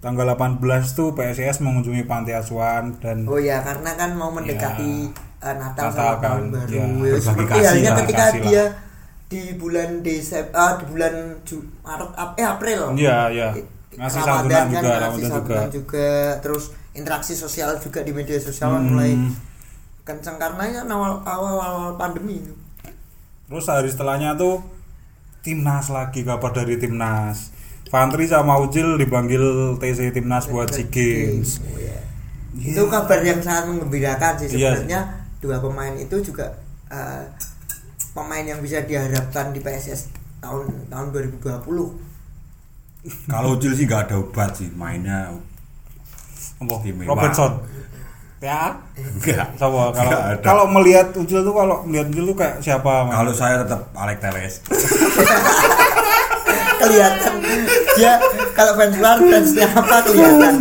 tanggal 0.00 0.32
18 0.32 0.64
tuh 0.96 1.12
PSIS 1.12 1.60
mengunjungi 1.60 2.08
panti 2.08 2.32
asuhan 2.32 2.96
dan 3.04 3.28
oh 3.28 3.36
ya 3.36 3.60
karena 3.60 3.92
kan 4.00 4.16
mau 4.16 4.32
mendekati 4.32 5.12
uh, 5.44 5.54
Natal, 5.60 5.92
Natal 5.92 5.92
sama 5.92 6.16
kan, 6.16 6.20
tahun 6.24 6.44
baru 6.56 6.72
ya, 6.72 6.84
Ya, 7.04 7.16
seperti 7.20 7.44
kasih 7.44 7.64
halnya 7.68 7.90
ketika 8.00 8.24
kasih 8.32 8.40
lah. 8.40 8.70
Di 9.30 9.54
bulan 9.54 10.02
Desember 10.02 10.50
ah, 10.52 10.74
di 10.74 10.84
bulan 10.84 11.14
Ju- 11.40 11.70
Maret 11.80 12.10
Ap- 12.12 12.34
eh 12.34 12.42
April 12.44 12.80
Iya, 12.92 13.18
iya. 13.30 13.48
Ngasih 13.92 14.20
santunan 14.20 14.66
juga, 14.66 14.90
ngasih 15.00 15.30
juga. 15.30 15.58
juga 15.70 16.08
terus 16.38 16.64
interaksi 16.90 17.34
sosial 17.34 17.78
juga 17.78 18.02
di 18.02 18.10
media 18.10 18.34
sosial 18.36 18.70
kan 18.72 18.82
Hmm. 18.82 18.90
mulai 18.90 19.12
kenceng 20.02 20.34
karena 20.34 20.62
ya 20.68 20.82
awal 20.84 21.22
awal 21.22 21.56
awal 21.56 21.88
pandemi 21.94 22.42
Terus 23.46 23.66
hari 23.66 23.86
setelahnya 23.86 24.34
tuh 24.34 24.62
timnas 25.40 25.88
lagi 25.88 26.22
kabar 26.22 26.50
dari 26.52 26.76
timnas. 26.76 27.50
Fantri 27.86 28.22
sama 28.24 28.54
Ucil 28.56 28.94
dipanggil 28.94 29.42
TC 29.76 30.10
timnas 30.12 30.46
buat 30.46 30.70
SEA 30.70 30.86
Games. 30.86 31.58
Oh, 31.58 31.74
iya. 31.76 31.98
Iya. 32.52 32.70
itu 32.72 32.82
kabar 32.86 33.18
yang 33.20 33.38
sangat 33.38 33.66
menggembirakan 33.68 34.32
sih 34.36 34.46
Iya. 34.52 34.74
sebenarnya 34.76 35.00
dua 35.38 35.58
pemain 35.58 35.90
itu 35.92 36.14
juga 36.20 36.46
eh, 36.88 37.22
pemain 38.10 38.42
yang 38.42 38.58
bisa 38.58 38.82
diharapkan 38.82 39.54
di 39.54 39.62
PSS 39.62 40.10
tahun 40.40 40.88
tahun 40.90 41.06
2020 41.14 41.46
kalau 43.30 43.56
Ucil 43.56 43.72
sih 43.72 43.88
nggak 43.88 44.10
ada 44.10 44.16
obat 44.20 44.52
sih 44.56 44.68
mainnya 44.76 45.32
Apa? 46.60 46.76
Robertson. 47.08 47.52
Ya. 48.40 48.72
enggak 48.96 49.52
Coba 49.56 49.92
kalau 49.92 50.18
kalau 50.40 50.64
melihat 50.68 51.12
Ucil 51.12 51.40
tuh 51.40 51.52
kalau 51.52 51.84
melihat 51.84 52.08
Ucil 52.12 52.24
tuh 52.28 52.36
kayak 52.36 52.56
siapa? 52.60 53.08
Kalau 53.08 53.32
saya 53.32 53.64
tetap 53.64 53.88
Alex 53.96 54.18
Teles 54.20 54.54
kelihatan. 56.80 57.34
Dia 57.96 58.12
kalau 58.56 58.72
fans 58.76 58.96
luar 58.96 59.18
fansnya 59.20 59.68
apa 59.68 59.96
kelihatan. 60.08 60.54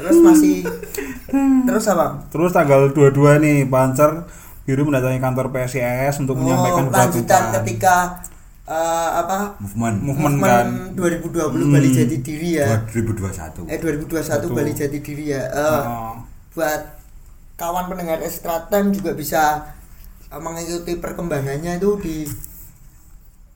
Terus 0.00 0.18
masih 0.24 0.64
terus 1.64 1.84
apa? 1.88 2.06
Terus 2.32 2.50
tanggal 2.52 2.92
22 2.92 3.44
nih 3.44 3.58
Pancer 3.68 4.24
Biru 4.70 4.86
mendatangi 4.86 5.18
kantor 5.18 5.50
PSIS 5.50 6.14
untuk 6.18 6.38
menyampaikan 6.38 6.84
oh, 6.84 6.92
lanjutan 6.92 7.18
kebutuhan. 7.18 7.54
ketika 7.58 7.94
eh, 8.64 9.10
apa 9.16 9.58
movement 9.58 9.96
Movement 10.00 10.36
kan. 10.38 10.66
2020 10.94 11.74
Bali 11.74 11.90
Jati 11.90 12.16
Diri 12.20 12.50
ya 12.54 12.86
2021 12.86 13.66
eh 13.66 13.78
2021 13.78 14.06
Betul. 14.14 14.54
Bali 14.54 14.72
Jati 14.72 14.98
Diri 15.00 15.24
ya 15.28 15.42
Eh, 15.44 15.82
Oh. 15.82 16.22
buat 16.50 16.82
kawan 17.56 17.86
pendengar 17.86 18.18
Extra 18.20 18.62
Time 18.64 18.90
juga 18.90 19.10
bisa 19.12 19.74
eh, 20.24 20.38
mengikuti 20.38 20.94
perkembangannya 20.96 21.76
itu 21.76 21.90
di 21.98 22.16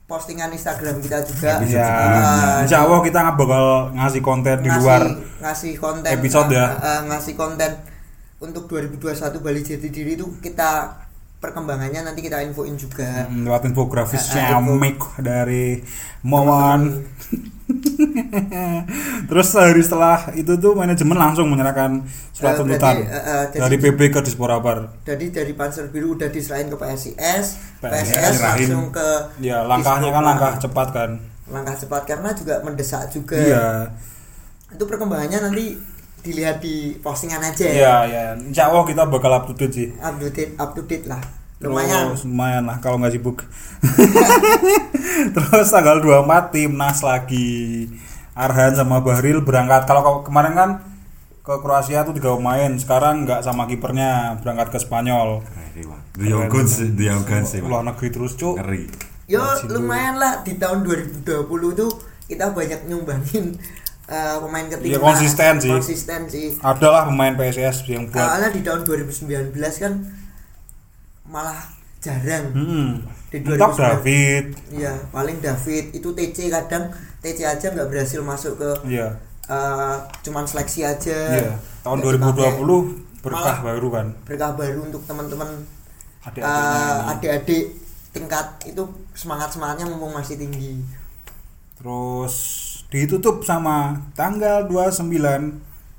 postingan 0.05 0.51
Instagram 0.51 0.99
kita 0.99 1.23
juga 1.23 1.51
Bisa 1.57 1.79
Ya, 1.79 1.87
Eh, 1.87 2.57
insya 2.61 2.77
Allah 2.81 2.99
kita 3.01 3.17
nggak 3.21 3.37
bakal 3.39 3.65
ngasih 3.95 4.21
konten 4.21 4.57
di 4.59 4.67
ngasih, 4.67 4.81
luar 4.81 5.01
ngasih 5.39 5.73
konten 5.77 6.11
episode 6.11 6.51
ya. 6.51 6.67
eh, 6.67 6.85
eh, 6.85 6.99
ngasih 7.07 7.33
konten 7.33 7.71
untuk 8.37 8.67
2021 8.67 8.99
Bali 9.39 9.63
Jati 9.63 9.87
Diri 9.87 10.13
itu 10.13 10.27
kita 10.37 11.01
perkembangannya 11.45 12.01
nanti 12.03 12.19
kita 12.19 12.41
infoin 12.41 12.73
juga 12.75 13.25
Hmm, 13.25 13.45
lewat 13.45 13.65
infografis 13.65 14.25
Eh, 14.27 14.41
eh, 14.41 14.49
info. 14.49 14.57
dari 15.17 15.77
Momon. 16.21 17.05
Terus 19.25 19.47
sehari 19.47 19.81
setelah 19.81 20.29
itu 20.33 20.53
tuh 20.55 20.73
manajemen 20.73 21.13
langsung 21.15 21.45
menyerahkan 21.47 22.01
surat 22.31 22.53
Eh, 22.53 22.57
tuntutan 22.57 22.95
eh, 22.97 23.05
jadi- 23.47 23.59
dari 23.59 23.75
PB 23.79 23.99
ke 24.11 24.19
Disporabar. 24.21 25.01
jadi 25.01 25.25
dari 25.31 25.53
Panzer 25.53 25.87
Biru 25.87 26.13
udah 26.13 26.27
diserahin 26.27 26.67
ke 26.67 26.75
PSIS 26.75 27.45
PSIS 27.79 28.09
PSIS 28.11 28.35
langsung 28.39 28.89
ke 28.89 29.07
Ya 29.39 29.61
langkahnya 29.61 30.09
kan 30.09 30.21
Disporabar. 30.21 30.25
langkah 30.25 30.51
cepat 30.59 30.87
kan. 30.91 31.11
langkah 31.45 31.75
cepat 31.75 32.01
karena 32.05 32.29
juga 32.33 32.57
mendesak 32.59 33.05
juga 33.07 33.37
Iya. 33.37 33.67
itu 34.67 34.81
perkembangannya 34.83 35.39
nanti 35.43 35.77
dilihat 36.25 36.57
di 36.59 36.97
postingan 36.97 37.39
aja 37.39 37.61
Iya 37.63 37.95
ya. 38.09 38.23
Insya 38.33 38.73
Allah 38.73 38.81
kita 38.83 39.05
bakal 39.05 39.29
up 39.29 39.45
to 39.45 39.53
date 39.53 39.73
sih. 39.77 39.87
up 40.01 40.17
to 40.17 40.27
date 40.33 40.53
up 40.57 40.73
to 40.73 40.81
date 40.83 41.05
lah 41.05 41.21
lumayan 41.61 42.11
Terus, 42.11 42.25
lumayan 42.27 42.63
lah 42.67 42.77
kalau 42.83 42.99
nggak 42.99 43.15
sibuk. 43.15 43.45
Terus 45.37 45.67
tanggal 45.71 46.03
24 46.03 46.51
timnas 46.51 46.99
lagi. 46.99 47.87
Arhan 48.35 48.75
sama 48.75 48.99
Bahril 48.99 49.39
berangkat. 49.39 49.87
Kalau 49.87 50.19
kemarin 50.25 50.53
kan 50.53 50.69
ke 51.39 51.55
Kroasia 51.63 52.03
tuh 52.03 52.11
tiga 52.11 52.35
pemain. 52.35 52.69
Sekarang 52.75 53.23
nggak 53.23 53.39
sama 53.39 53.71
kipernya 53.71 54.35
berangkat 54.43 54.75
ke 54.75 54.77
Spanyol. 54.83 55.47
Dion 56.15 56.47
Guns 56.47 56.79
Dion 56.95 57.27
Guns 57.27 57.51
sih 57.51 57.59
Luar 57.59 57.83
negeri 57.83 58.07
terus 58.07 58.39
cuk. 58.39 58.55
ngeri 58.55 58.87
yo 59.25 59.41
lumayan 59.67 60.21
lah 60.21 60.45
di 60.45 60.53
tahun 60.55 60.85
2020 60.85 61.25
tuh 61.73 61.91
kita 62.29 62.53
banyak 62.53 62.85
nyumbangin 62.85 63.57
eh, 64.07 64.37
pemain 64.37 64.65
ketinggalan 64.65 64.91
Iya, 64.91 64.99
konsisten 65.01 65.53
sih. 65.57 65.71
konsisten 65.71 66.21
sih 66.25 66.47
Adalah 66.59 67.05
pemain 67.05 67.33
PSS 67.33 67.85
yang 67.87 68.05
buat 68.05 68.21
Soalnya 68.21 68.49
di 68.49 68.61
tahun 68.61 68.81
2019 68.83 69.53
kan 69.75 69.93
malah 71.25 71.57
jarang 71.97 72.45
Hmm. 72.51 72.91
Di 73.27 73.41
Mentok 73.41 73.73
2009. 73.73 73.81
David. 73.81 74.45
iya 74.71 74.93
paling 75.09 75.37
David 75.39 75.85
itu 75.91 76.09
TC 76.09 76.37
kadang 76.47 76.87
TC 77.19 77.39
aja 77.43 77.67
nggak 77.67 77.87
berhasil 77.87 78.21
masuk 78.21 78.55
ke 78.55 78.69
Iya. 78.87 79.09
eh, 79.45 79.95
cuman 80.21 80.43
seleksi 80.43 80.81
aja 80.81 81.17
Iya. 81.31 81.53
Tahun 81.81 81.97
Nggak 81.97 82.13
dipakai. 82.15 82.61
2020 82.61 83.03
berkah 83.19 83.41
Malah 83.41 83.59
baru 83.63 83.87
kan. 83.91 84.07
berkah 84.21 84.51
baru 84.53 84.79
untuk 84.83 85.01
teman-teman 85.03 85.49
eh, 86.31 87.09
adik-adik 87.09 87.65
tingkat 88.11 88.45
itu 88.63 88.85
semangat 89.11 89.49
semangatnya 89.49 89.85
mumpung 89.85 90.13
masih 90.13 90.37
tinggi 90.37 90.77
Terus 91.75 92.35
ditutup 92.95 93.43
sama 93.43 94.07
tanggal 94.15 94.71
29 94.71 95.11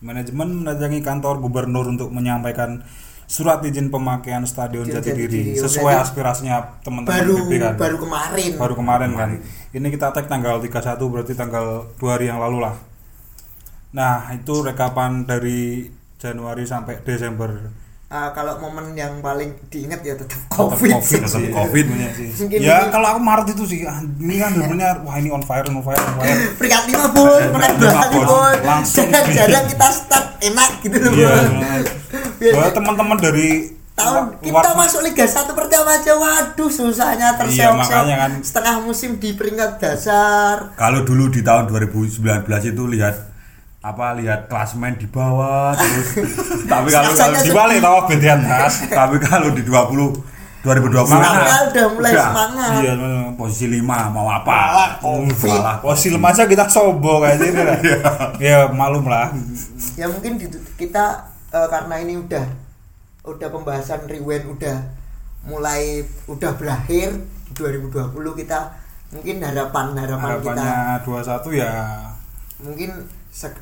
manajemen 0.01 0.49
mendatangi 0.65 1.05
kantor 1.05 1.45
gubernur 1.45 1.93
untuk 1.93 2.09
menyampaikan 2.09 2.81
surat 3.29 3.61
izin 3.61 3.93
pemakaian 3.93 4.49
stadion 4.49 4.89
Jatidiri 4.89 5.53
Jatidiri. 5.53 5.61
sesuai 5.61 5.93
aspirasinya 5.99 6.81
teman-teman 6.81 7.21
baru 7.21 7.37
kan. 7.53 7.75
baru 7.77 7.97
kemarin 8.01 8.51
Baru 8.57 8.75
kemarin 8.81 9.11
kan. 9.13 9.31
Ini 9.77 9.87
kita 9.93 10.17
tag 10.17 10.25
tanggal 10.31 10.57
31 10.57 10.97
berarti 11.13 11.37
tanggal 11.37 11.91
2 12.01 12.07
hari 12.09 12.33
yang 12.33 12.41
lalu 12.41 12.65
lah. 12.65 12.81
Nah, 13.93 14.33
itu 14.33 14.65
rekapan 14.65 15.29
dari 15.29 15.91
Januari 16.17 16.65
sampai 16.65 17.05
Desember. 17.05 17.85
Eh, 18.07 18.31
kalau 18.31 18.55
momen 18.57 18.95
yang 18.95 19.19
paling 19.19 19.51
diingat 19.67 19.99
ya 20.01 20.15
tetap 20.15 20.39
Tetap 20.39 20.47
covid, 20.49 20.95
COVID, 20.95 21.21
tetap. 21.21 21.43
COVID. 21.51 21.85
Banyak 21.91 22.13
sih. 22.15 22.29
Mungkin 22.39 22.59
ya 22.61 22.77
ini- 22.79 22.93
kalau 22.95 23.07
aku 23.09 23.21
Maret 23.21 23.47
itu 23.51 23.65
sih 23.67 23.81
ah, 23.83 23.99
ini 23.99 24.39
kan 24.39 24.55
bener 24.71 24.95
wah 25.03 25.17
ini 25.17 25.27
on 25.27 25.43
fire 25.43 25.67
on 25.67 25.83
fire 25.83 25.99
on 25.99 26.15
fire. 26.17 26.39
peringkat 26.55 26.83
lima 26.87 27.07
bos 27.11 27.43
menang 27.51 27.75
dua 27.77 28.07
bos 28.23 28.57
Langsung. 28.63 29.11
jarang-jarang 29.11 29.67
kita 29.67 29.89
start 29.91 30.27
enak 30.41 30.71
gitu 30.81 30.97
loh 30.97 31.11
Iya. 31.13 31.31
bos 31.35 31.47
Biar- 32.39 32.55
Buat 32.55 32.71
teman-teman 32.73 33.19
dari 33.19 33.49
tahun 33.93 34.25
kita 34.39 34.71
masuk 34.77 35.01
Liga 35.03 35.25
1 35.25 35.51
pertama 35.51 35.91
aja 35.91 36.13
waduh 36.15 36.71
susahnya 36.71 37.29
Iya, 37.29 37.39
terseok-seok 37.39 37.75
makanya 37.75 38.17
kan. 38.21 38.31
setengah 38.39 38.75
musim 38.79 39.19
di 39.19 39.33
peringkat 39.33 39.71
dasar 39.77 40.71
Kalau 40.75 41.03
dulu 41.03 41.27
di 41.27 41.41
tahun 41.41 41.67
2019 41.67 42.23
itu 42.69 42.83
lihat 42.87 43.35
apa 43.87 44.19
lihat 44.19 44.51
klasemen 44.51 44.99
di 44.99 45.07
bawah 45.07 45.71
terus 45.79 46.09
tapi 46.73 46.91
kalau 46.91 47.15
kalau 47.15 47.35
di 47.39 47.47
di 47.47 47.53
balik 47.55 47.79
tahu 47.79 47.99
di 48.19 48.29
atas. 48.29 48.73
tapi 48.91 49.17
kalau 49.23 49.49
di 49.55 49.63
20 49.63 50.35
2020 50.67 51.07
Semangat 51.07 51.63
udah 51.71 51.87
mulai 51.95 52.11
semangat. 52.11 52.71
Iya, 52.83 52.93
posisi 53.39 53.67
5 53.71 53.87
mau 53.87 54.27
apa. 54.27 54.99
Malah 54.99 55.79
posisi 55.79 56.19
masa 56.19 56.51
kita 56.51 56.67
sobo 56.67 57.23
kayak 57.23 57.39
gini 57.39 57.63
lah. 57.63 57.79
Ya 58.43 58.67
maklum 58.75 59.07
lah. 59.07 59.31
ya 59.95 60.11
mungkin 60.11 60.43
di- 60.43 60.51
kita 60.75 61.31
eh, 61.55 61.69
karena 61.71 62.03
ini 62.03 62.19
udah 62.19 62.43
udah 63.31 63.49
pembahasan 63.55 64.11
rewind 64.11 64.59
udah 64.59 64.91
mulai 65.47 66.03
udah 66.27 66.59
berakhir 66.59 67.15
di 67.47 67.53
2020 67.55 68.11
kita 68.35 68.59
mungkin 69.15 69.39
harapan 69.39 69.95
harapan 69.95 70.31
kita 70.43 70.63
Harapannya 70.67 71.47
21 71.47 71.63
ya 71.63 71.75
mungkin 72.59 72.91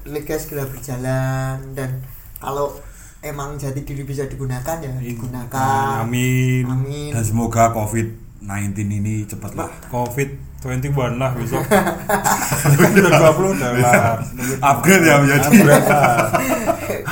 liga 0.07 0.39
segera 0.39 0.71
berjalan 0.71 1.59
dan 1.75 1.99
kalau 2.39 2.79
emang 3.25 3.59
jati 3.59 3.83
diri 3.83 4.07
bisa 4.07 4.29
digunakan 4.31 4.79
ya 4.79 4.93
digunakan 5.03 6.07
Amin. 6.07 6.63
amin 6.63 7.11
dan 7.11 7.25
semoga 7.27 7.75
COVID-19 7.75 8.77
ini 8.79 9.27
cepatlah 9.27 9.67
Covid 9.91 10.55
21 10.65 11.21
lah 11.21 11.37
besok. 11.37 11.61
2020 11.61 13.05
udah 13.53 13.71
lah. 13.85 14.17
upgrade 14.65 15.05
ya 15.05 15.15
menjadi 15.21 15.45
Upgrade 15.45 15.85
lah. 15.85 16.17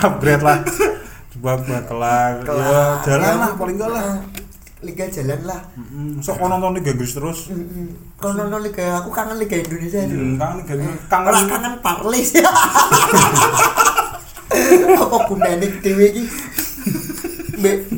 Upgrade 0.09 0.41
lah. 0.43 0.59
Coba 1.37 1.51
buat 1.61 1.85
kelar. 1.85 2.33
Ya 2.49 2.85
jalan 3.05 3.29
Ya, 3.29 3.37
lah 3.37 3.53
paling 3.61 3.77
enggak 3.77 3.93
lah. 3.93 4.25
Eh, 4.83 4.85
liga 4.85 5.07
jalan 5.07 5.41
lah. 5.47 5.63
Mm, 5.73 6.19
Sok 6.19 6.35
kau 6.37 6.49
nonton 6.49 6.75
Liga 6.75 6.91
Inggris 6.91 7.15
terus. 7.15 7.47
Mm-mm. 7.49 8.19
kalau 8.19 8.35
nonton 8.37 8.61
liga 8.63 8.99
aku 8.99 9.11
kangen 9.11 9.39
liga 9.39 9.55
Indonesia 9.57 10.03
Hmm, 10.03 10.35
kangen 10.37 10.57
Liga 10.59 10.73
Inggris. 10.77 10.99
kangen 11.07 11.31
Kangen 11.31 11.47
kangen 11.49 11.75
parles 11.79 12.31
apa 14.53 15.17
gunanya 15.25 15.67
dewe 15.79 16.07
iki? 16.09 16.25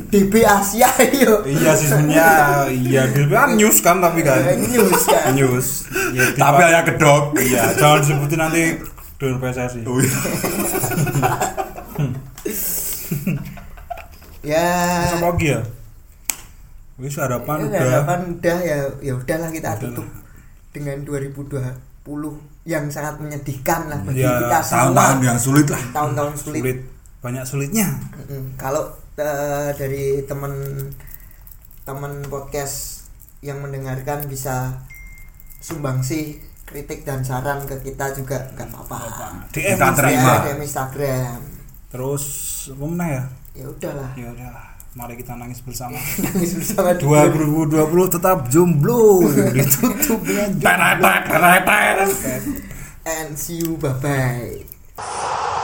DB 0.06 0.44
Asia 0.44 0.86
yo. 1.10 1.40
Iya 1.42 1.72
sih 1.72 1.88
sebenarnya 1.88 2.68
iya. 2.68 3.02
Di 3.08 3.24
kan 3.26 3.56
news 3.56 3.80
kan 3.80 3.96
tapi 3.98 4.20
kan? 4.20 4.44
Eh, 4.44 4.60
news 4.60 5.02
kan. 5.04 5.32
news. 5.32 5.88
Ya, 6.12 6.28
tapi 6.36 6.60
hanya 6.62 6.84
kedok 6.84 7.32
iya 7.40 7.72
jangan 7.72 7.98
disebutin 7.98 8.38
nanti 8.38 8.62
dengan 9.16 9.40
PSSI 9.40 9.80
Oh, 9.88 9.96
iya. 9.96 10.12
ya. 14.44 14.68
Terus 15.00 15.14
apa 15.16 15.26
lagi 15.26 15.46
ya 15.48 15.60
wis 16.96 17.16
harapan 17.16 17.58
Ya, 17.60 17.66
udah. 17.66 17.80
harapan 17.82 18.20
udah 18.32 18.58
ya 18.60 18.78
ya 19.00 19.12
udahlah 19.12 19.50
kita 19.50 19.70
Udah 19.72 19.80
tutup 19.80 20.06
dengan 20.70 20.96
2020 21.02 21.64
yang 22.64 22.84
sangat 22.86 23.18
menyedihkan 23.18 23.86
lah 23.86 23.98
bagi 24.00 24.20
Ya, 24.20 24.38
kita 24.38 24.58
semua. 24.60 24.74
tahun-tahun 24.92 25.18
yang 25.22 25.38
sulit 25.38 25.66
lah. 25.68 25.82
Tahun-tahun 25.92 26.32
sulit, 26.34 26.62
sulit. 26.62 26.78
Banyak 27.20 27.44
sulitnya. 27.44 27.86
Mm-mm. 28.14 28.44
kalau 28.54 28.84
eh, 29.16 29.70
dari 29.74 30.04
teman 30.24 30.52
teman 31.82 32.24
podcast 32.24 33.06
yang 33.40 33.60
mendengarkan 33.60 34.24
bisa 34.24 34.72
sumbangsi 35.58 36.40
kritik 36.64 37.04
dan 37.04 37.20
saran 37.20 37.60
ke 37.64 37.76
kita 37.82 38.12
juga 38.12 38.40
nggak 38.54 38.68
apa-apa. 38.70 39.44
DM 39.52 39.76
Kita 39.76 39.88
terima. 39.92 40.32
Ya, 40.34 40.36
DM 40.48 40.60
Instagram. 40.60 41.38
Terus 41.88 42.24
apa 42.70 43.04
ya? 43.06 43.22
Ya 43.54 43.66
udahlah. 43.68 44.10
Ya 44.14 44.26
udah 44.28 44.73
mari 44.94 45.18
kita 45.18 45.34
nangis 45.34 45.58
bersama. 45.60 45.98
Nangis 46.24 46.54
bersama 46.54 46.94
2020 46.94 48.14
tetap 48.14 48.46
jomblo. 48.48 49.26
Ditutup 49.56 50.20
dengan 50.22 50.54
tenet. 50.58 52.10
and 53.04 53.36
see 53.38 53.60
you 53.60 53.76
bye 53.76 53.92
bye 54.00 55.60